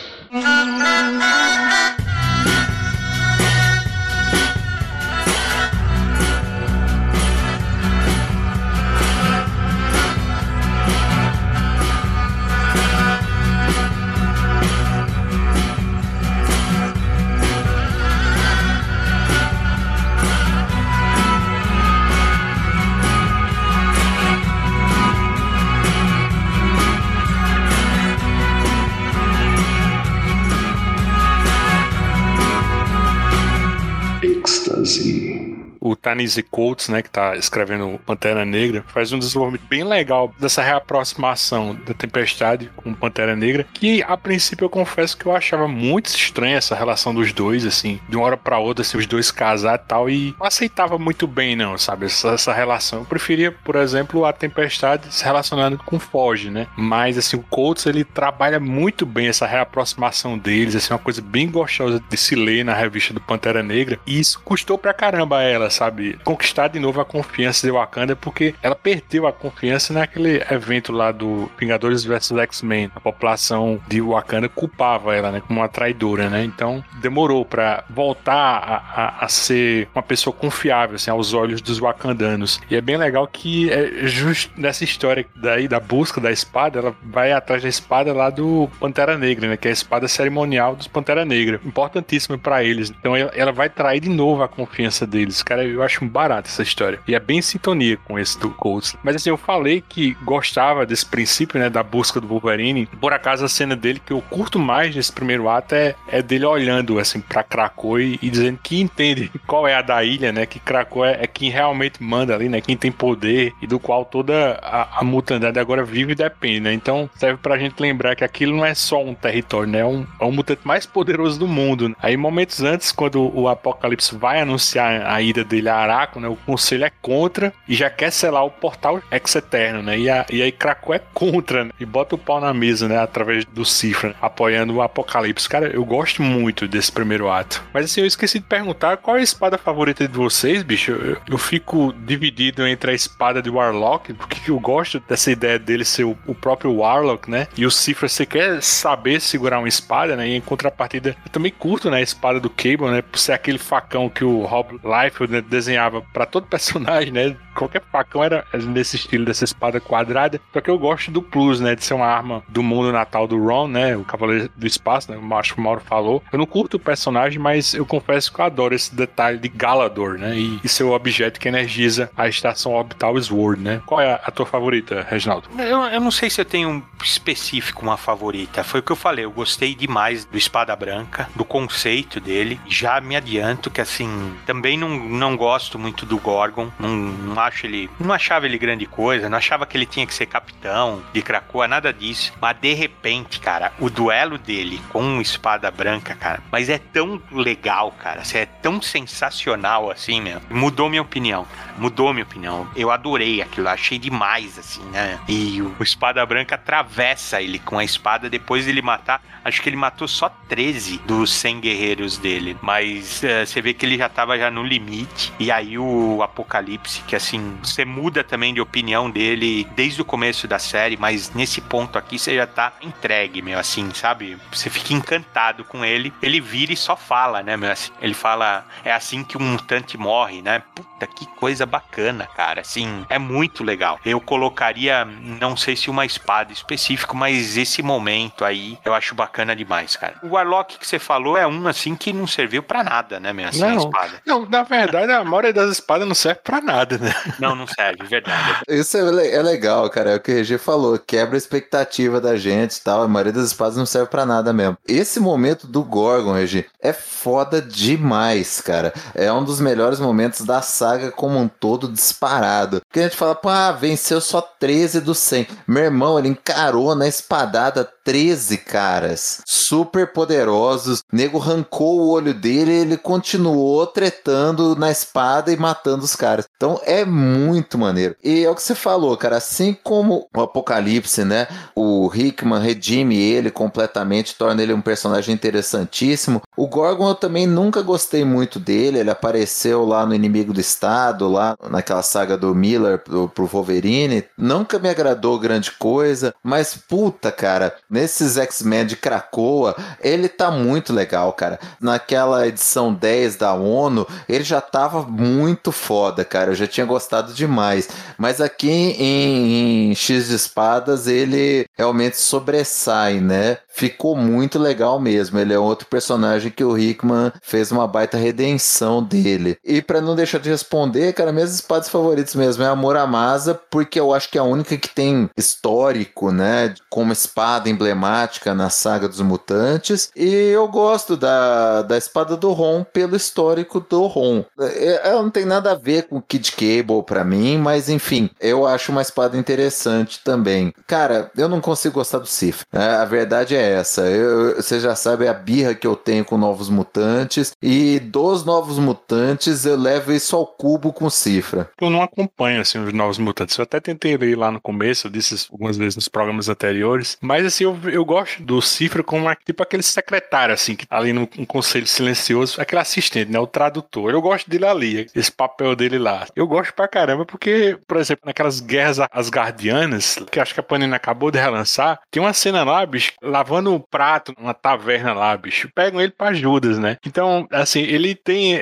O 36.10 36.20
Tanise 36.20 36.42
Coates, 36.42 36.90
né, 36.90 37.02
que 37.02 37.10
tá 37.10 37.36
escrevendo 37.36 38.00
Pantera 38.06 38.44
Negra, 38.44 38.84
faz 38.88 39.12
um 39.12 39.20
desenvolvimento 39.20 39.68
bem 39.70 39.84
legal 39.84 40.34
dessa 40.40 40.62
reaproximação 40.62 41.78
da 41.86 41.94
Tempestade 41.94 42.70
com 42.76 42.94
Pantera 42.94 43.36
Negra, 43.36 43.66
que 43.74 44.02
a 44.04 44.18
princípio 44.18 44.66
eu 44.66 44.70
confesso 44.70 45.18
que 45.18 45.26
eu 45.26 45.36
achava 45.36 45.68
muito 45.68 46.08
estranha 46.08 46.58
essa 46.58 46.76
relação 46.76 47.14
dos 47.14 47.32
dois, 47.32 47.66
assim, 47.66 48.00
de 48.10 48.16
uma 48.16 48.26
hora 48.26 48.38
para 48.38 48.58
outra, 48.58 48.82
assim, 48.82 48.98
os 48.98 49.06
dois 49.06 49.32
casar 49.32 49.76
e 49.76 49.88
tal, 49.88 50.10
e 50.10 50.36
não 50.40 50.48
aceitava 50.48 50.98
muito 50.98 51.28
bem, 51.28 51.56
não, 51.56 51.78
sabe, 51.78 52.08
essa, 52.08 52.30
essa 52.30 52.54
relação. 52.54 53.00
Eu 53.00 53.06
preferia, 53.06 53.52
por 53.52 53.76
exemplo, 53.76 54.26
a 54.26 54.34
Tempestade 54.34 55.14
se 55.14 55.24
relacionando 55.24 55.78
com 55.78 56.00
Foge, 56.00 56.50
né, 56.50 56.68
mas, 56.76 57.18
assim, 57.18 57.38
o 57.38 57.44
Coates, 57.44 57.86
ele 57.86 58.04
trabalha 58.04 58.60
muito 58.60 59.06
bem 59.06 59.28
essa 59.28 59.46
reaproximação 59.46 60.38
deles, 60.38 60.76
assim, 60.76 60.94
uma 60.94 61.00
coisa 61.00 61.22
bem 61.22 61.50
gostosa 61.50 62.02
de 62.10 62.18
se 62.18 62.36
ler 62.36 62.66
na 62.66 62.74
revista 62.74 63.14
do 63.14 63.22
Pantera 63.22 63.62
Negra, 63.62 64.00
e 64.08 64.20
isso 64.20 64.40
custou 64.44 64.78
pra 64.78 64.94
caramba 64.94 65.38
a 65.38 65.44
ela, 65.44 65.70
sabe? 65.70 65.99
Conquistar 66.24 66.68
de 66.68 66.80
novo 66.80 67.00
a 67.00 67.06
confiança 67.06 67.66
de 67.66 67.72
Wakanda, 67.72 68.16
porque 68.16 68.56
ela 68.64 68.76
perdeu 68.76 69.28
a 69.28 69.34
confiança 69.34 69.94
naquele 69.94 70.44
evento 70.50 70.92
lá 70.92 71.12
do 71.12 71.50
Vingadores 71.58 72.04
vs 72.04 72.32
X-Men. 72.32 72.92
A 72.96 73.00
população 73.00 73.80
de 73.88 74.02
Wakanda 74.02 74.50
culpava 74.50 75.16
ela, 75.16 75.32
né? 75.32 75.42
Como 75.46 75.60
uma 75.60 75.70
traidora, 75.70 76.30
né? 76.30 76.44
Então 76.44 76.84
demorou 77.02 77.46
para 77.46 77.84
voltar 77.90 78.34
a, 78.34 78.76
a, 78.76 79.26
a, 79.26 79.28
ser 79.28 79.88
uma 79.94 80.02
pessoa 80.02 80.34
confiável, 80.34 80.96
assim, 80.96 81.12
aos 81.12 81.34
olhos 81.34 81.62
dos 81.62 81.80
wakandanos. 81.80 82.60
E 82.70 82.76
é 82.76 82.82
bem 82.82 82.98
legal 82.98 83.28
que 83.28 83.72
é 83.72 84.08
justo 84.08 84.52
nessa 84.60 84.84
história 84.84 85.26
daí 85.36 85.68
da 85.68 85.80
busca 85.80 86.20
da 86.20 86.32
espada, 86.32 86.80
ela 86.80 86.96
vai 87.04 87.32
atrás 87.32 87.62
da 87.62 87.70
espada 87.70 88.14
lá 88.14 88.30
do 88.30 88.70
Pantera 88.80 89.18
Negra, 89.18 89.50
né? 89.50 89.58
Que 89.58 89.68
é 89.68 89.72
a 89.72 89.74
espada 89.74 90.08
cerimonial 90.08 90.76
dos 90.76 90.88
Pantera 90.88 91.24
Negra. 91.24 91.60
Importantíssima 91.64 92.38
para 92.38 92.64
eles. 92.64 92.90
Então 92.90 93.16
ela, 93.16 93.32
ela 93.36 93.52
vai 93.52 93.70
trair 93.70 94.00
de 94.00 94.10
novo 94.10 94.42
a 94.42 94.48
confiança 94.48 95.06
deles. 95.06 95.44
Cara, 95.44 95.60
Cara, 95.60 95.68
eu 95.80 95.86
acho 95.86 96.06
barato 96.06 96.50
essa 96.50 96.64
história. 96.64 97.00
E 97.08 97.16
é 97.16 97.20
bem 97.20 97.40
em 97.40 97.42
sintonia 97.42 97.98
com 97.98 98.18
esse 98.18 98.40
do 98.40 98.50
Colts. 98.50 98.96
Mas 99.04 99.16
assim, 99.16 99.30
eu 99.30 99.38
falei 99.38 99.84
que 99.88 100.16
gostava 100.24 100.86
desse 100.86 101.06
princípio, 101.06 101.60
né, 101.60 101.70
da 101.70 101.84
busca 101.84 102.20
do 102.20 102.28
Wolverine. 102.28 102.86
Por 103.00 103.14
acaso, 103.14 103.46
a 103.46 103.50
cena 103.50 103.76
dele 103.76 104.02
que 104.06 104.14
eu 104.14 104.22
curto 104.22 104.60
mais 104.60 104.96
nesse 104.96 105.12
primeiro 105.12 105.50
ato 105.50 105.76
é, 105.76 105.96
é 106.08 106.22
dele 106.22 106.46
olhando, 106.46 107.00
assim, 107.00 107.22
pra 107.22 107.44
Krakow 107.44 108.00
e, 108.00 108.20
e 108.22 108.30
dizendo 108.30 108.60
que 108.62 108.80
entende 108.80 109.32
qual 109.48 109.68
é 109.68 109.76
a 109.76 109.82
da 109.82 110.04
ilha, 110.04 110.32
né, 110.32 110.46
que 110.46 110.60
Krakow 110.60 111.06
é, 111.06 111.20
é 111.22 111.28
quem 111.28 111.50
realmente 111.50 112.02
manda 112.02 112.36
ali, 112.36 112.50
né, 112.50 112.62
quem 112.62 112.76
tem 112.76 112.92
poder 112.92 113.54
e 113.62 113.68
do 113.68 113.80
qual 113.80 114.06
toda 114.06 114.60
a, 114.62 115.00
a 115.00 115.04
mutandade 115.04 115.60
agora 115.60 115.84
vive 115.84 116.12
e 116.12 116.16
depende, 116.16 116.60
né. 116.60 116.74
Então, 116.74 117.10
serve 117.16 117.40
pra 117.42 117.58
gente 117.58 117.80
lembrar 117.80 118.16
que 118.16 118.24
aquilo 118.24 118.56
não 118.56 118.66
é 118.66 118.74
só 118.74 119.04
um 119.04 119.14
território, 119.14 119.72
né, 119.72 119.80
é 119.80 119.86
um, 119.86 120.06
é 120.20 120.26
um 120.26 120.32
mutante 120.32 120.62
mais 120.64 120.86
poderoso 120.86 121.40
do 121.40 121.48
mundo. 121.48 121.96
Aí, 122.02 122.18
momentos 122.18 122.62
antes, 122.62 122.92
quando 122.92 123.32
o 123.36 123.48
Apocalipse 123.48 124.16
vai 124.16 124.42
anunciar 124.42 125.06
a 125.06 125.22
ida 125.22 125.44
dele 125.44 125.69
a 125.70 125.76
Araco, 125.76 126.20
né, 126.20 126.28
o 126.28 126.36
conselho 126.36 126.86
é 126.86 126.92
contra 127.02 127.54
e 127.68 127.76
já 127.76 127.90
quer 127.90 128.12
selar 128.12 128.46
o 128.46 128.52
portal 128.52 129.02
ex-eterno, 129.12 129.82
né, 129.84 129.98
e, 129.98 130.10
a, 130.10 130.26
e 130.30 130.42
aí 130.42 130.52
Krakow 130.52 130.94
é 130.94 131.00
contra, 131.14 131.66
né, 131.66 131.72
e 131.80 131.86
bota 131.86 132.16
o 132.16 132.18
pau 132.18 132.42
na 132.42 132.54
mesa, 132.54 132.88
né, 132.88 132.98
através 132.98 133.46
do 133.46 133.64
Cifra, 133.66 134.16
apoiando 134.22 134.76
o 134.76 134.82
Apocalipse. 134.82 135.48
Cara, 135.48 135.68
eu 135.68 135.86
gosto 135.86 136.22
muito 136.22 136.68
desse 136.68 136.92
primeiro 136.92 137.30
ato. 137.30 137.64
Mas 137.74 137.86
assim, 137.86 138.02
eu 138.02 138.08
esqueci 138.08 138.40
de 138.40 138.46
perguntar 138.46 138.98
qual 138.98 139.18
é 139.18 139.20
a 139.20 139.24
espada 139.24 139.58
favorita 139.58 140.08
de 140.08 140.14
vocês, 140.14 140.64
bicho. 140.64 140.92
Eu, 140.92 141.18
eu 141.30 141.38
fico 141.38 141.94
dividido 141.94 142.66
entre 142.68 142.92
a 142.92 142.94
espada 142.94 143.42
de 143.42 143.50
Warlock, 143.50 144.14
porque 144.14 144.52
eu 144.52 144.60
gosto 144.60 145.00
dessa 145.08 145.32
ideia 145.32 145.60
dele 145.60 145.86
ser 145.86 146.04
o, 146.04 146.18
o 146.26 146.36
próprio 146.36 146.76
Warlock, 146.76 147.30
né, 147.30 147.48
e 147.58 147.66
o 147.66 147.72
Cifra, 147.72 148.08
você 148.08 148.26
quer 148.26 148.62
saber 148.62 149.20
segurar 149.22 149.60
uma 149.60 149.68
espada, 149.68 150.16
né, 150.16 150.28
e 150.28 150.36
em 150.36 150.42
contrapartida, 150.42 151.16
eu 151.26 151.32
também 151.32 151.52
curto, 151.52 151.90
né, 151.90 151.98
a 151.98 152.02
espada 152.02 152.40
do 152.40 152.50
Cable, 152.50 152.90
né, 152.90 153.02
por 153.02 153.20
ser 153.20 153.34
aquele 153.34 153.58
facão 153.58 154.10
que 154.10 154.24
o 154.24 154.44
Rob 154.44 154.80
Liefeld 154.84 155.32
né, 155.32 155.42
desenhava 155.60 156.02
para 156.02 156.26
todo 156.26 156.48
personagem, 156.50 157.12
né, 157.12 157.38
qualquer 157.60 157.82
facão 157.92 158.24
era 158.24 158.46
nesse 158.54 158.96
estilo 158.96 159.26
dessa 159.26 159.44
espada 159.44 159.82
quadrada. 159.82 160.40
Só 160.54 160.62
que 160.62 160.70
eu 160.70 160.80
gosto 160.80 161.12
do 161.12 161.22
plus, 161.22 161.60
né? 161.60 161.76
De 161.76 161.84
ser 161.84 161.94
uma 161.94 162.06
arma 162.06 162.42
do 162.48 162.64
mundo 162.64 162.92
natal 162.92 163.28
do 163.28 163.38
Ron, 163.38 163.68
né? 163.68 163.98
O 163.98 164.06
Cavaleiro 164.06 164.50
do 164.56 164.66
Espaço, 164.66 165.12
né? 165.12 165.20
Acho 165.38 165.54
que 165.54 165.60
o 165.60 165.64
Mauro 165.64 165.82
falou. 165.82 166.24
Eu 166.32 166.40
não 166.40 166.46
curto 166.46 166.78
o 166.78 166.80
personagem, 166.80 167.40
mas 167.40 167.74
eu 167.74 167.86
confesso 167.86 168.32
que 168.32 168.40
eu 168.40 168.46
adoro 168.46 168.74
esse 168.74 168.96
detalhe 168.96 169.38
de 169.38 169.50
Galador, 169.50 170.18
né? 170.18 170.38
E, 170.38 170.60
e 170.64 170.70
seu 170.70 170.92
objeto 170.92 171.40
que 171.40 171.48
energiza 171.48 172.10
a 172.16 172.28
estação 172.28 172.74
orbital 172.74 173.20
Sword, 173.22 173.62
né? 173.62 173.82
Qual 173.86 174.00
é 174.00 174.14
a, 174.14 174.16
a 174.16 174.32
tua 174.32 174.46
favorita, 174.46 175.06
Reginaldo? 175.10 175.50
Eu, 175.58 175.82
eu 175.82 176.00
não 176.00 176.12
sei 176.12 176.30
se 176.30 176.40
eu 176.40 176.46
tenho 176.46 176.70
um 176.70 176.84
específico 177.04 177.84
uma 177.84 177.98
favorita. 177.98 178.64
Foi 178.64 178.80
o 178.80 178.84
que 178.84 178.92
eu 178.92 178.96
falei. 178.96 179.26
Eu 179.26 179.32
gostei 179.32 179.76
demais 179.76 180.26
do 180.26 180.38
Espada 180.38 180.76
Branca, 180.76 181.30
do 181.36 181.44
conceito 181.44 182.20
dele. 182.20 182.60
Já 182.68 183.02
me 183.02 183.16
adianto 183.16 183.70
que, 183.70 183.82
assim, 183.82 184.34
também 184.46 184.78
não, 184.78 184.90
não 184.90 185.36
gosto 185.36 185.78
muito 185.78 186.06
do 186.06 186.18
Gorgon. 186.18 186.70
Não, 186.80 186.90
não 186.90 187.40
acho 187.42 187.49
ele. 187.64 187.90
Não 188.00 188.14
achava 188.14 188.46
ele 188.46 188.58
grande 188.58 188.86
coisa, 188.86 189.30
não 189.30 189.38
achava 189.38 189.66
que 189.66 189.78
ele 189.78 189.86
tinha 189.86 190.06
que 190.06 190.14
ser 190.14 190.26
capitão 190.26 191.02
de 191.14 191.22
Krakoa, 191.22 191.68
nada 191.68 191.94
disso. 191.94 192.34
Mas 192.42 192.58
de 192.60 192.74
repente, 192.74 193.40
cara, 193.40 193.72
o 193.80 193.90
duelo 193.90 194.38
dele 194.38 194.82
com 194.90 195.20
espada 195.22 195.70
branca, 195.72 196.16
cara, 196.16 196.42
mas 196.52 196.70
é 196.70 196.78
tão 196.78 197.22
legal, 197.32 197.92
cara. 197.92 198.22
É 198.34 198.46
tão 198.46 198.82
sensacional 198.82 199.90
assim, 199.90 200.22
meu. 200.22 200.42
Mudou 200.50 200.90
minha 200.90 201.02
opinião. 201.02 201.46
Mudou 201.78 202.14
minha 202.14 202.24
opinião. 202.24 202.68
Eu 202.76 202.92
adorei 202.92 203.42
aquilo, 203.42 203.68
achei 203.68 203.98
demais, 203.98 204.58
assim, 204.58 204.84
né? 204.92 205.20
E 205.28 205.62
o, 205.62 205.76
o 205.80 205.84
espada 205.84 206.26
branca 206.26 206.56
atravessa 206.56 207.42
ele 207.42 207.60
com 207.60 207.78
a 207.78 207.84
espada 207.84 208.30
depois 208.30 208.66
de 208.66 208.72
ele 208.72 208.82
matar. 208.82 209.22
Acho 209.44 209.62
que 209.62 209.70
ele 209.70 209.76
matou 209.76 210.08
só 210.08 210.30
13 210.48 211.00
dos 211.06 211.32
100 211.32 211.60
guerreiros 211.60 212.18
dele. 212.18 212.58
Mas 212.62 213.22
uh, 213.24 213.46
você 213.46 213.62
vê 213.62 213.74
que 213.74 213.86
ele 213.86 213.98
já 213.98 214.10
tava 214.10 214.38
já 214.38 214.52
no 214.52 214.64
limite. 214.64 215.34
E 215.40 215.52
aí 215.52 215.78
o 215.78 216.22
Apocalipse, 216.22 217.02
que 217.08 217.16
assim, 217.30 217.58
você 217.62 217.86
muda 217.86 218.24
também 218.24 218.54
de 218.54 218.62
opinião 218.62 219.10
dele 219.10 219.68
desde 219.76 220.02
o 220.02 220.06
começo 220.06 220.48
da 220.48 220.58
série, 220.58 220.98
mas 220.98 221.32
nesse 221.34 221.62
ponto 221.62 221.98
aqui 221.98 222.18
você 222.18 222.36
já 222.36 222.48
tá 222.48 222.74
entregue, 222.82 223.42
meu, 223.42 223.60
assim, 223.60 223.92
sabe? 223.94 224.38
Você 224.52 224.70
fica 224.70 224.94
encantado 224.94 225.64
com 225.64 225.86
ele. 225.86 226.12
Ele 226.22 226.42
vira 226.42 226.74
e 226.74 226.78
só 226.78 226.96
fala, 226.96 227.44
né, 227.44 227.56
meu? 227.56 227.72
Assim, 227.72 227.92
ele 228.02 228.14
fala, 228.14 228.66
é 228.84 228.92
assim 228.92 229.24
que 229.24 229.38
um 229.38 229.42
mutante 229.42 229.98
morre, 229.98 230.42
né? 230.42 230.64
Puta, 230.74 231.06
que 231.06 231.26
coisa 231.38 231.66
bacana, 231.66 232.28
cara. 232.36 232.62
Assim, 232.62 233.06
é 233.10 233.20
muito 233.20 233.64
legal. 233.64 234.00
Eu 234.04 234.20
colocaria, 234.20 235.06
não 235.06 235.56
sei 235.56 235.76
se 235.76 235.90
uma 235.90 236.06
espada 236.06 236.52
específico, 236.52 237.16
mas 237.16 237.58
esse 237.58 237.84
momento 237.84 238.44
aí 238.44 238.78
eu 238.84 238.94
acho 238.94 239.14
bacana 239.14 239.56
demais, 239.56 239.96
cara. 239.96 240.16
O 240.24 240.30
Warlock 240.30 240.80
que 240.80 240.88
você 240.88 240.98
falou 240.98 241.38
é 241.38 241.46
um, 241.46 241.68
assim, 241.68 241.96
que 241.96 242.12
não 242.12 242.26
serviu 242.26 242.64
para 242.64 242.84
nada, 242.84 243.20
né, 243.20 243.32
meu? 243.34 243.48
Assim, 243.48 243.62
não, 243.62 243.70
a 243.70 243.76
espada. 243.76 244.22
Não, 244.26 244.46
na 244.46 244.64
verdade, 244.64 245.12
a 245.12 245.24
maioria 245.24 245.54
das 245.54 245.70
espadas 245.70 246.08
não 246.08 246.16
serve 246.16 246.42
para 246.44 246.62
nada, 246.62 246.98
né? 246.98 247.14
Não, 247.40 247.56
não 247.56 247.68
serve, 247.68 248.06
verdade. 248.06 248.62
Isso 248.68 248.98
é, 248.98 249.36
é 249.36 249.42
legal, 249.42 249.90
cara. 249.90 250.12
É 250.12 250.16
o 250.16 250.20
que 250.20 250.32
o 250.32 250.38
RG 250.38 250.58
falou. 250.58 250.98
Quebra 251.00 251.36
a 251.36 251.38
expectativa 251.38 252.20
da 252.20 252.36
gente 252.38 252.76
e 252.76 252.82
tal. 252.82 253.04
A 253.04 253.08
maioria 253.08 253.34
das 253.34 253.48
espadas 253.48 253.78
não 253.78 253.86
serve 253.86 254.10
para 254.10 254.26
nada 254.26 254.54
mesmo. 254.54 254.78
Esse 254.88 255.20
momento 255.20 255.68
do 255.68 255.84
Gorgon, 255.84 256.38
RG, 256.38 256.66
é 256.82 256.94
foda 256.94 257.62
demais, 257.62 258.62
cara. 258.62 258.94
É 259.14 259.32
um 259.32 259.44
dos 259.44 259.60
melhores 259.60 260.00
momentos 260.00 260.46
da 260.46 260.62
saga 260.62 261.12
como 261.12 261.38
um 261.38 261.48
todo 261.48 261.88
disparado. 261.88 262.82
Porque 262.82 263.00
a 263.00 263.04
gente 263.04 263.18
fala, 263.18 263.36
pô, 263.36 263.50
ah, 263.50 263.72
venceu 263.72 264.22
só 264.22 264.42
13 264.42 265.02
dos 265.02 265.18
100. 265.20 265.48
Meu 265.68 265.84
irmão, 265.84 266.18
ele 266.18 266.30
encarou 266.30 266.96
na 266.96 267.08
espadada 267.08 267.90
13 268.10 268.58
caras 268.58 269.44
super 269.46 270.12
poderosos. 270.12 271.04
Nego 271.14 271.38
arrancou 271.38 272.00
o 272.00 272.10
olho 272.10 272.34
dele 272.34 272.72
e 272.72 272.78
ele 272.78 272.98
continuou 272.98 273.86
tretando 273.86 274.76
na 274.76 274.90
espada 274.90 275.52
e 275.52 275.58
matando 275.58 276.06
os 276.06 276.16
caras. 276.16 276.48
Então 276.58 276.82
é 276.86 277.06
muito 277.06 277.78
maneiro. 277.78 278.16
E 278.24 278.44
é 278.44 278.50
o 278.50 278.56
que 278.56 278.64
você 278.64 278.74
falou, 278.74 279.16
cara. 279.16 279.38
Assim 279.38 279.78
como 279.84 280.28
o 280.36 280.42
Apocalipse, 280.42 281.24
né? 281.24 281.48
O 281.76 282.10
Hickman 282.12 282.60
redime 282.60 283.16
ele 283.16 283.52
completamente, 283.52 284.34
torna 284.36 284.64
ele 284.64 284.74
um 284.74 284.82
personagem 284.82 285.36
interessantíssimo. 285.36 286.42
O 286.58 286.66
Gorgon 286.66 287.10
eu 287.10 287.16
também 287.16 287.46
nunca 287.46 287.84
gostei 287.84 288.26
muito 288.26 288.60
dele. 288.60 288.98
Ele 288.98 289.12
apareceu 289.12 289.86
lá 289.86 290.04
no 290.04 290.16
Inimigo 290.16 290.52
do 290.52 290.60
Estado, 290.60 291.30
lá 291.30 291.56
naquela 291.70 292.02
saga 292.02 292.36
do 292.36 292.56
Miller 292.56 292.98
pro, 292.98 293.30
pro 293.30 293.46
Wolverine. 293.46 294.26
Nunca 294.36 294.80
me 294.80 294.90
agradou 294.90 295.38
grande 295.38 295.70
coisa, 295.74 296.34
mas 296.44 296.76
puta, 296.76 297.32
cara, 297.32 297.76
nesses 298.00 298.38
X-Men 298.38 298.86
de 298.86 298.96
Krakoa, 298.96 299.76
ele 300.02 300.30
tá 300.30 300.50
muito 300.50 300.94
legal, 300.94 301.34
cara. 301.34 301.60
Naquela 301.82 302.48
edição 302.48 302.94
10 302.94 303.36
da 303.36 303.54
ONU, 303.54 304.08
ele 304.28 304.44
já 304.44 304.62
tava 304.62 305.04
muito 305.04 305.72
foda, 305.72 306.24
cara. 306.24 306.52
Eu 306.52 306.56
já 306.56 306.66
tinha 306.66 306.86
gostado 306.86 307.34
demais. 307.34 307.90
Mas 308.18 308.40
aqui 308.40 308.70
em, 308.70 309.92
em 309.92 309.96
X 309.96 310.30
de 310.30 310.36
Espadas, 310.36 311.08
ele 311.08 311.66
realmente 311.78 312.18
sobressai, 312.18 313.20
né? 313.20 313.58
Ficou 313.68 314.16
muito 314.16 314.58
legal 314.58 315.00
mesmo. 315.00 315.40
Ele 315.40 315.54
é 315.54 315.60
outro 315.60 315.88
personagem 315.88 316.52
que 316.52 316.64
o 316.64 316.78
Hickman 316.78 317.32
fez 317.42 317.72
uma 317.72 317.88
baita 317.88 318.18
redenção 318.18 319.04
dele. 319.04 319.58
E 319.64 319.82
para 319.82 320.02
não 320.02 320.16
deixar 320.16 320.40
de 320.40 320.50
responder, 320.50 321.14
cara, 321.14 321.32
minhas 321.32 321.54
espadas 321.54 321.90
favoritas 321.90 322.36
mesmo 322.36 322.64
é 322.64 322.68
a 322.68 322.76
Muramasa, 322.76 323.60
porque 323.70 324.00
eu 324.00 324.14
acho 324.14 324.30
que 324.30 324.38
é 324.38 324.42
a 324.42 324.46
única 324.46 324.78
que 324.78 324.90
tem 324.90 325.30
histórico, 325.38 326.32
né? 326.32 326.74
Como 326.90 327.12
espada 327.12 327.70
emblemática 327.80 328.54
na 328.54 328.70
saga 328.70 329.08
dos 329.08 329.22
mutantes. 329.22 330.12
E 330.16 330.26
eu 330.26 330.68
gosto 330.68 331.16
da, 331.16 331.82
da 331.82 331.98
espada 331.98 332.36
do 332.36 332.52
Ron 332.52 332.84
pelo 332.84 333.16
histórico 333.16 333.80
do 333.80 334.06
Ron. 334.06 334.44
É, 334.60 335.08
ela 335.10 335.24
não 335.24 335.30
tem 335.30 335.46
nada 335.46 335.72
a 335.72 335.76
ver 335.76 336.08
com 336.08 336.22
Kid 336.22 336.52
Cable 336.52 337.04
para 337.06 337.24
mim, 337.24 337.58
mas 337.58 337.90
enfim, 337.90 338.30
eu 338.40 338.68
acho 338.68 338.92
uma 338.92 339.02
espada 339.02 339.38
interessante 339.38 340.20
também. 340.24 340.74
Cara, 340.86 341.32
eu 341.38 341.48
não 341.48 341.62
consigo 341.62 341.96
gostar 341.96 342.20
do 342.20 342.28
Sif. 342.28 342.64
Né? 342.72 342.98
A 342.98 343.06
verdade 343.06 343.56
é 343.56 343.72
essa. 343.74 344.02
Eu, 344.02 344.56
você 344.56 344.80
já 344.80 344.96
sabe 344.96 345.28
a 345.28 345.34
birra 345.34 345.74
que 345.74 345.88
eu 345.88 345.96
tenho 345.96 346.26
com 346.26 346.38
novos 346.38 346.70
mutantes. 346.70 347.54
E 347.62 348.00
dos 348.00 348.44
novos 348.44 348.78
mutantes, 348.78 349.66
eu 349.66 349.78
levo 349.78 350.12
isso 350.12 350.36
ao 350.36 350.46
cubo 350.46 350.92
com 350.92 351.10
cifra. 351.10 351.70
Eu 351.80 351.90
não 351.90 352.02
acompanho 352.02 352.62
assim, 352.62 352.80
os 352.80 352.94
novos 352.94 353.18
mutantes. 353.18 353.58
Eu 353.58 353.64
até 353.64 353.80
tentei 353.80 354.18
ler 354.18 354.38
lá 354.38 354.52
no 354.52 354.60
começo, 354.60 355.08
eu 355.08 355.12
disse 355.12 355.48
algumas 355.52 355.78
vezes 355.78 355.96
nos 355.96 356.08
programas 356.08 356.50
anteriores. 356.50 357.18
Mas 357.22 357.46
assim, 357.46 357.69
eu, 357.70 357.92
eu 357.92 358.06
gosto 358.06 358.42
do 358.44 358.62
Cifra 358.62 359.04
como 359.04 359.24
uma, 359.24 359.36
tipo 359.36 359.64
aquele 359.64 359.84
secretário, 359.84 360.54
assim, 360.54 360.76
que 360.76 360.88
tá 360.88 360.98
ali 360.98 361.14
no 361.14 361.30
um 361.38 361.46
conselho 361.46 361.88
silencioso, 361.88 362.60
aquele 362.62 362.82
assistente, 362.82 363.32
né? 363.32 363.40
O 363.40 363.48
tradutor. 363.48 364.12
Eu 364.12 364.22
gosto 364.22 364.50
dele 364.50 364.66
ali, 364.66 365.08
esse 365.16 365.32
papel 365.32 365.76
dele 365.76 365.98
lá. 365.98 366.28
Eu 366.36 366.48
gosto 366.48 366.74
pra 366.74 366.88
caramba, 366.88 367.26
porque, 367.26 367.78
por 367.88 367.98
exemplo, 367.98 368.24
naquelas 368.26 368.60
guerras 368.60 369.00
asgardianas, 369.12 370.18
que 370.32 370.40
acho 370.40 370.54
que 370.54 370.60
a 370.60 370.64
Panini 370.64 370.94
acabou 370.94 371.32
de 371.32 371.40
relançar, 371.40 372.00
tem 372.12 372.22
uma 372.22 372.34
cena 372.34 372.64
lá, 372.64 372.86
bicho, 372.86 373.14
lavando 373.22 373.74
o 373.74 373.80
prato 373.80 374.34
numa 374.38 374.54
taverna 374.54 375.14
lá, 375.14 375.36
bicho. 375.36 375.70
Pegam 375.74 376.02
ele 376.02 376.12
pra 376.12 376.34
Judas, 376.34 376.78
né? 376.78 376.98
Então, 377.06 377.48
assim, 377.52 377.82
ele 377.82 378.16
tem 378.16 378.54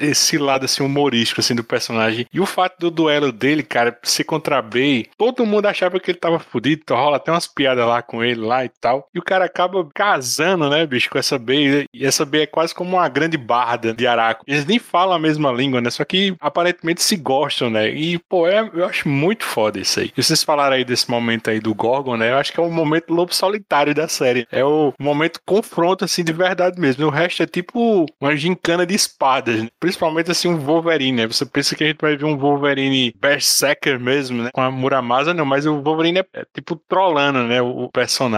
esse 0.00 0.38
lado, 0.38 0.64
assim, 0.64 0.82
humorístico, 0.82 1.40
assim, 1.40 1.54
do 1.54 1.64
personagem. 1.64 2.26
E 2.32 2.40
o 2.40 2.46
fato 2.46 2.78
do 2.78 2.90
duelo 2.90 3.32
dele, 3.32 3.62
cara, 3.62 3.98
ser 4.02 4.24
contra 4.24 4.62
Bey, 4.62 5.08
todo 5.16 5.46
mundo 5.46 5.66
achava 5.66 5.98
que 6.00 6.10
ele 6.10 6.18
tava 6.18 6.38
fudido. 6.38 6.82
Então 6.82 6.96
rola 6.96 7.16
até 7.16 7.30
umas 7.30 7.46
piadas 7.46 7.86
lá 7.86 8.02
com 8.02 8.22
ele 8.22 8.40
lá 8.40 8.53
lá 8.54 8.64
e 8.64 8.68
tal. 8.68 9.08
E 9.14 9.18
o 9.18 9.22
cara 9.22 9.44
acaba 9.44 9.86
casando, 9.94 10.70
né, 10.70 10.86
bicho, 10.86 11.10
com 11.10 11.18
essa 11.18 11.38
B. 11.38 11.86
E 11.92 12.06
essa 12.06 12.24
B 12.24 12.42
é 12.42 12.46
quase 12.46 12.74
como 12.74 12.96
uma 12.96 13.08
grande 13.08 13.36
barda 13.36 13.92
de 13.92 14.06
Araco. 14.06 14.44
Eles 14.46 14.64
nem 14.64 14.78
falam 14.78 15.14
a 15.14 15.18
mesma 15.18 15.50
língua, 15.50 15.80
né? 15.80 15.90
Só 15.90 16.04
que 16.04 16.34
aparentemente 16.40 17.02
se 17.02 17.16
gostam, 17.16 17.70
né? 17.70 17.90
E, 17.90 18.18
pô, 18.18 18.46
é, 18.46 18.70
eu 18.72 18.84
acho 18.86 19.08
muito 19.08 19.44
foda 19.44 19.80
isso 19.80 20.00
aí. 20.00 20.12
E 20.16 20.22
vocês 20.22 20.42
falaram 20.42 20.76
aí 20.76 20.84
desse 20.84 21.10
momento 21.10 21.50
aí 21.50 21.60
do 21.60 21.74
Gorgon, 21.74 22.16
né? 22.16 22.30
Eu 22.30 22.36
acho 22.36 22.52
que 22.52 22.60
é 22.60 22.62
o 22.62 22.70
momento 22.70 23.12
lobo 23.12 23.34
solitário 23.34 23.94
da 23.94 24.08
série. 24.08 24.46
É 24.50 24.64
o 24.64 24.92
momento 24.98 25.40
confronto, 25.44 26.04
assim, 26.04 26.22
de 26.22 26.32
verdade 26.32 26.80
mesmo. 26.80 27.06
O 27.06 27.10
resto 27.10 27.42
é 27.42 27.46
tipo 27.46 28.06
uma 28.20 28.36
gincana 28.36 28.86
de 28.86 28.94
espadas, 28.94 29.62
né? 29.62 29.68
principalmente 29.80 30.30
assim 30.30 30.48
um 30.48 30.58
Wolverine, 30.58 31.22
né? 31.22 31.26
Você 31.26 31.44
pensa 31.44 31.74
que 31.74 31.84
a 31.84 31.86
gente 31.86 32.00
vai 32.00 32.16
ver 32.16 32.24
um 32.24 32.36
Wolverine 32.36 33.14
Berserker 33.20 33.98
mesmo, 33.98 34.42
né? 34.42 34.50
Com 34.52 34.60
a 34.60 34.70
Muramasa, 34.70 35.34
não, 35.34 35.44
mas 35.44 35.66
o 35.66 35.82
Wolverine 35.82 36.20
é, 36.20 36.26
é 36.34 36.44
tipo 36.54 36.76
trollando, 36.88 37.44
né? 37.44 37.60
O, 37.60 37.84
o, 37.84 37.90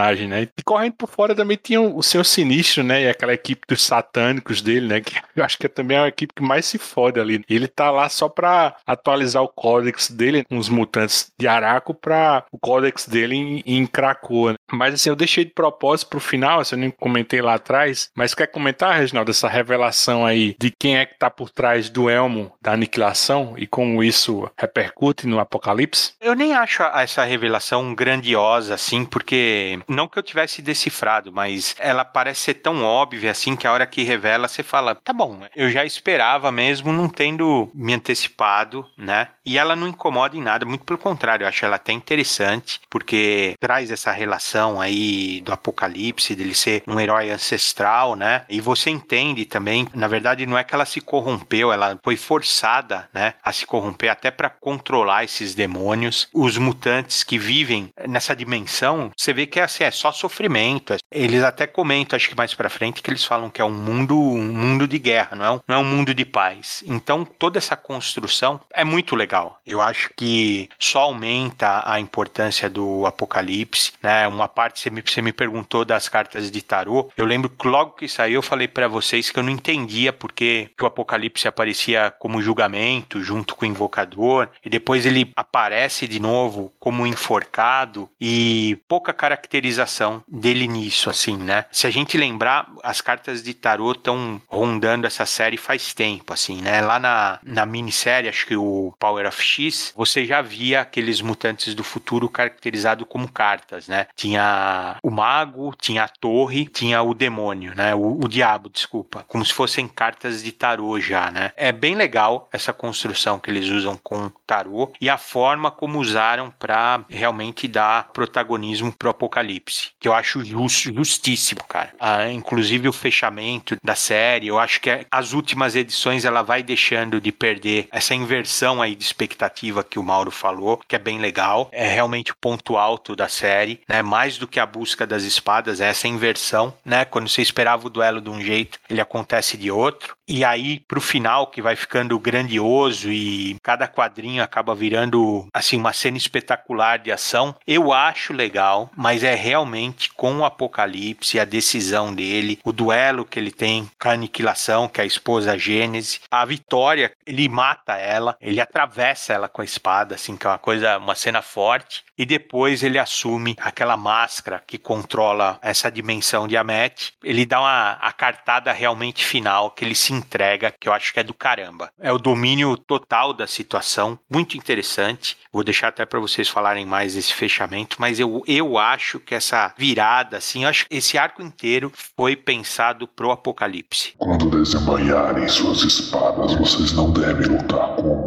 personagem, 0.07 0.27
né? 0.27 0.47
E 0.57 0.63
correndo 0.63 0.93
por 0.93 1.09
fora 1.09 1.35
também 1.35 1.57
tinha 1.61 1.81
o, 1.81 2.01
Senhor 2.01 2.23
Sinistro, 2.23 2.83
né? 2.83 3.03
E 3.03 3.09
aquela 3.09 3.33
equipe 3.33 3.61
dos 3.67 3.83
satânicos 3.83 4.61
dele, 4.61 4.87
né? 4.87 5.01
Que 5.01 5.15
eu 5.35 5.43
acho 5.43 5.57
que 5.57 5.65
é 5.65 5.69
também 5.69 5.97
a 5.97 6.07
equipe 6.07 6.33
que 6.33 6.43
mais 6.43 6.65
se 6.65 6.77
fode 6.77 7.19
ali. 7.19 7.43
Ele 7.49 7.67
tá 7.67 7.91
lá 7.91 8.07
só 8.09 8.29
pra 8.29 8.75
atualizar 8.85 9.43
o 9.43 9.49
códex 9.49 10.09
dele 10.09 10.43
com 10.45 10.57
os 10.57 10.69
mutantes 10.69 11.31
de 11.37 11.47
Araco 11.47 11.93
pra 11.93 12.45
o 12.51 12.57
códex 12.57 13.07
dele 13.07 13.35
em, 13.35 13.63
em. 13.65 13.87
Né? 13.87 14.55
Mas 14.71 14.93
assim, 14.93 15.09
eu 15.09 15.15
deixei 15.15 15.43
de 15.43 15.51
propósito 15.51 16.09
pro 16.09 16.19
final, 16.19 16.59
assim, 16.59 16.75
eu 16.75 16.79
nem 16.79 16.91
comentei 16.91 17.41
lá 17.41 17.55
atrás, 17.55 18.11
mas 18.15 18.35
quer 18.35 18.47
comentar, 18.47 18.97
Reginaldo, 18.97 19.31
essa 19.31 19.47
revelação 19.47 20.25
aí 20.25 20.55
de 20.59 20.69
quem 20.69 20.97
é 20.97 21.05
que 21.05 21.17
tá 21.17 21.29
por 21.29 21.49
trás 21.49 21.89
do 21.89 22.09
elmo 22.09 22.51
da 22.61 22.73
aniquilação 22.73 23.55
e 23.57 23.65
como 23.65 24.03
isso 24.03 24.49
repercute 24.57 25.25
no 25.25 25.39
apocalipse? 25.39 26.13
Eu 26.21 26.35
nem 26.35 26.53
acho 26.53 26.83
essa 26.83 27.23
revelação 27.23 27.95
grandiosa 27.95 28.75
assim, 28.75 29.03
porque 29.03 29.79
não 29.97 30.07
que 30.07 30.19
eu 30.19 30.23
tivesse 30.23 30.61
decifrado, 30.61 31.31
mas 31.31 31.75
ela 31.79 32.05
parece 32.05 32.41
ser 32.41 32.53
tão 32.53 32.83
óbvia 32.83 33.31
assim 33.31 33.55
que 33.55 33.65
a 33.65 33.71
hora 33.71 33.87
que 33.87 34.03
revela 34.03 34.47
você 34.47 34.61
fala, 34.61 34.93
tá 34.93 35.11
bom, 35.11 35.39
eu 35.55 35.71
já 35.71 35.83
esperava 35.83 36.51
mesmo 36.51 36.93
não 36.93 37.09
tendo 37.09 37.71
me 37.73 37.95
antecipado, 37.95 38.85
né? 38.95 39.29
E 39.47 39.57
ela 39.57 39.77
não 39.77 39.87
incomoda 39.87 40.35
em 40.35 40.41
nada, 40.41 40.65
muito 40.65 40.83
pelo 40.83 40.99
contrário, 40.99 41.45
eu 41.45 41.47
acho 41.47 41.63
ela 41.63 41.77
até 41.77 41.93
interessante, 41.93 42.81
porque 42.89 43.55
traz 43.61 43.89
essa 43.89 44.11
relação 44.11 44.81
aí 44.81 45.39
do 45.39 45.53
apocalipse, 45.53 46.35
dele 46.35 46.53
ser 46.53 46.83
um 46.85 46.99
herói 46.99 47.31
ancestral, 47.31 48.13
né? 48.17 48.43
E 48.49 48.59
você 48.59 48.89
entende 48.89 49.45
também, 49.45 49.87
na 49.93 50.09
verdade, 50.09 50.45
não 50.45 50.57
é 50.57 50.65
que 50.65 50.75
ela 50.75 50.83
se 50.83 50.99
corrompeu, 50.99 51.71
ela 51.71 51.97
foi 52.03 52.17
forçada, 52.17 53.07
né, 53.13 53.35
a 53.41 53.53
se 53.53 53.65
corromper 53.65 54.11
até 54.11 54.29
para 54.29 54.49
controlar 54.49 55.23
esses 55.23 55.55
demônios. 55.55 56.27
Os 56.33 56.57
mutantes 56.57 57.23
que 57.23 57.39
vivem 57.39 57.89
nessa 58.05 58.35
dimensão, 58.35 59.11
você 59.15 59.31
vê 59.31 59.45
que 59.45 59.61
é 59.61 59.63
assim, 59.63 59.85
é 59.85 59.91
só 59.91 60.11
sofrimento. 60.11 60.97
Eles 61.09 61.41
até 61.41 61.65
comentam, 61.65 62.17
acho 62.17 62.27
que 62.27 62.35
mais 62.35 62.53
para 62.53 62.69
frente, 62.69 63.01
que 63.01 63.09
eles 63.09 63.23
falam 63.23 63.49
que 63.49 63.61
é 63.61 63.65
um 63.65 63.71
mundo, 63.71 64.19
um 64.19 64.51
mundo 64.51 64.85
de 64.85 64.99
guerra, 64.99 65.37
não 65.37 65.45
é 65.45 65.51
um, 65.51 65.59
não 65.65 65.75
é 65.77 65.79
um 65.79 65.85
mundo 65.85 66.13
de 66.13 66.25
paz. 66.25 66.83
Então, 66.85 67.23
toda 67.23 67.57
essa 67.57 67.77
construção 67.77 68.59
é 68.73 68.83
muito 68.83 69.15
legal. 69.15 69.36
Eu 69.65 69.81
acho 69.81 70.09
que 70.15 70.69
só 70.79 71.01
aumenta 71.01 71.83
a 71.85 71.99
importância 71.99 72.69
do 72.69 73.05
Apocalipse, 73.05 73.93
né? 74.01 74.27
Uma 74.27 74.47
parte 74.47 74.79
você 74.79 74.89
me, 74.89 75.01
você 75.01 75.21
me 75.21 75.33
perguntou 75.33 75.83
das 75.83 76.07
cartas 76.07 76.49
de 76.49 76.61
tarô. 76.61 77.11
Eu 77.17 77.25
lembro 77.25 77.49
que 77.49 77.67
logo 77.67 77.91
que 77.91 78.07
saiu 78.07 78.35
eu 78.35 78.41
falei 78.41 78.67
para 78.67 78.87
vocês 78.87 79.29
que 79.29 79.39
eu 79.39 79.43
não 79.43 79.51
entendia 79.51 80.13
porque 80.13 80.69
que 80.77 80.83
o 80.83 80.87
Apocalipse 80.87 81.47
aparecia 81.47 82.11
como 82.19 82.41
julgamento 82.41 83.21
junto 83.23 83.55
com 83.55 83.65
o 83.65 83.67
invocador 83.67 84.47
e 84.63 84.69
depois 84.69 85.05
ele 85.05 85.31
aparece 85.35 86.07
de 86.07 86.19
novo 86.19 86.71
como 86.79 87.07
enforcado 87.07 88.09
e 88.21 88.77
pouca 88.87 89.13
caracterização 89.13 90.23
dele 90.27 90.67
nisso 90.67 91.09
assim, 91.09 91.37
né? 91.37 91.65
Se 91.71 91.87
a 91.87 91.89
gente 91.89 92.17
lembrar, 92.17 92.69
as 92.83 93.01
cartas 93.01 93.43
de 93.43 93.53
tarô 93.53 93.91
estão 93.91 94.41
rondando 94.47 95.07
essa 95.07 95.25
série 95.25 95.57
faz 95.57 95.93
tempo 95.93 96.33
assim, 96.33 96.61
né? 96.61 96.81
Lá 96.81 96.99
na, 96.99 97.39
na 97.43 97.65
minissérie, 97.65 98.29
acho 98.29 98.45
que 98.45 98.55
o 98.55 98.93
Power 98.99 99.26
X, 99.31 99.93
você 99.95 100.25
já 100.25 100.41
via 100.41 100.81
aqueles 100.81 101.21
mutantes 101.21 101.73
do 101.73 101.83
futuro 101.83 102.29
caracterizado 102.29 103.05
como 103.05 103.31
cartas, 103.31 103.87
né? 103.87 104.07
Tinha 104.15 104.97
o 105.03 105.09
mago, 105.09 105.73
tinha 105.79 106.03
a 106.03 106.07
torre, 106.07 106.65
tinha 106.65 107.01
o 107.01 107.13
demônio, 107.13 107.73
né? 107.75 107.95
O, 107.95 108.19
o 108.23 108.27
diabo, 108.27 108.69
desculpa, 108.69 109.25
como 109.27 109.45
se 109.45 109.53
fossem 109.53 109.87
cartas 109.87 110.43
de 110.43 110.51
tarô 110.51 110.99
já, 110.99 111.31
né? 111.31 111.51
É 111.55 111.71
bem 111.71 111.95
legal 111.95 112.49
essa 112.51 112.73
construção 112.73 113.39
que 113.39 113.49
eles 113.49 113.67
usam 113.69 113.97
com 114.01 114.29
tarô 114.45 114.91
e 115.01 115.09
a 115.09 115.17
forma 115.17 115.71
como 115.71 115.99
usaram 115.99 116.51
para 116.51 117.03
realmente 117.09 117.67
dar 117.67 118.09
protagonismo 118.13 118.91
pro 118.91 119.09
apocalipse, 119.09 119.91
que 119.99 120.07
eu 120.07 120.13
acho 120.13 120.43
just, 120.43 120.93
justíssimo, 120.93 121.63
cara. 121.67 121.93
Ah, 121.99 122.29
inclusive 122.29 122.87
o 122.87 122.93
fechamento 122.93 123.77
da 123.83 123.95
série, 123.95 124.47
eu 124.47 124.59
acho 124.59 124.79
que 124.81 125.05
as 125.11 125.33
últimas 125.33 125.75
edições 125.75 126.25
ela 126.25 126.41
vai 126.41 126.63
deixando 126.63 127.19
de 127.19 127.31
perder 127.31 127.87
essa 127.91 128.15
inversão 128.15 128.81
aí 128.81 128.95
de 128.95 129.03
expectativa 129.17 129.83
que 129.83 129.97
o 129.97 130.03
Mauro 130.03 130.29
falou, 130.29 130.79
que 130.87 130.95
é 130.95 130.99
bem 130.99 131.17
legal. 131.17 131.69
É 131.71 131.87
realmente 131.87 132.31
o 132.31 132.35
ponto 132.35 132.77
alto 132.77 133.15
da 133.15 133.27
série, 133.27 133.81
né? 133.89 134.03
Mais 134.03 134.37
do 134.37 134.47
que 134.47 134.59
a 134.59 134.65
busca 134.65 135.07
das 135.07 135.23
espadas, 135.23 135.81
é 135.81 135.89
essa 135.89 136.07
inversão, 136.07 136.73
né? 136.85 137.03
Quando 137.03 137.27
você 137.27 137.41
esperava 137.41 137.87
o 137.87 137.89
duelo 137.89 138.21
de 138.21 138.29
um 138.29 138.39
jeito, 138.39 138.79
ele 138.89 139.01
acontece 139.01 139.57
de 139.57 139.71
outro. 139.71 140.15
E 140.27 140.43
aí, 140.43 140.81
pro 140.81 140.99
final, 140.99 141.47
que 141.47 141.61
vai 141.61 141.75
ficando 141.75 142.19
grandioso 142.19 143.09
e 143.09 143.57
cada 143.63 143.87
quadrinho 143.87 144.43
acaba 144.43 144.75
virando, 144.75 145.47
assim, 145.53 145.77
uma 145.77 145.93
cena 145.93 146.17
espetacular 146.17 146.99
de 146.99 147.11
ação, 147.11 147.55
eu 147.65 147.93
acho 147.93 148.33
legal, 148.33 148.91
mas 148.95 149.23
é 149.23 149.33
realmente 149.33 150.11
com 150.11 150.39
o 150.39 150.45
Apocalipse, 150.45 151.39
a 151.39 151.45
decisão 151.45 152.13
dele, 152.13 152.59
o 152.63 152.73
duelo 152.73 153.23
que 153.23 153.39
ele 153.39 153.51
tem 153.51 153.89
com 153.99 154.09
a 154.09 154.13
Aniquilação, 154.13 154.89
que 154.89 154.99
é 154.99 155.05
a 155.05 155.07
esposa 155.07 155.57
Gênese, 155.57 156.19
a 156.29 156.43
vitória, 156.43 157.13
ele 157.25 157.47
mata 157.47 157.95
ela, 157.95 158.35
ele 158.41 158.59
atravessa 158.59 159.06
ela 159.29 159.47
com 159.47 159.61
a 159.61 159.65
espada, 159.65 160.15
assim, 160.15 160.35
que 160.35 160.45
é 160.45 160.49
uma 160.49 160.57
coisa, 160.57 160.97
uma 160.97 161.15
cena 161.15 161.41
forte, 161.41 162.03
e 162.17 162.25
depois 162.25 162.81
ele 162.83 162.97
assume 162.97 163.55
aquela 163.59 163.95
máscara 163.95 164.63
que 164.65 164.77
controla 164.77 165.59
essa 165.61 165.91
dimensão 165.91 166.47
de 166.47 166.57
Amet. 166.57 167.13
Ele 167.23 167.45
dá 167.45 167.59
uma 167.59 167.91
a 167.93 168.11
cartada 168.11 168.71
realmente 168.71 169.23
final 169.23 169.71
que 169.71 169.85
ele 169.85 169.95
se 169.95 170.13
entrega, 170.13 170.73
que 170.79 170.89
eu 170.89 170.93
acho 170.93 171.13
que 171.13 171.19
é 171.19 171.23
do 171.23 171.33
caramba. 171.33 171.89
É 171.99 172.11
o 172.11 172.17
domínio 172.17 172.75
total 172.75 173.33
da 173.33 173.45
situação, 173.45 174.19
muito 174.29 174.57
interessante. 174.57 175.37
Vou 175.51 175.63
deixar 175.63 175.89
até 175.89 176.05
para 176.05 176.19
vocês 176.19 176.47
falarem 176.47 176.85
mais 176.85 177.13
desse 177.13 177.33
fechamento, 177.33 177.97
mas 177.99 178.19
eu, 178.19 178.43
eu 178.47 178.77
acho 178.77 179.19
que 179.19 179.35
essa 179.35 179.73
virada, 179.77 180.37
assim, 180.37 180.65
acho 180.65 180.87
que 180.87 180.95
esse 180.95 181.17
arco 181.17 181.41
inteiro 181.41 181.91
foi 182.15 182.35
pensado 182.35 183.07
pro 183.07 183.31
apocalipse. 183.31 184.13
Quando 184.17 184.49
desembanharem 184.49 185.47
suas 185.47 185.83
espadas, 185.83 186.55
vocês 186.55 186.93
não 186.93 187.11
devem 187.11 187.47
lutar 187.47 187.95
como 187.95 188.26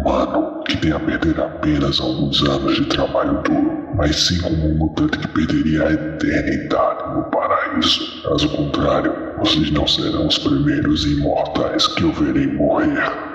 humano 0.00 0.62
que 0.64 0.76
tem 0.78 0.92
a 0.92 1.00
perder 1.00 1.40
apenas 1.40 2.00
alguns 2.00 2.42
anos 2.48 2.76
de 2.76 2.86
trabalho 2.86 3.42
duro, 3.42 3.88
mas 3.94 4.16
sim 4.16 4.40
como 4.40 4.66
um 4.66 4.76
mutante 4.76 5.18
que 5.18 5.28
perderia 5.28 5.86
a 5.86 5.92
eternidade 5.92 7.14
no 7.14 7.24
paraíso. 7.24 8.22
Caso 8.22 8.48
contrário, 8.50 9.12
vocês 9.38 9.70
não 9.70 9.86
serão 9.86 10.26
os 10.26 10.38
primeiros 10.38 11.04
imortais 11.04 11.86
que 11.86 12.02
eu 12.02 12.12
verei 12.12 12.46
morrer. 12.46 13.29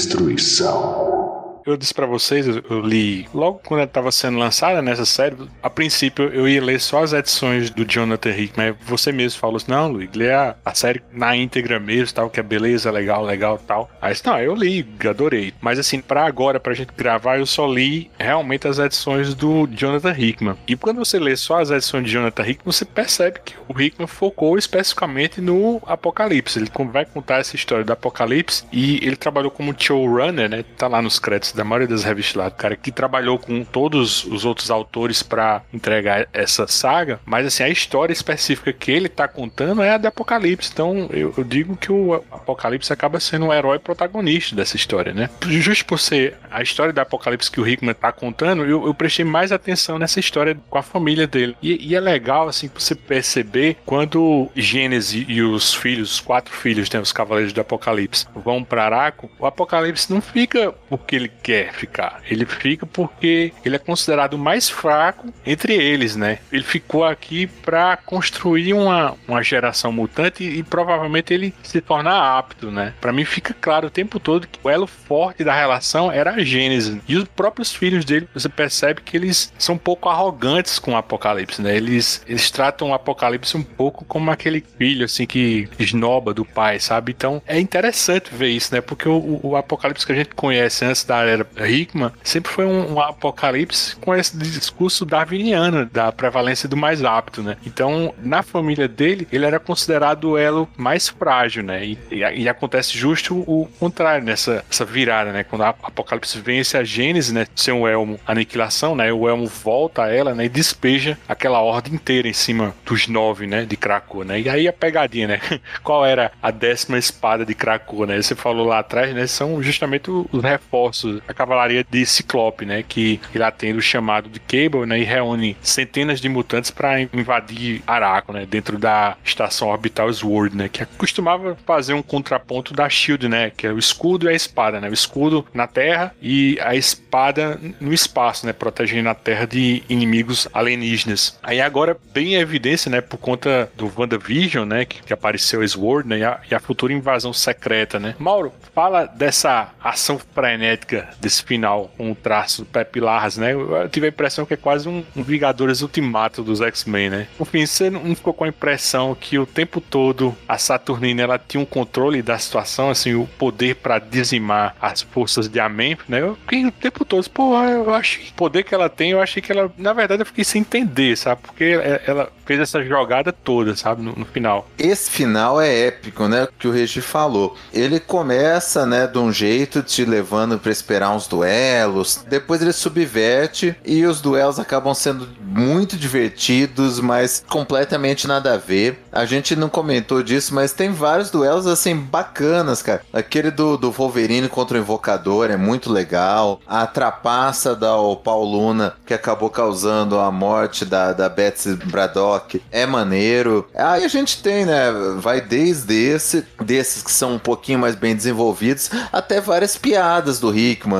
Destruição 0.00 1.19
eu 1.66 1.76
disse 1.76 1.94
para 1.94 2.06
vocês, 2.06 2.46
eu, 2.46 2.80
li 2.80 3.28
logo 3.32 3.60
quando 3.64 3.80
ela 3.80 3.88
estava 3.88 4.10
sendo 4.12 4.38
lançada 4.38 4.82
nessa 4.82 5.04
série. 5.04 5.36
A 5.62 5.70
princípio 5.70 6.26
eu 6.28 6.48
ia 6.48 6.62
ler 6.62 6.80
só 6.80 7.02
as 7.02 7.12
edições 7.12 7.70
do 7.70 7.84
Jonathan 7.84 8.30
Hickman. 8.30 8.74
Você 8.86 9.12
mesmo 9.12 9.38
falou 9.38 9.56
assim: 9.56 9.70
não, 9.70 9.88
Luiz, 9.88 10.10
lê 10.14 10.32
a, 10.32 10.56
a, 10.64 10.74
série 10.74 11.02
na 11.12 11.36
íntegra 11.36 11.78
mesmo, 11.78 12.14
tal, 12.14 12.30
que 12.30 12.40
é 12.40 12.42
beleza, 12.42 12.90
legal, 12.90 13.24
legal 13.24 13.58
tal. 13.58 13.90
Aí 14.00 14.14
não, 14.24 14.38
eu 14.38 14.54
li, 14.54 14.86
adorei. 15.08 15.54
Mas 15.60 15.78
assim, 15.78 16.00
para 16.00 16.24
agora, 16.24 16.60
pra 16.60 16.74
gente 16.74 16.92
gravar, 16.96 17.38
eu 17.38 17.46
só 17.46 17.66
li 17.66 18.10
realmente 18.18 18.66
as 18.66 18.78
edições 18.78 19.34
do 19.34 19.66
Jonathan 19.68 20.14
Hickman. 20.16 20.56
E 20.66 20.76
quando 20.76 20.98
você 20.98 21.18
lê 21.18 21.36
só 21.36 21.60
as 21.60 21.70
edições 21.70 22.04
de 22.04 22.12
Jonathan 22.12 22.42
Hickman, 22.42 22.72
você 22.72 22.84
percebe 22.84 23.40
que 23.44 23.54
o 23.68 23.80
Hickman 23.80 24.06
focou 24.06 24.58
especificamente 24.58 25.40
no 25.40 25.80
Apocalipse. 25.86 26.58
Ele 26.58 26.70
vai 26.90 27.04
contar 27.04 27.38
essa 27.38 27.56
história 27.56 27.84
do 27.84 27.92
Apocalipse 27.92 28.64
e 28.72 28.96
ele 29.04 29.16
trabalhou 29.16 29.50
como 29.50 29.74
showrunner, 29.78 30.48
né? 30.48 30.64
Tá 30.76 30.88
lá 30.88 31.00
nos 31.00 31.18
créditos 31.18 31.49
da 31.56 31.64
maioria 31.64 31.88
das 31.88 32.04
revistas 32.04 32.34
lá, 32.34 32.50
cara, 32.50 32.76
que 32.76 32.90
trabalhou 32.90 33.38
com 33.38 33.64
todos 33.64 34.24
os 34.24 34.44
outros 34.44 34.70
autores 34.70 35.22
para 35.22 35.62
entregar 35.72 36.28
essa 36.32 36.66
saga, 36.66 37.20
mas 37.24 37.46
assim, 37.46 37.62
a 37.62 37.68
história 37.68 38.12
específica 38.12 38.72
que 38.72 38.90
ele 38.90 39.08
tá 39.08 39.26
contando 39.26 39.82
é 39.82 39.90
a 39.90 39.98
de 39.98 40.06
Apocalipse. 40.06 40.70
Então 40.72 41.08
eu, 41.12 41.34
eu 41.36 41.44
digo 41.44 41.76
que 41.76 41.92
o 41.92 42.14
Apocalipse 42.30 42.92
acaba 42.92 43.20
sendo 43.20 43.46
um 43.46 43.52
herói 43.52 43.78
protagonista 43.78 44.54
dessa 44.54 44.76
história, 44.76 45.12
né? 45.12 45.30
Justo 45.46 45.84
por 45.84 45.98
ser 45.98 46.36
a 46.50 46.62
história 46.62 46.92
da 46.92 47.02
Apocalipse 47.02 47.50
que 47.50 47.60
o 47.60 47.66
Hickman 47.66 47.94
tá 47.94 48.12
contando, 48.12 48.64
eu, 48.64 48.86
eu 48.86 48.94
prestei 48.94 49.24
mais 49.24 49.52
atenção 49.52 49.98
nessa 49.98 50.20
história 50.20 50.56
com 50.68 50.78
a 50.78 50.82
família 50.82 51.26
dele. 51.26 51.56
E, 51.62 51.88
e 51.88 51.94
é 51.94 52.00
legal, 52.00 52.48
assim, 52.48 52.70
você 52.72 52.94
perceber 52.94 53.76
quando 53.84 54.50
Gênesis 54.54 55.24
e 55.28 55.42
os 55.42 55.74
filhos, 55.74 56.12
os 56.12 56.20
quatro 56.20 56.54
filhos, 56.54 56.90
né, 56.90 57.00
os 57.00 57.12
Cavaleiros 57.12 57.52
do 57.52 57.60
Apocalipse, 57.60 58.26
vão 58.34 58.62
para 58.64 58.84
Araco, 58.84 59.30
o 59.38 59.46
Apocalipse 59.46 60.12
não 60.12 60.20
fica 60.20 60.72
porque 60.88 61.16
ele 61.16 61.28
quer 61.42 61.72
ficar. 61.72 62.20
Ele 62.28 62.46
fica 62.46 62.86
porque 62.86 63.52
ele 63.64 63.76
é 63.76 63.78
considerado 63.78 64.34
o 64.34 64.38
mais 64.38 64.68
fraco 64.68 65.32
entre 65.44 65.74
eles, 65.74 66.16
né? 66.16 66.38
Ele 66.52 66.62
ficou 66.62 67.04
aqui 67.04 67.46
para 67.46 67.96
construir 67.96 68.72
uma, 68.72 69.14
uma 69.26 69.42
geração 69.42 69.92
mutante 69.92 70.44
e, 70.44 70.58
e, 70.58 70.62
provavelmente 70.62 71.32
ele 71.32 71.54
se 71.62 71.80
tornar 71.80 72.38
apto, 72.38 72.70
né? 72.70 72.94
Para 73.00 73.12
mim 73.12 73.24
fica 73.24 73.54
claro 73.58 73.88
o 73.88 73.90
tempo 73.90 74.20
todo 74.20 74.46
que 74.46 74.58
o 74.62 74.70
elo 74.70 74.86
forte 74.86 75.44
da 75.44 75.54
relação 75.54 76.10
era 76.10 76.32
a 76.32 76.44
Gênesis. 76.44 77.00
E 77.08 77.16
os 77.16 77.24
próprios 77.24 77.74
filhos 77.74 78.04
dele, 78.04 78.28
você 78.32 78.48
percebe 78.48 79.02
que 79.02 79.16
eles 79.16 79.52
são 79.58 79.74
um 79.74 79.78
pouco 79.78 80.08
arrogantes 80.08 80.78
com 80.78 80.92
o 80.92 80.96
Apocalipse, 80.96 81.62
né? 81.62 81.76
Eles, 81.76 82.22
eles 82.26 82.50
tratam 82.50 82.90
o 82.90 82.94
Apocalipse 82.94 83.56
um 83.56 83.62
pouco 83.62 84.04
como 84.04 84.30
aquele 84.30 84.64
filho, 84.78 85.04
assim, 85.04 85.26
que 85.26 85.68
esnoba 85.78 86.34
do 86.34 86.44
pai, 86.44 86.78
sabe? 86.78 87.12
Então 87.12 87.42
é 87.46 87.58
interessante 87.58 88.34
ver 88.34 88.48
isso, 88.48 88.74
né? 88.74 88.80
Porque 88.80 89.08
o, 89.08 89.40
o 89.42 89.56
Apocalipse 89.56 90.06
que 90.06 90.12
a 90.12 90.16
gente 90.16 90.34
conhece 90.34 90.84
antes 90.84 91.04
da 91.04 91.22
era 91.30 91.46
Hickman 91.68 92.12
sempre 92.22 92.50
foi 92.50 92.64
um, 92.64 92.94
um 92.94 93.00
Apocalipse 93.00 93.96
com 93.96 94.14
esse 94.14 94.36
discurso 94.36 95.04
darwiniano 95.04 95.86
da 95.86 96.12
prevalência 96.12 96.68
do 96.68 96.76
mais 96.76 97.04
apto, 97.04 97.42
né? 97.42 97.56
Então, 97.64 98.14
na 98.22 98.42
família 98.42 98.88
dele, 98.88 99.26
ele 99.32 99.44
era 99.44 99.58
considerado 99.58 100.30
o 100.30 100.38
elo 100.38 100.68
mais 100.76 101.08
frágil, 101.08 101.62
né? 101.62 101.84
E, 101.84 101.98
e, 102.10 102.42
e 102.42 102.48
acontece 102.48 102.96
justo 102.96 103.38
o 103.46 103.68
contrário 103.78 104.24
nessa 104.24 104.64
essa 104.70 104.84
virada, 104.84 105.32
né? 105.32 105.44
Quando 105.44 105.62
o 105.62 105.64
Apocalipse 105.64 106.40
vence 106.40 106.76
a 106.76 106.84
Gênesis, 106.84 107.32
né? 107.32 107.46
Sem 107.54 107.74
o 107.74 107.86
elmo 107.86 108.18
aniquilação, 108.26 108.94
né? 108.94 109.12
O 109.12 109.28
elmo 109.28 109.46
volta 109.46 110.04
a 110.04 110.12
ela, 110.12 110.34
né? 110.34 110.44
E 110.44 110.48
despeja 110.48 111.18
aquela 111.28 111.60
ordem 111.60 111.94
inteira 111.94 112.28
em 112.28 112.32
cima 112.32 112.74
dos 112.84 113.08
nove, 113.08 113.46
né? 113.46 113.64
De 113.64 113.76
Krakow, 113.76 114.24
né? 114.24 114.40
E 114.40 114.48
aí 114.48 114.68
a 114.68 114.72
pegadinha, 114.72 115.28
né? 115.28 115.40
Qual 115.82 116.04
era 116.04 116.32
a 116.42 116.50
décima 116.50 116.98
espada 116.98 117.44
de 117.44 117.54
Krakow, 117.54 118.06
né? 118.06 118.20
Você 118.20 118.34
falou 118.34 118.66
lá 118.66 118.80
atrás, 118.80 119.14
né? 119.14 119.26
São 119.26 119.62
justamente 119.62 120.10
os 120.10 120.42
reforços, 120.42 121.19
a 121.26 121.34
cavalaria 121.34 121.84
de 121.88 122.04
Ciclope, 122.06 122.64
né? 122.64 122.84
Que 122.86 123.20
ele 123.34 123.44
atende 123.44 123.78
o 123.78 123.82
chamado 123.82 124.28
de 124.28 124.40
Cable, 124.40 124.86
né? 124.86 124.98
E 124.98 125.04
reúne 125.04 125.56
centenas 125.62 126.20
de 126.20 126.28
mutantes 126.28 126.70
para 126.70 127.00
invadir 127.00 127.82
Araco, 127.86 128.32
né? 128.32 128.46
Dentro 128.46 128.78
da 128.78 129.16
estação 129.24 129.68
orbital 129.68 130.12
Sword, 130.12 130.56
né? 130.56 130.68
Que 130.68 130.84
costumava 130.84 131.56
fazer 131.66 131.94
um 131.94 132.02
contraponto 132.02 132.74
da 132.74 132.88
Shield, 132.88 133.28
né? 133.28 133.50
Que 133.50 133.66
é 133.66 133.72
o 133.72 133.78
escudo 133.78 134.26
e 134.26 134.28
a 134.28 134.34
espada, 134.34 134.80
né? 134.80 134.88
O 134.88 134.92
escudo 134.92 135.46
na 135.52 135.66
Terra 135.66 136.14
e 136.20 136.58
a 136.60 136.74
espada 136.74 137.60
no 137.80 137.92
espaço, 137.92 138.46
né? 138.46 138.52
Protegendo 138.52 139.08
a 139.08 139.14
Terra 139.14 139.46
de 139.46 139.82
inimigos 139.88 140.48
alienígenas. 140.52 141.38
Aí 141.42 141.60
agora 141.60 141.96
bem 142.12 142.34
em 142.34 142.36
evidência, 142.36 142.90
né? 142.90 143.00
Por 143.00 143.18
conta 143.18 143.70
do 143.76 143.92
WandaVision, 143.96 144.66
né? 144.66 144.84
Que, 144.84 145.02
que 145.02 145.12
apareceu 145.12 145.66
Sword, 145.66 146.08
né? 146.08 146.18
E 146.18 146.24
a, 146.24 146.40
e 146.50 146.54
a 146.54 146.60
futura 146.60 146.92
invasão 146.92 147.32
secreta, 147.32 147.98
né? 147.98 148.14
Mauro, 148.18 148.52
fala 148.74 149.06
dessa 149.06 149.70
ação 149.82 150.18
frenética 150.18 151.09
desse 151.20 151.42
final 151.42 151.90
com 151.96 152.12
o 152.12 152.14
traço 152.14 152.62
do 152.62 152.66
Pepe 152.66 153.00
Larras, 153.00 153.36
né? 153.36 153.52
Eu 153.52 153.88
tive 153.88 154.06
a 154.06 154.10
impressão 154.10 154.44
que 154.44 154.54
é 154.54 154.56
quase 154.56 154.88
um, 154.88 155.04
um 155.16 155.22
Vingadores 155.22 155.80
Ultimato 155.82 156.42
dos 156.42 156.60
X-Men, 156.60 157.10
né? 157.10 157.26
Enfim, 157.40 157.66
você 157.66 157.90
não 157.90 158.14
ficou 158.14 158.32
com 158.32 158.44
a 158.44 158.48
impressão 158.48 159.14
que 159.14 159.38
o 159.38 159.46
tempo 159.46 159.80
todo 159.80 160.36
a 160.48 160.58
Saturnina 160.58 161.22
ela 161.22 161.38
tinha 161.38 161.60
um 161.60 161.66
controle 161.66 162.22
da 162.22 162.38
situação, 162.38 162.90
assim, 162.90 163.14
o 163.14 163.26
poder 163.38 163.76
para 163.76 163.98
dizimar 163.98 164.76
as 164.80 165.02
forças 165.02 165.48
de 165.48 165.60
Amen, 165.60 165.96
né? 166.08 166.20
Eu 166.20 166.36
fiquei 166.36 166.66
o 166.66 166.72
tempo 166.72 167.04
todo, 167.04 167.28
pô, 167.30 167.56
eu 167.62 167.94
achei 167.94 168.28
o 168.28 168.32
poder 168.34 168.62
que 168.62 168.74
ela 168.74 168.88
tem, 168.88 169.10
eu 169.10 169.20
achei 169.20 169.42
que 169.42 169.52
ela, 169.52 169.70
na 169.76 169.92
verdade, 169.92 170.22
eu 170.22 170.26
fiquei 170.26 170.44
sem 170.44 170.60
entender, 170.60 171.16
sabe? 171.16 171.42
Porque 171.42 171.78
ela 172.06 172.30
fez 172.44 172.60
essa 172.60 172.82
jogada 172.84 173.32
toda, 173.32 173.76
sabe? 173.76 174.02
No, 174.02 174.12
no 174.12 174.24
final. 174.24 174.68
Esse 174.78 175.10
final 175.10 175.60
é 175.60 175.86
épico, 175.86 176.26
né? 176.26 176.48
Que 176.58 176.66
o 176.66 176.72
Regi 176.72 177.00
falou. 177.00 177.56
Ele 177.72 178.00
começa, 178.00 178.84
né, 178.84 179.06
de 179.06 179.18
um 179.18 179.32
jeito 179.32 179.82
te 179.82 180.04
levando 180.04 180.58
para 180.58 180.72
esperar 180.72 180.99
uns 181.08 181.26
duelos, 181.26 182.22
depois 182.28 182.60
ele 182.60 182.72
subverte 182.72 183.74
e 183.84 184.04
os 184.04 184.20
duelos 184.20 184.58
acabam 184.58 184.92
sendo 184.92 185.26
muito 185.40 185.96
divertidos, 185.96 187.00
mas 187.00 187.42
completamente 187.48 188.26
nada 188.26 188.54
a 188.54 188.58
ver. 188.58 189.02
A 189.10 189.24
gente 189.24 189.56
não 189.56 189.68
comentou 189.68 190.22
disso, 190.22 190.54
mas 190.54 190.72
tem 190.72 190.92
vários 190.92 191.30
duelos 191.30 191.66
assim 191.66 191.96
bacanas, 191.96 192.82
cara. 192.82 193.02
Aquele 193.12 193.50
do, 193.50 193.76
do 193.76 193.90
Wolverine 193.90 194.48
contra 194.48 194.76
o 194.76 194.80
Invocador 194.80 195.50
é 195.50 195.56
muito 195.56 195.92
legal. 195.92 196.60
A 196.66 196.86
trapaça 196.86 197.74
da 197.74 197.94
Pauluna, 198.22 198.94
que 199.06 199.14
acabou 199.14 199.50
causando 199.50 200.18
a 200.18 200.30
morte 200.30 200.84
da, 200.84 201.12
da 201.12 201.28
Betsy 201.28 201.74
Braddock, 201.74 202.62
é 202.70 202.86
maneiro. 202.86 203.68
Aí 203.74 204.04
a 204.04 204.08
gente 204.08 204.42
tem, 204.42 204.64
né? 204.64 204.90
Vai 205.18 205.40
desde 205.40 205.94
esse, 205.94 206.46
desses 206.64 207.02
que 207.02 207.12
são 207.12 207.34
um 207.34 207.38
pouquinho 207.38 207.78
mais 207.78 207.94
bem 207.94 208.14
desenvolvidos, 208.14 208.90
até 209.12 209.40
várias 209.40 209.76
piadas 209.76 210.38
do 210.38 210.50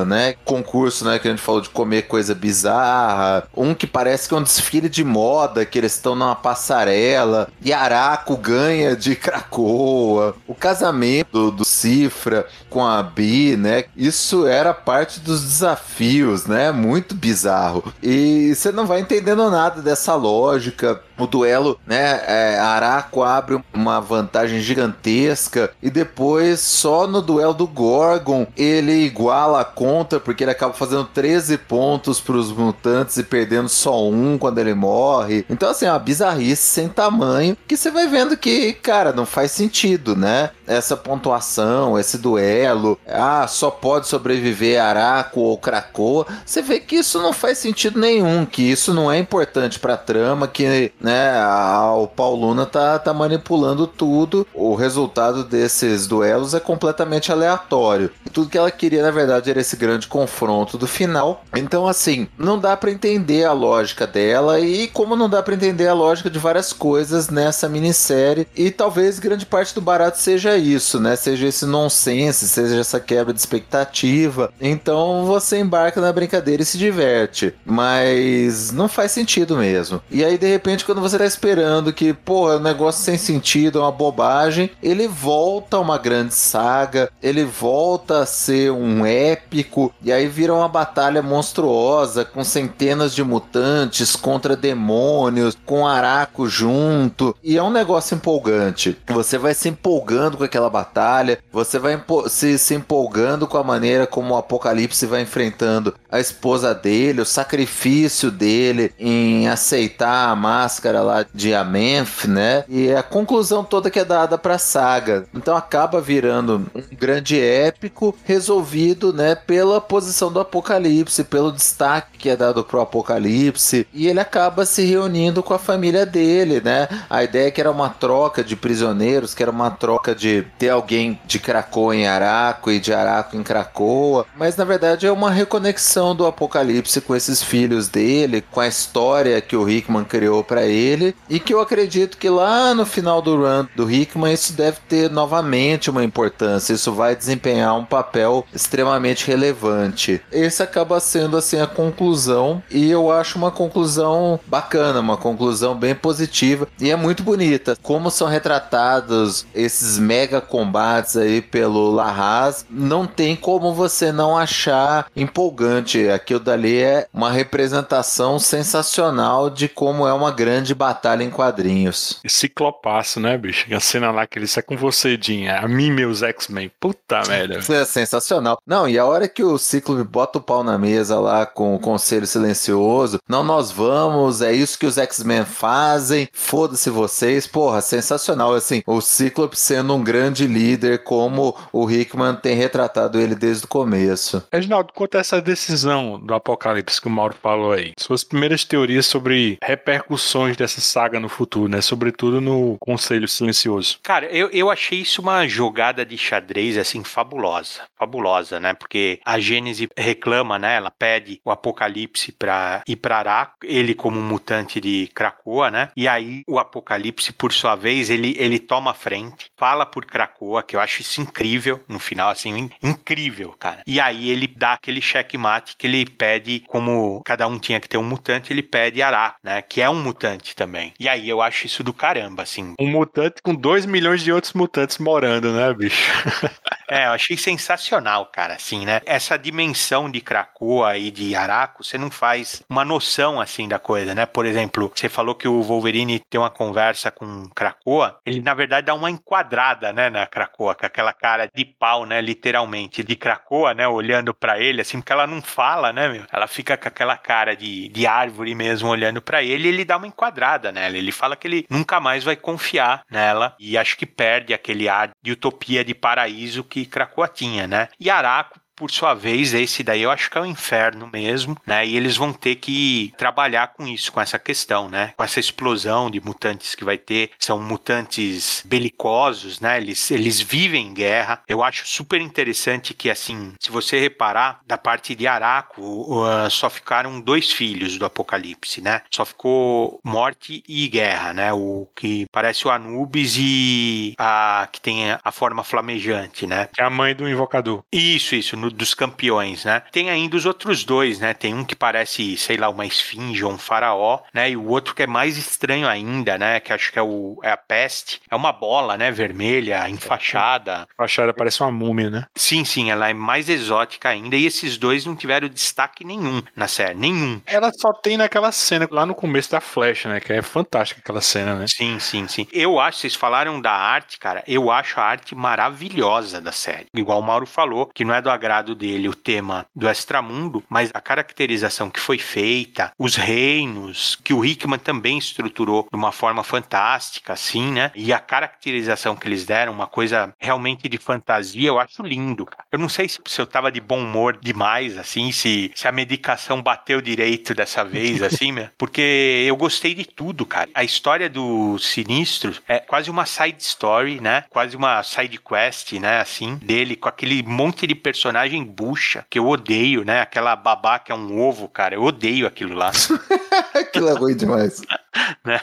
Né? 0.05 0.35
Concurso, 0.45 1.05
né? 1.05 1.19
Que 1.19 1.27
a 1.27 1.31
gente 1.31 1.41
falou 1.41 1.61
de 1.61 1.69
comer 1.69 2.03
coisa 2.03 2.33
bizarra. 2.33 3.47
Um 3.55 3.73
que 3.73 3.85
parece 3.85 4.27
que 4.27 4.33
é 4.33 4.37
um 4.37 4.43
desfile 4.43 4.89
de 4.89 5.03
moda, 5.03 5.65
que 5.65 5.77
eles 5.77 5.93
estão 5.93 6.15
numa 6.15 6.35
passarela. 6.35 7.49
E 7.61 7.73
Araco 7.73 8.37
ganha 8.37 8.95
de 8.95 9.15
Cracoa. 9.15 10.35
O 10.47 10.55
casamento 10.55 11.31
do, 11.31 11.51
do 11.51 11.65
Cifra 11.65 12.47
com 12.69 12.85
a 12.85 13.03
Bi, 13.03 13.55
né? 13.57 13.85
Isso 13.95 14.47
era 14.47 14.73
parte 14.73 15.19
dos 15.19 15.41
desafios, 15.41 16.45
né? 16.45 16.71
Muito 16.71 17.13
bizarro. 17.13 17.93
E 18.01 18.53
você 18.55 18.71
não 18.71 18.85
vai 18.85 19.01
entendendo 19.01 19.49
nada 19.49 19.81
dessa 19.81 20.15
lógica 20.15 21.01
o 21.23 21.27
duelo, 21.27 21.79
né? 21.85 22.21
É, 22.27 22.59
Araco 22.59 23.23
abre 23.23 23.61
uma 23.73 23.99
vantagem 23.99 24.59
gigantesca 24.59 25.71
e 25.81 25.89
depois 25.89 26.59
só 26.59 27.07
no 27.07 27.21
duelo 27.21 27.53
do 27.53 27.67
Gorgon 27.67 28.47
ele 28.55 29.05
iguala 29.05 29.61
a 29.61 29.65
conta 29.65 30.19
porque 30.19 30.43
ele 30.43 30.51
acaba 30.51 30.73
fazendo 30.73 31.05
13 31.05 31.57
pontos 31.57 32.19
para 32.19 32.35
os 32.35 32.51
mutantes 32.51 33.17
e 33.17 33.23
perdendo 33.23 33.69
só 33.69 34.07
um 34.07 34.37
quando 34.37 34.59
ele 34.59 34.73
morre. 34.73 35.45
Então 35.49 35.69
assim, 35.69 35.85
é 35.85 35.91
uma 35.91 35.99
bizarrice 35.99 36.61
sem 36.61 36.87
tamanho 36.87 37.57
que 37.67 37.77
você 37.77 37.91
vai 37.91 38.07
vendo 38.07 38.37
que, 38.37 38.73
cara, 38.73 39.13
não 39.13 39.25
faz 39.25 39.51
sentido, 39.51 40.15
né? 40.15 40.51
Essa 40.67 40.95
pontuação, 40.95 41.99
esse 41.99 42.17
duelo, 42.17 42.97
ah, 43.07 43.47
só 43.47 43.69
pode 43.69 44.07
sobreviver 44.07 44.81
Araco 44.81 45.41
ou 45.41 45.57
Krakoa. 45.57 46.25
Você 46.45 46.61
vê 46.61 46.79
que 46.79 46.97
isso 46.97 47.21
não 47.21 47.33
faz 47.33 47.57
sentido 47.57 47.99
nenhum, 47.99 48.45
que 48.45 48.61
isso 48.61 48.93
não 48.93 49.11
é 49.11 49.17
importante 49.17 49.79
para 49.79 49.97
trama, 49.97 50.47
que 50.47 50.91
né, 50.99 51.10
né? 51.11 51.45
O 51.93 52.07
Pauluna 52.07 52.65
tá, 52.65 52.97
tá 52.97 53.13
manipulando 53.13 53.85
tudo. 53.85 54.47
O 54.53 54.75
resultado 54.75 55.43
desses 55.43 56.07
duelos 56.07 56.53
é 56.53 56.59
completamente 56.59 57.31
aleatório. 57.31 58.09
Tudo 58.31 58.49
que 58.49 58.57
ela 58.57 58.71
queria, 58.71 59.03
na 59.03 59.11
verdade, 59.11 59.49
era 59.49 59.59
esse 59.59 59.75
grande 59.75 60.07
confronto 60.07 60.77
do 60.77 60.87
final. 60.87 61.43
Então, 61.55 61.85
assim, 61.85 62.27
não 62.37 62.57
dá 62.57 62.77
para 62.77 62.91
entender 62.91 63.43
a 63.43 63.51
lógica 63.51 64.07
dela 64.07 64.59
e 64.59 64.87
como 64.87 65.15
não 65.15 65.29
dá 65.29 65.43
para 65.43 65.53
entender 65.53 65.87
a 65.87 65.93
lógica 65.93 66.29
de 66.29 66.39
várias 66.39 66.71
coisas 66.71 67.29
nessa 67.29 67.67
minissérie. 67.67 68.47
E 68.55 68.71
talvez 68.71 69.19
grande 69.19 69.45
parte 69.45 69.75
do 69.75 69.81
barato 69.81 70.17
seja 70.17 70.55
isso, 70.55 70.99
né? 70.99 71.15
Seja 71.15 71.47
esse 71.47 71.65
nonsense, 71.65 72.47
seja 72.47 72.79
essa 72.79 72.99
quebra 72.99 73.33
de 73.33 73.39
expectativa. 73.39 74.53
Então 74.61 75.25
você 75.25 75.59
embarca 75.59 75.99
na 75.99 76.13
brincadeira 76.13 76.63
e 76.63 76.65
se 76.65 76.77
diverte. 76.77 77.53
Mas 77.65 78.71
não 78.71 78.87
faz 78.87 79.11
sentido 79.11 79.57
mesmo. 79.57 80.01
E 80.09 80.23
aí, 80.23 80.37
de 80.37 80.47
repente, 80.47 80.85
quando 80.85 81.00
você 81.01 81.17
tá 81.17 81.25
esperando 81.25 81.91
que, 81.91 82.13
pô, 82.13 82.51
é 82.51 82.57
um 82.57 82.61
negócio 82.61 83.03
sem 83.03 83.17
sentido, 83.17 83.79
é 83.79 83.81
uma 83.81 83.91
bobagem, 83.91 84.69
ele 84.81 85.07
volta 85.07 85.77
a 85.77 85.79
uma 85.79 85.97
grande 85.97 86.33
saga, 86.33 87.11
ele 87.21 87.43
volta 87.43 88.19
a 88.19 88.25
ser 88.25 88.71
um 88.71 89.05
épico, 89.05 89.93
e 90.01 90.11
aí 90.11 90.27
vira 90.27 90.53
uma 90.53 90.67
batalha 90.67 91.21
monstruosa 91.21 92.23
com 92.23 92.43
centenas 92.43 93.13
de 93.13 93.23
mutantes 93.23 94.15
contra 94.15 94.55
demônios, 94.55 95.57
com 95.65 95.87
Araco 95.87 96.47
junto, 96.47 97.35
e 97.43 97.57
é 97.57 97.63
um 97.63 97.71
negócio 97.71 98.15
empolgante. 98.15 98.97
Você 99.07 99.37
vai 99.37 99.53
se 99.53 99.69
empolgando 99.69 100.37
com 100.37 100.43
aquela 100.43 100.69
batalha, 100.69 101.39
você 101.51 101.79
vai 101.79 102.01
se, 102.27 102.57
se 102.57 102.75
empolgando 102.75 103.47
com 103.47 103.57
a 103.57 103.63
maneira 103.63 104.05
como 104.05 104.33
o 104.33 104.37
Apocalipse 104.37 105.05
vai 105.05 105.21
enfrentando 105.21 105.93
a 106.11 106.19
esposa 106.19 106.73
dele, 106.75 107.21
o 107.21 107.25
sacrifício 107.25 108.29
dele 108.29 108.93
em 108.99 109.47
aceitar 109.47 110.29
a 110.29 110.35
máscara 110.35 110.80
lá 110.89 111.25
de 111.33 111.53
Amenth, 111.53 112.25
né? 112.25 112.63
E 112.67 112.91
a 112.91 113.03
conclusão 113.03 113.63
toda 113.63 113.91
que 113.91 113.99
é 113.99 114.05
dada 114.05 114.37
pra 114.37 114.57
saga. 114.57 115.25
Então 115.33 115.55
acaba 115.55 116.01
virando 116.01 116.65
um 116.73 116.95
grande 116.95 117.39
épico 117.39 118.15
resolvido, 118.23 119.13
né, 119.13 119.35
pela 119.35 119.81
posição 119.81 120.31
do 120.31 120.39
Apocalipse, 120.39 121.23
pelo 121.23 121.51
destaque 121.51 122.17
que 122.17 122.29
é 122.29 122.35
dado 122.35 122.63
pro 122.63 122.81
Apocalipse, 122.81 123.87
e 123.93 124.07
ele 124.07 124.19
acaba 124.19 124.65
se 124.65 124.83
reunindo 124.83 125.41
com 125.41 125.53
a 125.53 125.59
família 125.59 126.05
dele, 126.05 126.61
né? 126.63 126.87
A 127.09 127.23
ideia 127.23 127.47
é 127.47 127.51
que 127.51 127.59
era 127.59 127.71
uma 127.71 127.89
troca 127.89 128.43
de 128.43 128.55
prisioneiros, 128.55 129.33
que 129.33 129.41
era 129.41 129.51
uma 129.51 129.71
troca 129.71 130.13
de 130.13 130.45
ter 130.57 130.69
alguém 130.69 131.19
de 131.25 131.39
Krakoa 131.39 131.95
em 131.95 132.07
Araco 132.07 132.71
e 132.71 132.79
de 132.79 132.93
Araco 132.93 133.35
em 133.35 133.43
Krakoa, 133.43 134.25
mas 134.35 134.55
na 134.55 134.63
verdade 134.63 135.07
é 135.07 135.11
uma 135.11 135.31
reconexão 135.31 136.15
do 136.15 136.25
Apocalipse 136.25 137.01
com 137.01 137.15
esses 137.15 137.41
filhos 137.41 137.87
dele, 137.87 138.43
com 138.51 138.59
a 138.59 138.67
história 138.67 139.41
que 139.41 139.55
o 139.55 139.67
Hickman 139.69 140.03
criou 140.03 140.43
para 140.43 140.65
ele, 140.71 141.15
e 141.29 141.39
que 141.39 141.53
eu 141.53 141.61
acredito 141.61 142.17
que 142.17 142.29
lá 142.29 142.73
no 142.73 142.85
final 142.85 143.21
do 143.21 143.37
run 143.37 143.67
do 143.75 143.89
Hickman 143.89 144.33
isso 144.33 144.53
deve 144.53 144.77
ter 144.87 145.09
novamente 145.09 145.89
uma 145.89 146.03
importância, 146.03 146.73
isso 146.73 146.91
vai 146.91 147.15
desempenhar 147.15 147.77
um 147.77 147.85
papel 147.85 148.45
extremamente 148.53 149.27
relevante. 149.27 150.21
Esse 150.31 150.63
acaba 150.63 150.99
sendo 150.99 151.37
assim 151.37 151.59
a 151.59 151.67
conclusão 151.67 152.61
e 152.69 152.89
eu 152.89 153.11
acho 153.11 153.37
uma 153.37 153.51
conclusão 153.51 154.39
bacana, 154.47 154.99
uma 154.99 155.17
conclusão 155.17 155.75
bem 155.75 155.95
positiva 155.95 156.67
e 156.79 156.89
é 156.89 156.95
muito 156.95 157.23
bonita. 157.23 157.77
Como 157.81 158.11
são 158.11 158.27
retratados 158.27 159.45
esses 159.53 159.97
mega 159.97 160.41
combates 160.41 161.17
aí 161.17 161.41
pelo 161.41 161.91
Larraz, 161.91 162.65
não 162.69 163.05
tem 163.05 163.35
como 163.35 163.73
você 163.73 164.11
não 164.11 164.37
achar 164.37 165.07
empolgante. 165.15 166.09
Aquilo 166.09 166.39
dali 166.39 166.81
é 166.81 167.07
uma 167.13 167.31
representação 167.31 168.39
sensacional 168.39 169.49
de 169.49 169.67
como 169.67 170.07
é 170.07 170.13
uma 170.13 170.31
grande 170.31 170.60
batalha 170.73 171.23
em 171.23 171.29
quadrinhos. 171.29 172.19
Ciclopaço, 172.27 173.19
né, 173.19 173.37
bicho? 173.37 173.73
A 173.73 173.79
cena 173.79 174.11
lá 174.11 174.25
que 174.25 174.39
ele 174.39 174.47
sai 174.47 174.63
com 174.63 174.77
você, 174.77 175.17
Dinha. 175.17 175.59
A 175.59 175.67
mim, 175.67 175.91
meus 175.91 176.23
X-Men. 176.23 176.71
Puta 176.79 177.21
merda. 177.27 177.59
Isso 177.59 177.73
é 177.73 177.85
sensacional. 177.85 178.59
Não, 178.65 178.87
e 178.87 178.97
a 178.97 179.05
hora 179.05 179.27
que 179.27 179.43
o 179.43 179.57
Ciclope 179.57 180.03
bota 180.03 180.39
o 180.39 180.41
pau 180.41 180.63
na 180.63 180.77
mesa 180.77 181.19
lá 181.19 181.45
com 181.45 181.75
o 181.75 181.79
Conselho 181.79 182.27
Silencioso, 182.27 183.19
não, 183.27 183.43
nós 183.43 183.71
vamos, 183.71 184.41
é 184.41 184.51
isso 184.51 184.77
que 184.77 184.85
os 184.85 184.97
X-Men 184.97 185.45
fazem, 185.45 186.27
foda-se 186.33 186.89
vocês, 186.89 187.47
porra, 187.47 187.81
sensacional. 187.81 188.53
Assim, 188.53 188.81
o 188.85 189.01
Ciclope 189.01 189.57
sendo 189.57 189.93
um 189.95 190.03
grande 190.03 190.47
líder, 190.47 191.03
como 191.03 191.55
o 191.71 191.89
Hickman 191.89 192.35
tem 192.35 192.55
retratado 192.55 193.19
ele 193.19 193.35
desde 193.35 193.65
o 193.65 193.67
começo. 193.67 194.43
Reginaldo, 194.51 194.93
quanto 194.93 195.17
a 195.17 195.19
essa 195.19 195.41
decisão 195.41 196.19
do 196.19 196.33
Apocalipse 196.33 197.01
que 197.01 197.07
o 197.07 197.11
Mauro 197.11 197.35
falou 197.41 197.71
aí, 197.71 197.93
suas 197.97 198.23
primeiras 198.23 198.63
teorias 198.63 199.05
sobre 199.05 199.57
repercussões 199.63 200.50
dessa 200.57 200.81
saga 200.81 201.19
no 201.19 201.29
futuro, 201.29 201.67
né? 201.69 201.81
Sobretudo 201.81 202.39
no 202.41 202.77
Conselho 202.79 203.27
Silencioso. 203.27 203.99
Cara, 204.03 204.25
eu, 204.27 204.49
eu 204.51 204.69
achei 204.69 204.99
isso 205.01 205.21
uma 205.21 205.47
jogada 205.47 206.05
de 206.05 206.17
xadrez, 206.17 206.77
assim, 206.77 207.03
fabulosa. 207.03 207.81
Fabulosa, 207.97 208.59
né? 208.59 208.73
Porque 208.73 209.19
a 209.25 209.39
Gênese 209.39 209.87
reclama, 209.97 210.57
né? 210.59 210.75
Ela 210.75 210.91
pede 210.91 211.39
o 211.45 211.51
Apocalipse 211.51 212.31
pra 212.31 212.81
ir 212.87 212.95
pra 212.95 213.17
Araco, 213.17 213.55
ele 213.63 213.93
como 213.93 214.19
um 214.19 214.23
mutante 214.27 214.79
de 214.79 215.09
Krakoa, 215.13 215.69
né? 215.71 215.89
E 215.95 216.07
aí 216.07 216.43
o 216.47 216.59
Apocalipse, 216.59 217.31
por 217.33 217.51
sua 217.53 217.75
vez, 217.75 218.09
ele, 218.09 218.35
ele 218.37 218.59
toma 218.59 218.93
frente, 218.93 219.47
fala 219.57 219.85
por 219.85 220.05
Krakoa, 220.05 220.63
que 220.63 220.75
eu 220.75 220.79
acho 220.79 221.01
isso 221.01 221.21
incrível, 221.21 221.79
no 221.87 221.99
final, 221.99 222.29
assim, 222.29 222.49
in- 222.57 222.69
incrível, 222.83 223.53
cara. 223.59 223.81
E 223.85 223.99
aí 223.99 224.29
ele 224.29 224.47
dá 224.47 224.73
aquele 224.73 225.01
checkmate 225.01 225.75
que 225.77 225.87
ele 225.87 226.05
pede, 226.05 226.63
como 226.67 227.21
cada 227.25 227.47
um 227.47 227.59
tinha 227.59 227.79
que 227.79 227.87
ter 227.89 227.97
um 227.97 228.03
mutante, 228.03 228.51
ele 228.53 228.63
pede 228.63 229.01
Araco, 229.01 229.37
né? 229.43 229.61
Que 229.61 229.81
é 229.81 229.89
um 229.89 230.01
mutante 230.01 230.40
também. 230.55 230.93
E 230.99 231.07
aí 231.07 231.29
eu 231.29 231.41
acho 231.41 231.65
isso 231.65 231.83
do 231.83 231.93
caramba, 231.93 232.43
assim. 232.43 232.73
Um 232.79 232.89
mutante 232.89 233.41
com 233.41 233.53
2 233.53 233.85
milhões 233.85 234.21
de 234.21 234.31
outros 234.31 234.53
mutantes 234.53 234.97
morando, 234.97 235.51
né, 235.51 235.73
bicho? 235.73 236.01
É, 236.91 237.05
eu 237.05 237.11
achei 237.11 237.37
sensacional, 237.37 238.25
cara, 238.25 238.55
assim, 238.55 238.85
né? 238.85 238.99
Essa 239.05 239.37
dimensão 239.37 240.11
de 240.11 240.19
Krakoa 240.19 240.97
e 240.97 241.09
de 241.09 241.33
Araco, 241.33 241.85
você 241.85 241.97
não 241.97 242.11
faz 242.11 242.61
uma 242.69 242.83
noção, 242.83 243.39
assim, 243.39 243.65
da 243.65 243.79
coisa, 243.79 244.13
né? 244.13 244.25
Por 244.25 244.45
exemplo, 244.45 244.91
você 244.93 245.07
falou 245.07 245.33
que 245.33 245.47
o 245.47 245.61
Wolverine 245.61 246.19
tem 246.19 246.37
uma 246.37 246.49
conversa 246.49 247.09
com 247.09 247.47
Krakoa, 247.55 248.19
ele, 248.25 248.41
na 248.41 248.53
verdade, 248.53 248.87
dá 248.87 248.93
uma 248.93 249.09
enquadrada, 249.09 249.93
né, 249.93 250.09
na 250.09 250.27
Krakoa, 250.27 250.75
com 250.75 250.85
aquela 250.85 251.13
cara 251.13 251.49
de 251.55 251.63
pau, 251.63 252.05
né, 252.05 252.19
literalmente, 252.19 253.01
de 253.01 253.15
Krakoa, 253.15 253.73
né, 253.73 253.87
olhando 253.87 254.33
pra 254.33 254.59
ele, 254.59 254.81
assim, 254.81 254.99
porque 254.99 255.13
ela 255.13 255.25
não 255.25 255.41
fala, 255.41 255.93
né, 255.93 256.09
meu? 256.09 256.25
Ela 256.29 256.45
fica 256.45 256.75
com 256.75 256.89
aquela 256.89 257.15
cara 257.15 257.55
de, 257.55 257.87
de 257.87 258.05
árvore 258.05 258.53
mesmo, 258.53 258.89
olhando 258.89 259.21
pra 259.21 259.41
ele, 259.41 259.69
e 259.69 259.71
ele 259.71 259.85
dá 259.85 259.95
uma 259.95 260.07
enquadrada 260.07 260.30
nela, 260.71 260.97
ele 260.97 261.11
fala 261.11 261.35
que 261.35 261.47
ele 261.47 261.65
nunca 261.69 261.99
mais 261.99 262.23
vai 262.23 262.35
confiar 262.35 263.03
nela, 263.09 263.55
e 263.59 263.77
acho 263.77 263.97
que 263.97 264.05
perde 264.05 264.53
aquele 264.53 264.87
ar 264.87 265.11
de 265.21 265.31
utopia 265.31 265.83
de 265.83 265.93
paraíso 265.93 266.63
que 266.63 266.85
Krakoa 266.85 267.27
tinha, 267.27 267.67
né? 267.67 267.89
E 267.99 268.09
Araco 268.09 268.60
por 268.81 268.89
sua 268.89 269.13
vez, 269.13 269.53
esse 269.53 269.83
daí 269.83 270.01
eu 270.01 270.09
acho 270.09 270.27
que 270.27 270.35
é 270.39 270.41
o 270.41 270.45
inferno 270.45 271.07
mesmo, 271.13 271.55
né? 271.67 271.85
E 271.85 271.95
eles 271.95 272.17
vão 272.17 272.33
ter 272.33 272.55
que 272.55 273.13
trabalhar 273.15 273.67
com 273.67 273.85
isso, 273.85 274.11
com 274.11 274.19
essa 274.19 274.39
questão, 274.39 274.89
né? 274.89 275.13
Com 275.15 275.23
essa 275.23 275.39
explosão 275.39 276.09
de 276.09 276.19
mutantes 276.19 276.73
que 276.73 276.83
vai 276.83 276.97
ter. 276.97 277.29
São 277.37 277.61
mutantes 277.61 278.63
belicosos, 278.65 279.59
né? 279.59 279.77
Eles, 279.77 280.09
eles 280.09 280.41
vivem 280.41 280.87
em 280.87 280.93
guerra. 280.95 281.43
Eu 281.47 281.61
acho 281.61 281.87
super 281.87 282.19
interessante 282.19 282.95
que, 282.95 283.07
assim, 283.11 283.53
se 283.59 283.69
você 283.69 283.99
reparar, 283.99 284.61
da 284.65 284.79
parte 284.79 285.13
de 285.13 285.27
Araco, 285.27 286.23
só 286.49 286.67
ficaram 286.67 287.21
dois 287.21 287.51
filhos 287.51 287.99
do 287.99 288.05
Apocalipse, 288.05 288.81
né? 288.81 289.03
Só 289.11 289.23
ficou 289.25 289.99
morte 290.03 290.63
e 290.67 290.87
guerra, 290.87 291.35
né? 291.35 291.53
O 291.53 291.87
que 291.95 292.25
parece 292.31 292.65
o 292.67 292.71
Anubis 292.71 293.35
e 293.37 294.15
a 294.17 294.67
que 294.71 294.81
tem 294.81 295.11
a 295.23 295.31
forma 295.31 295.63
flamejante, 295.63 296.47
né? 296.47 296.67
Que 296.73 296.81
é 296.81 296.85
a 296.85 296.89
mãe 296.89 297.13
do 297.13 297.29
invocador. 297.29 297.83
Isso, 297.91 298.33
isso, 298.33 298.57
no, 298.57 298.70
dos 298.73 298.93
campeões, 298.93 299.65
né? 299.65 299.81
Tem 299.91 300.09
ainda 300.09 300.35
os 300.35 300.45
outros 300.45 300.83
dois, 300.83 301.19
né? 301.19 301.33
Tem 301.33 301.53
um 301.53 301.63
que 301.63 301.75
parece, 301.75 302.37
sei 302.37 302.57
lá, 302.57 302.69
uma 302.69 302.85
esfinge 302.85 303.43
ou 303.43 303.51
um 303.51 303.57
faraó, 303.57 304.19
né? 304.33 304.51
E 304.51 304.57
o 304.57 304.67
outro 304.67 304.95
que 304.95 305.03
é 305.03 305.07
mais 305.07 305.37
estranho 305.37 305.87
ainda, 305.87 306.37
né? 306.37 306.59
Que 306.59 306.73
acho 306.73 306.91
que 306.91 306.99
é, 306.99 307.01
o, 307.01 307.39
é 307.43 307.51
a 307.51 307.57
peste. 307.57 308.21
É 308.29 308.35
uma 308.35 308.51
bola, 308.51 308.97
né? 308.97 309.11
Vermelha, 309.11 309.89
enfaixada. 309.89 310.87
A 310.97 311.03
fachada 311.03 311.33
parece 311.33 311.61
uma 311.61 311.71
múmia, 311.71 312.09
né? 312.09 312.25
Sim, 312.35 312.63
sim, 312.63 312.91
ela 312.91 313.09
é 313.09 313.13
mais 313.13 313.49
exótica 313.49 314.09
ainda. 314.09 314.35
E 314.35 314.45
esses 314.45 314.77
dois 314.77 315.05
não 315.05 315.15
tiveram 315.15 315.47
destaque 315.47 316.05
nenhum 316.05 316.41
na 316.55 316.67
série, 316.67 316.95
nenhum. 316.95 317.41
Ela 317.45 317.71
só 317.73 317.93
tem 317.93 318.17
naquela 318.17 318.51
cena 318.51 318.87
lá 318.91 319.05
no 319.05 319.15
começo 319.15 319.51
da 319.51 319.61
flecha, 319.61 320.09
né? 320.09 320.19
Que 320.19 320.33
é 320.33 320.41
fantástica 320.41 321.01
aquela 321.01 321.21
cena, 321.21 321.55
né? 321.55 321.65
Sim, 321.67 321.99
sim, 321.99 322.27
sim. 322.27 322.47
Eu 322.51 322.79
acho, 322.79 322.99
vocês 322.99 323.15
falaram 323.15 323.59
da 323.59 323.71
arte, 323.71 324.19
cara, 324.19 324.43
eu 324.47 324.69
acho 324.71 324.99
a 324.99 325.03
arte 325.03 325.35
maravilhosa 325.35 326.41
da 326.41 326.51
série. 326.51 326.87
Igual 326.93 327.19
o 327.19 327.23
Mauro 327.23 327.45
falou, 327.45 327.87
que 327.93 328.05
não 328.05 328.13
é 328.13 328.21
do 328.21 328.29
agrado 328.29 328.50
dele 328.75 329.07
o 329.07 329.15
tema 329.15 329.65
do 329.73 329.89
extramundo, 329.89 330.63
mas 330.69 330.91
a 330.93 330.99
caracterização 330.99 331.89
que 331.89 331.99
foi 331.99 332.17
feita, 332.17 332.91
os 332.97 333.15
reinos, 333.15 334.17
que 334.23 334.33
o 334.33 334.43
Hickman 334.43 334.79
também 334.79 335.17
estruturou 335.17 335.87
de 335.89 335.95
uma 335.95 336.11
forma 336.11 336.43
fantástica, 336.43 337.33
assim, 337.33 337.71
né? 337.71 337.91
E 337.95 338.11
a 338.11 338.19
caracterização 338.19 339.15
que 339.15 339.27
eles 339.27 339.45
deram, 339.45 339.71
uma 339.71 339.87
coisa 339.87 340.33
realmente 340.39 340.89
de 340.89 340.97
fantasia, 340.97 341.69
eu 341.69 341.79
acho 341.79 342.03
lindo, 342.03 342.45
cara. 342.45 342.65
Eu 342.71 342.79
não 342.79 342.89
sei 342.89 343.07
se, 343.07 343.19
se 343.25 343.39
eu 343.39 343.45
tava 343.45 343.71
de 343.71 343.79
bom 343.79 344.01
humor 344.01 344.37
demais, 344.41 344.97
assim, 344.97 345.31
se, 345.31 345.71
se 345.75 345.87
a 345.87 345.91
medicação 345.91 346.61
bateu 346.61 347.01
direito 347.01 347.53
dessa 347.53 347.83
vez, 347.83 348.21
assim, 348.23 348.51
né? 348.51 348.71
Porque 348.77 349.45
eu 349.47 349.55
gostei 349.55 349.93
de 349.93 350.05
tudo, 350.05 350.45
cara. 350.45 350.69
A 350.73 350.83
história 350.83 351.29
do 351.29 351.77
Sinistro 351.77 352.53
é 352.67 352.79
quase 352.79 353.09
uma 353.09 353.25
side 353.25 353.61
story, 353.61 354.19
né? 354.19 354.43
Quase 354.49 354.75
uma 354.75 355.01
side 355.03 355.39
quest, 355.39 355.93
né? 355.93 356.19
Assim, 356.19 356.55
dele 356.55 356.95
com 356.95 357.09
aquele 357.09 357.43
monte 357.43 357.85
de 357.85 357.95
personagem 358.41 358.63
bucha 358.63 359.25
que 359.29 359.37
eu 359.37 359.47
odeio, 359.47 360.03
né? 360.03 360.21
Aquela 360.21 360.55
babá 360.55 360.97
que 360.99 361.11
é 361.11 361.15
um 361.15 361.39
ovo, 361.39 361.67
cara. 361.67 361.95
Eu 361.95 362.03
odeio 362.03 362.47
aquilo 362.47 362.75
lá. 362.75 362.91
Aquilo 363.73 364.09
é 364.09 364.13
ruim 364.13 364.35
demais. 364.35 364.81
né? 365.43 365.59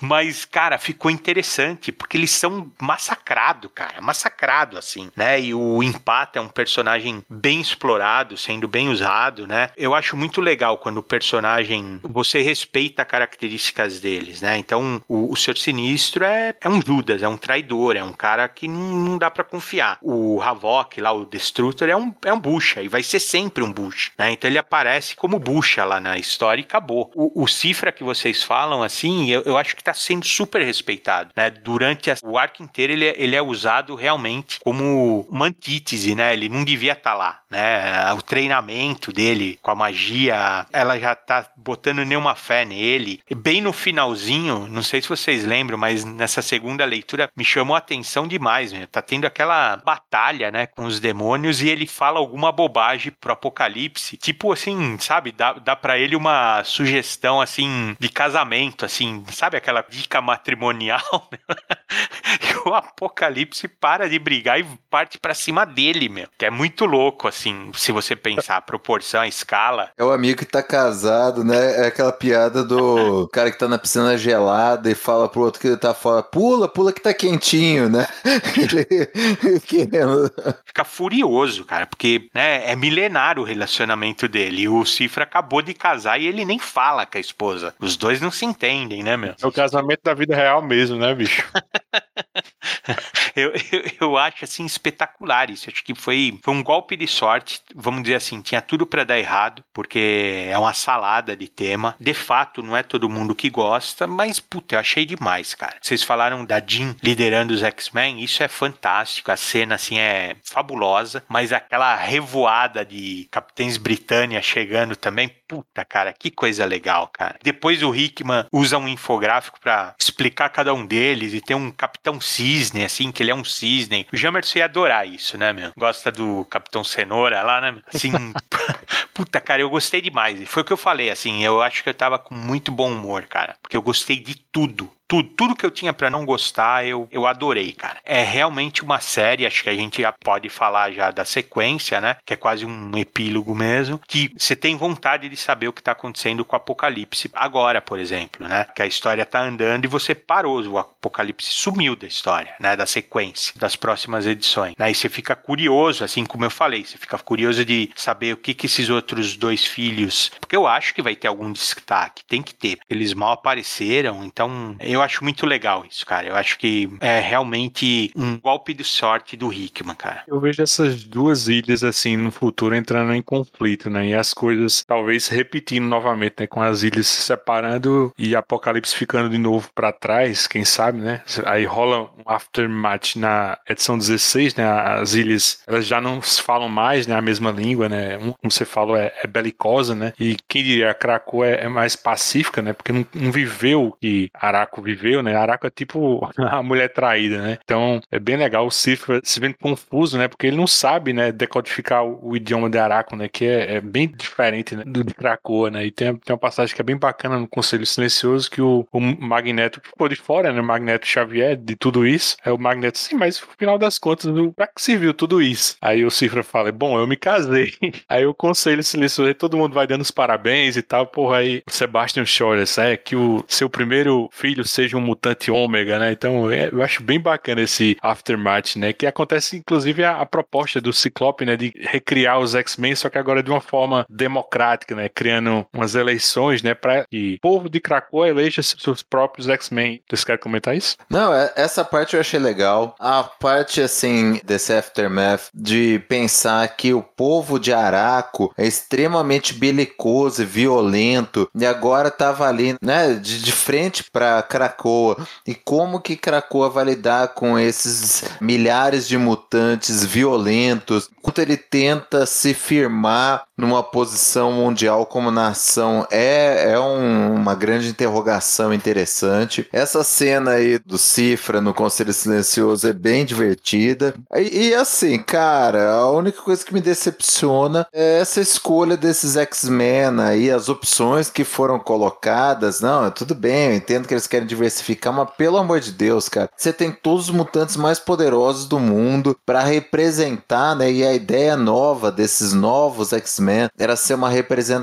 Mas, 0.00 0.44
cara, 0.44 0.78
ficou 0.78 1.10
interessante, 1.10 1.92
porque 1.92 2.16
eles 2.16 2.30
são 2.30 2.70
massacrados, 2.80 3.70
cara, 3.74 4.00
massacrado 4.00 4.78
assim, 4.78 5.10
né? 5.16 5.40
E 5.40 5.54
o 5.54 5.82
Empata 5.82 6.38
é 6.38 6.42
um 6.42 6.48
personagem 6.48 7.22
bem 7.28 7.60
explorado, 7.60 8.36
sendo 8.36 8.66
bem 8.66 8.88
usado, 8.88 9.46
né? 9.46 9.70
Eu 9.76 9.94
acho 9.94 10.16
muito 10.16 10.40
legal 10.40 10.78
quando 10.78 10.98
o 10.98 11.02
personagem, 11.02 12.00
você 12.02 12.40
respeita 12.40 13.04
características 13.04 14.00
deles, 14.00 14.40
né? 14.40 14.56
Então, 14.56 15.02
o, 15.08 15.32
o 15.32 15.36
Ser 15.36 15.56
Sinistro 15.56 16.24
é, 16.24 16.54
é 16.60 16.68
um 16.68 16.80
Judas, 16.80 17.22
é 17.22 17.28
um 17.28 17.36
traidor, 17.36 17.96
é 17.96 18.04
um 18.04 18.12
cara 18.12 18.48
que 18.48 18.66
não, 18.66 18.92
não 18.94 19.18
dá 19.18 19.30
para 19.30 19.44
confiar. 19.44 19.98
O 20.00 20.40
Havok 20.40 21.00
lá, 21.00 21.12
o 21.12 21.24
Destrutor, 21.24 21.88
é 21.92 21.96
um, 21.96 22.14
é 22.24 22.32
um 22.32 22.40
bucha 22.40 22.82
e 22.82 22.88
vai 22.88 23.02
ser 23.02 23.20
sempre 23.20 23.62
um 23.62 23.72
bucha, 23.72 24.10
né? 24.18 24.32
Então 24.32 24.50
ele 24.50 24.58
aparece 24.58 25.14
como 25.14 25.38
bucha 25.38 25.84
lá 25.84 26.00
na 26.00 26.18
história 26.18 26.60
e 26.60 26.64
acabou. 26.64 27.10
O, 27.14 27.42
o 27.42 27.46
Cifra 27.46 27.92
que 27.92 28.02
vocês 28.02 28.42
falam, 28.42 28.82
assim, 28.82 29.30
eu, 29.30 29.42
eu 29.42 29.56
acho 29.56 29.76
que 29.76 29.84
tá 29.84 29.94
sendo 29.94 30.26
super 30.26 30.62
respeitado, 30.62 31.30
né? 31.36 31.50
Durante 31.50 32.10
a, 32.10 32.16
o 32.24 32.38
arco 32.38 32.62
inteiro 32.62 32.92
ele, 32.92 33.06
é, 33.06 33.14
ele 33.16 33.36
é 33.36 33.42
usado 33.42 33.94
realmente 33.94 34.58
como 34.60 35.26
uma 35.30 35.46
antítese, 35.46 36.14
né? 36.14 36.32
Ele 36.32 36.48
não 36.48 36.64
devia 36.64 36.92
estar 36.92 37.12
tá 37.12 37.16
lá, 37.16 37.40
né? 37.50 38.12
O 38.14 38.22
treinamento 38.22 39.12
dele 39.12 39.58
com 39.62 39.70
a 39.70 39.74
magia, 39.74 40.66
ela 40.72 40.98
já 40.98 41.14
tá 41.14 41.46
botando 41.56 42.04
nenhuma 42.04 42.34
fé 42.34 42.64
nele. 42.64 43.20
Bem 43.36 43.60
no 43.60 43.72
finalzinho, 43.72 44.66
não 44.68 44.82
sei 44.82 45.02
se 45.02 45.08
vocês 45.08 45.44
lembram, 45.44 45.78
mas 45.78 46.04
nessa 46.04 46.42
segunda 46.42 46.84
leitura 46.84 47.30
me 47.36 47.44
chamou 47.44 47.74
a 47.74 47.78
atenção 47.78 48.26
demais, 48.26 48.72
né? 48.72 48.86
Tá 48.90 49.02
tendo 49.02 49.26
aquela 49.26 49.76
batalha, 49.76 50.50
né, 50.50 50.66
com 50.66 50.84
os 50.84 51.00
demônios 51.00 51.62
e 51.62 51.68
ele 51.68 51.81
fala 51.86 52.18
alguma 52.18 52.52
bobagem 52.52 53.12
pro 53.20 53.32
Apocalipse, 53.32 54.16
tipo 54.16 54.52
assim, 54.52 54.98
sabe? 54.98 55.32
Dá, 55.32 55.54
dá 55.54 55.76
para 55.76 55.98
ele 55.98 56.16
uma 56.16 56.62
sugestão 56.64 57.40
assim 57.40 57.96
de 57.98 58.08
casamento, 58.08 58.84
assim, 58.84 59.24
sabe 59.32 59.56
aquela 59.56 59.84
dica 59.88 60.20
matrimonial? 60.20 61.28
e 62.42 62.68
o 62.68 62.74
Apocalipse 62.74 63.68
para 63.68 64.08
de 64.08 64.18
brigar 64.18 64.60
e 64.60 64.66
parte 64.90 65.18
para 65.18 65.34
cima 65.34 65.64
dele, 65.64 66.08
meu. 66.08 66.28
Que 66.38 66.46
é 66.46 66.50
muito 66.50 66.84
louco, 66.84 67.28
assim, 67.28 67.70
se 67.74 67.92
você 67.92 68.14
pensar 68.14 68.56
a 68.56 68.62
proporção, 68.62 69.20
a 69.20 69.28
escala. 69.28 69.90
É 69.96 70.04
o 70.04 70.12
amigo 70.12 70.38
que 70.38 70.44
tá 70.44 70.62
casado, 70.62 71.44
né? 71.44 71.82
É 71.82 71.86
aquela 71.86 72.12
piada 72.12 72.64
do 72.64 73.28
cara 73.32 73.50
que 73.50 73.58
tá 73.58 73.68
na 73.68 73.78
piscina 73.78 74.16
gelada 74.16 74.90
e 74.90 74.94
fala 74.94 75.28
pro 75.28 75.42
outro 75.42 75.60
que 75.60 75.76
tá 75.76 75.94
fora, 75.94 76.22
pula, 76.22 76.68
pula 76.68 76.92
que 76.92 77.00
tá 77.00 77.14
quentinho, 77.14 77.88
né? 77.88 78.06
Fica 80.66 80.84
furioso, 80.84 81.64
cara, 81.64 81.71
porque 81.90 82.28
né, 82.34 82.70
é 82.70 82.76
milenário 82.76 83.42
o 83.42 83.46
relacionamento 83.46 84.28
dele. 84.28 84.68
O 84.68 84.84
Cifra 84.84 85.24
acabou 85.24 85.62
de 85.62 85.74
casar 85.74 86.20
e 86.20 86.26
ele 86.26 86.44
nem 86.44 86.58
fala 86.58 87.06
com 87.06 87.18
a 87.18 87.20
esposa. 87.20 87.74
Os 87.78 87.96
dois 87.96 88.20
não 88.20 88.30
se 88.30 88.44
entendem, 88.44 89.02
né, 89.02 89.16
meu? 89.16 89.34
É 89.40 89.46
o 89.46 89.52
casamento 89.52 90.00
da 90.02 90.14
vida 90.14 90.34
real 90.34 90.62
mesmo, 90.62 90.96
né, 90.96 91.14
bicho? 91.14 91.42
eu, 93.34 93.52
eu, 93.72 93.82
eu, 94.00 94.16
acho 94.16 94.44
assim 94.44 94.64
espetacular 94.64 95.50
isso. 95.50 95.68
Acho 95.70 95.82
que 95.84 95.94
foi, 95.94 96.38
foi 96.42 96.54
um 96.54 96.62
golpe 96.62 96.96
de 96.96 97.06
sorte. 97.06 97.60
Vamos 97.74 98.02
dizer 98.02 98.16
assim, 98.16 98.40
tinha 98.40 98.60
tudo 98.60 98.86
para 98.86 99.04
dar 99.04 99.18
errado, 99.18 99.64
porque 99.72 100.46
é 100.48 100.58
uma 100.58 100.74
salada 100.74 101.36
de 101.36 101.48
tema. 101.48 101.94
De 101.98 102.14
fato, 102.14 102.62
não 102.62 102.76
é 102.76 102.82
todo 102.82 103.08
mundo 103.08 103.34
que 103.34 103.50
gosta, 103.50 104.06
mas 104.06 104.40
puta, 104.40 104.74
eu 104.74 104.80
achei 104.80 105.04
demais, 105.04 105.54
cara. 105.54 105.76
Vocês 105.80 106.02
falaram 106.02 106.44
da 106.44 106.60
Jean 106.64 106.94
liderando 107.02 107.52
os 107.52 107.62
X-Men, 107.62 108.22
isso 108.22 108.42
é 108.42 108.48
fantástico. 108.48 109.30
A 109.30 109.36
cena 109.36 109.74
assim 109.74 109.98
é 109.98 110.36
fabulosa, 110.44 111.24
mas 111.28 111.52
aquela 111.62 111.94
revoada 111.96 112.84
de 112.84 113.26
Capitães 113.30 113.76
Britânia 113.76 114.42
chegando 114.42 114.94
também, 114.96 115.28
puta, 115.52 115.84
cara, 115.84 116.14
que 116.14 116.30
coisa 116.30 116.64
legal, 116.64 117.08
cara. 117.08 117.36
Depois 117.42 117.82
o 117.82 117.94
Hickman 117.94 118.46
usa 118.50 118.78
um 118.78 118.88
infográfico 118.88 119.60
para 119.60 119.94
explicar 120.00 120.48
cada 120.48 120.72
um 120.72 120.86
deles 120.86 121.34
e 121.34 121.42
tem 121.42 121.54
um 121.54 121.70
Capitão 121.70 122.18
Cisne, 122.18 122.86
assim, 122.86 123.12
que 123.12 123.22
ele 123.22 123.30
é 123.30 123.34
um 123.34 123.44
cisne. 123.44 124.06
O 124.10 124.16
Jamerson 124.16 124.60
ia 124.60 124.64
adorar 124.64 125.06
isso, 125.06 125.36
né, 125.36 125.52
meu? 125.52 125.70
Gosta 125.76 126.10
do 126.10 126.46
Capitão 126.46 126.82
Cenoura 126.82 127.42
lá, 127.42 127.60
né? 127.60 127.78
Assim, 127.92 128.12
puta, 129.12 129.42
cara, 129.42 129.60
eu 129.60 129.68
gostei 129.68 130.00
demais. 130.00 130.42
Foi 130.48 130.62
o 130.62 130.64
que 130.64 130.72
eu 130.72 130.78
falei, 130.78 131.10
assim, 131.10 131.44
eu 131.44 131.60
acho 131.60 131.82
que 131.82 131.90
eu 131.90 131.94
tava 131.94 132.18
com 132.18 132.34
muito 132.34 132.72
bom 132.72 132.90
humor, 132.90 133.24
cara, 133.24 133.54
porque 133.60 133.76
eu 133.76 133.82
gostei 133.82 134.18
de 134.18 134.34
tudo 134.34 134.90
tudo, 135.12 135.28
tudo 135.36 135.54
que 135.54 135.66
eu 135.66 135.70
tinha 135.70 135.92
para 135.92 136.08
não 136.08 136.24
gostar, 136.24 136.86
eu, 136.86 137.06
eu 137.10 137.26
adorei, 137.26 137.72
cara. 137.72 137.98
É 138.02 138.22
realmente 138.22 138.82
uma 138.82 138.98
série, 138.98 139.44
acho 139.44 139.62
que 139.62 139.68
a 139.68 139.74
gente 139.74 140.00
já 140.00 140.10
pode 140.10 140.48
falar 140.48 140.90
já 140.90 141.10
da 141.10 141.22
sequência, 141.22 142.00
né? 142.00 142.16
Que 142.24 142.32
é 142.32 142.36
quase 142.36 142.64
um 142.64 142.96
epílogo 142.96 143.54
mesmo, 143.54 144.00
que 144.08 144.32
você 144.34 144.56
tem 144.56 144.74
vontade 144.74 145.28
de 145.28 145.36
saber 145.42 145.68
o 145.68 145.72
que 145.72 145.82
tá 145.82 145.92
acontecendo 145.92 146.44
com 146.44 146.54
o 146.54 146.56
Apocalipse 146.56 147.30
agora, 147.34 147.80
por 147.80 147.98
exemplo, 147.98 148.46
né? 148.46 148.66
Que 148.74 148.82
a 148.82 148.86
história 148.86 149.26
tá 149.26 149.40
andando 149.40 149.84
e 149.84 149.88
você 149.88 150.14
parou, 150.14 150.62
o 150.66 150.78
Apocalipse 150.78 151.50
sumiu 151.50 151.96
da 151.96 152.06
história, 152.06 152.54
né? 152.60 152.76
Da 152.76 152.86
sequência, 152.86 153.54
das 153.56 153.76
próximas 153.76 154.26
edições. 154.26 154.74
Aí 154.78 154.94
você 154.94 155.08
fica 155.08 155.34
curioso, 155.34 156.04
assim 156.04 156.24
como 156.24 156.44
eu 156.44 156.50
falei, 156.50 156.84
você 156.84 156.98
fica 156.98 157.18
curioso 157.18 157.64
de 157.64 157.90
saber 157.96 158.34
o 158.34 158.36
que 158.36 158.54
que 158.54 158.66
esses 158.66 158.90
outros 158.90 159.36
dois 159.36 159.64
filhos, 159.64 160.30
porque 160.40 160.56
eu 160.56 160.66
acho 160.66 160.94
que 160.94 161.02
vai 161.02 161.16
ter 161.16 161.28
algum 161.28 161.52
destaque, 161.52 162.24
tem 162.26 162.42
que 162.42 162.54
ter. 162.54 162.78
Eles 162.88 163.14
mal 163.14 163.32
apareceram, 163.32 164.24
então 164.24 164.76
eu 164.80 165.02
acho 165.02 165.24
muito 165.24 165.46
legal 165.46 165.84
isso, 165.88 166.04
cara. 166.06 166.28
Eu 166.28 166.36
acho 166.36 166.58
que 166.58 166.90
é 167.00 167.20
realmente 167.20 168.12
um 168.14 168.38
golpe 168.38 168.74
de 168.74 168.84
sorte 168.84 169.36
do 169.36 169.52
Hickman, 169.52 169.96
cara. 169.96 170.22
Eu 170.26 170.40
vejo 170.40 170.62
essas 170.62 171.04
duas 171.04 171.48
ilhas, 171.48 171.82
assim, 171.82 172.16
no 172.16 172.30
futuro 172.30 172.74
entrando 172.74 173.12
em 173.14 173.22
conflito, 173.22 173.88
né? 173.90 174.08
E 174.08 174.14
as 174.14 174.34
coisas 174.34 174.84
talvez 174.84 175.28
repetindo 175.32 175.84
novamente, 175.84 176.34
né? 176.40 176.46
Com 176.46 176.62
as 176.62 176.82
ilhas 176.82 177.06
se 177.06 177.22
separando 177.22 178.12
e 178.18 178.34
Apocalipse 178.34 178.94
ficando 178.94 179.28
de 179.28 179.38
novo 179.38 179.68
para 179.74 179.92
trás, 179.92 180.46
quem 180.46 180.64
sabe, 180.64 181.00
né? 181.00 181.22
Aí 181.44 181.64
rola 181.64 182.10
um 182.18 182.22
aftermath 182.26 183.16
na 183.16 183.58
edição 183.68 183.98
16, 183.98 184.54
né? 184.54 184.64
As 184.64 185.14
ilhas, 185.14 185.62
elas 185.66 185.86
já 185.86 186.00
não 186.00 186.20
falam 186.22 186.68
mais, 186.68 187.06
né? 187.06 187.14
A 187.14 187.22
mesma 187.22 187.50
língua, 187.50 187.88
né? 187.88 188.18
Como 188.18 188.50
você 188.50 188.64
falou, 188.64 188.96
é, 188.96 189.12
é 189.22 189.26
belicosa, 189.26 189.94
né? 189.94 190.12
E 190.18 190.36
quem 190.48 190.62
diria, 190.62 190.90
a 190.90 190.94
Krakow 190.94 191.44
é, 191.44 191.64
é 191.64 191.68
mais 191.68 191.96
pacífica, 191.96 192.62
né? 192.62 192.72
Porque 192.72 192.92
não, 192.92 193.06
não 193.14 193.32
viveu 193.32 193.86
o 193.86 193.92
que 193.92 194.30
Araco 194.34 194.80
viveu 194.80 194.92
viveu, 195.02 195.22
né? 195.22 195.34
Araco 195.34 195.66
é 195.66 195.70
tipo 195.70 196.28
a 196.38 196.62
mulher 196.62 196.92
traída, 196.92 197.40
né? 197.42 197.58
Então 197.64 198.00
é 198.10 198.18
bem 198.18 198.36
legal 198.36 198.66
o 198.66 198.70
Cifra 198.70 199.20
se 199.24 199.40
vendo 199.40 199.56
confuso, 199.60 200.16
né? 200.16 200.28
Porque 200.28 200.46
ele 200.46 200.56
não 200.56 200.66
sabe, 200.66 201.12
né, 201.12 201.32
decodificar 201.32 202.04
o, 202.04 202.30
o 202.30 202.36
idioma 202.36 202.70
de 202.70 202.78
Araco, 202.78 203.16
né? 203.16 203.28
Que 203.28 203.46
é, 203.46 203.76
é 203.76 203.80
bem 203.80 204.08
diferente 204.08 204.76
né? 204.76 204.84
do 204.86 205.04
de 205.12 205.70
né? 205.70 205.86
E 205.86 205.90
tem, 205.90 206.14
tem 206.16 206.32
uma 206.34 206.38
passagem 206.38 206.74
que 206.74 206.80
é 206.80 206.84
bem 206.84 206.96
bacana 206.96 207.38
no 207.38 207.48
Conselho 207.48 207.86
Silencioso 207.86 208.50
que 208.50 208.60
o, 208.60 208.86
o 208.92 209.00
Magneto 209.00 209.80
ficou 209.82 210.08
de 210.08 210.16
fora, 210.16 210.52
né? 210.52 210.60
O 210.60 210.64
Magneto 210.64 211.06
Xavier 211.06 211.56
de 211.56 211.76
tudo 211.76 212.06
isso. 212.06 212.36
É 212.44 212.52
o 212.52 212.58
Magneto, 212.58 212.98
sim, 212.98 213.14
mas 213.14 213.40
no 213.40 213.46
final 213.56 213.78
das 213.78 213.98
contas, 213.98 214.30
pra 214.54 214.66
que 214.66 214.80
se 214.80 214.96
viu 214.96 215.14
tudo 215.14 215.40
isso? 215.42 215.76
Aí 215.80 216.04
o 216.04 216.10
Cifra 216.10 216.42
fala, 216.42 216.70
bom, 216.72 216.98
eu 216.98 217.06
me 217.06 217.16
casei. 217.16 217.74
Aí 218.08 218.26
o 218.26 218.34
Conselho 218.34 218.82
Silencioso, 218.82 219.34
todo 219.34 219.56
mundo 219.56 219.74
vai 219.74 219.86
dando 219.86 220.02
os 220.02 220.10
parabéns 220.10 220.76
e 220.76 220.82
tal. 220.82 221.06
Porra, 221.06 221.38
aí 221.38 221.62
Sebastian 221.66 222.24
Shaw, 222.24 222.54
é 222.54 222.96
que 222.96 223.16
o 223.16 223.44
seu 223.48 223.68
primeiro 223.68 224.28
filho 224.32 224.64
seja 224.64 224.96
um 224.96 225.00
mutante 225.00 225.50
ômega, 225.50 225.98
né? 225.98 226.12
Então 226.12 226.50
é, 226.50 226.68
eu 226.70 226.82
acho 226.82 227.02
bem 227.02 227.20
bacana 227.20 227.62
esse 227.62 227.96
Aftermath, 228.02 228.76
né? 228.76 228.92
Que 228.92 229.06
acontece 229.06 229.56
inclusive 229.56 230.04
a, 230.04 230.20
a 230.20 230.26
proposta 230.26 230.80
do 230.80 230.92
Ciclope, 230.92 231.44
né? 231.44 231.56
De 231.56 231.72
recriar 231.76 232.38
os 232.38 232.54
X-Men, 232.54 232.94
só 232.94 233.08
que 233.08 233.18
agora 233.18 233.42
de 233.42 233.50
uma 233.50 233.60
forma 233.60 234.06
democrática, 234.08 234.94
né? 234.94 235.01
Criando 235.08 235.66
umas 235.72 235.94
eleições, 235.94 236.62
né? 236.62 236.74
Para 236.74 237.04
que 237.10 237.34
o 237.36 237.40
povo 237.40 237.68
de 237.68 237.80
Krakoa 237.80 238.28
eleja 238.28 238.62
seus 238.62 239.02
próprios 239.02 239.48
X-Men. 239.48 240.02
Vocês 240.08 240.24
querem 240.24 240.40
comentar 240.40 240.76
isso? 240.76 240.96
Não, 241.08 241.32
é, 241.32 241.52
essa 241.56 241.84
parte 241.84 242.14
eu 242.14 242.20
achei 242.20 242.38
legal. 242.38 242.94
A 242.98 243.22
parte, 243.22 243.80
assim, 243.80 244.40
desse 244.44 244.72
Aftermath, 244.72 245.48
de 245.54 246.02
pensar 246.08 246.66
que 246.76 246.92
o 246.92 247.02
povo 247.02 247.58
de 247.58 247.72
Araco 247.72 248.52
é 248.56 248.66
extremamente 248.66 249.54
belicoso 249.54 250.42
e 250.42 250.46
violento, 250.46 251.48
e 251.54 251.66
agora 251.66 252.10
tava 252.10 252.46
ali, 252.46 252.76
né? 252.82 253.14
De, 253.14 253.42
de 253.42 253.52
frente 253.52 254.04
para 254.10 254.42
Krakoa 254.42 255.16
e 255.46 255.54
como 255.54 256.00
que 256.00 256.16
Krakoa 256.16 256.68
vai 256.68 256.84
lidar 256.84 257.28
com 257.28 257.58
esses 257.58 258.24
milhares 258.40 259.06
de 259.06 259.16
mutantes 259.16 260.04
violentos, 260.04 261.08
enquanto 261.18 261.38
ele 261.38 261.56
tenta 261.56 262.26
se 262.26 262.54
firmar 262.54 263.44
numa 263.56 263.82
posição 263.82 264.52
mundial 264.52 264.91
como 265.06 265.30
nação 265.30 266.06
é, 266.10 266.72
é 266.72 266.80
um, 266.80 267.34
uma 267.34 267.54
grande 267.54 267.88
interrogação 267.88 268.72
interessante. 268.72 269.68
Essa 269.72 270.04
cena 270.04 270.52
aí 270.52 270.78
do 270.78 270.98
Cifra 270.98 271.60
no 271.60 271.74
Conselho 271.74 272.12
Silencioso 272.12 272.88
é 272.88 272.92
bem 272.92 273.24
divertida. 273.24 274.14
E, 274.34 274.68
e 274.68 274.74
assim, 274.74 275.18
cara, 275.18 275.92
a 275.92 276.10
única 276.10 276.40
coisa 276.42 276.64
que 276.64 276.74
me 276.74 276.80
decepciona 276.80 277.86
é 277.92 278.20
essa 278.20 278.40
escolha 278.40 278.96
desses 278.96 279.36
X-Men 279.36 280.20
aí, 280.20 280.50
as 280.50 280.68
opções 280.68 281.30
que 281.30 281.44
foram 281.44 281.78
colocadas. 281.78 282.80
Não, 282.80 283.10
tudo 283.10 283.34
bem, 283.34 283.70
eu 283.70 283.74
entendo 283.76 284.06
que 284.06 284.14
eles 284.14 284.26
querem 284.26 284.46
diversificar, 284.46 285.12
mas 285.12 285.28
pelo 285.36 285.58
amor 285.58 285.80
de 285.80 285.92
Deus, 285.92 286.28
cara, 286.28 286.50
você 286.56 286.72
tem 286.72 286.90
todos 286.90 287.28
os 287.28 287.34
mutantes 287.34 287.76
mais 287.76 287.98
poderosos 287.98 288.66
do 288.66 288.78
mundo 288.78 289.36
para 289.46 289.60
representar, 289.60 290.74
né? 290.76 290.90
E 290.90 291.04
a 291.04 291.14
ideia 291.14 291.56
nova 291.56 292.10
desses 292.10 292.52
novos 292.52 293.12
X-Men 293.12 293.68
era 293.78 293.96
ser 293.96 294.14
uma 294.14 294.28
representação 294.28 294.81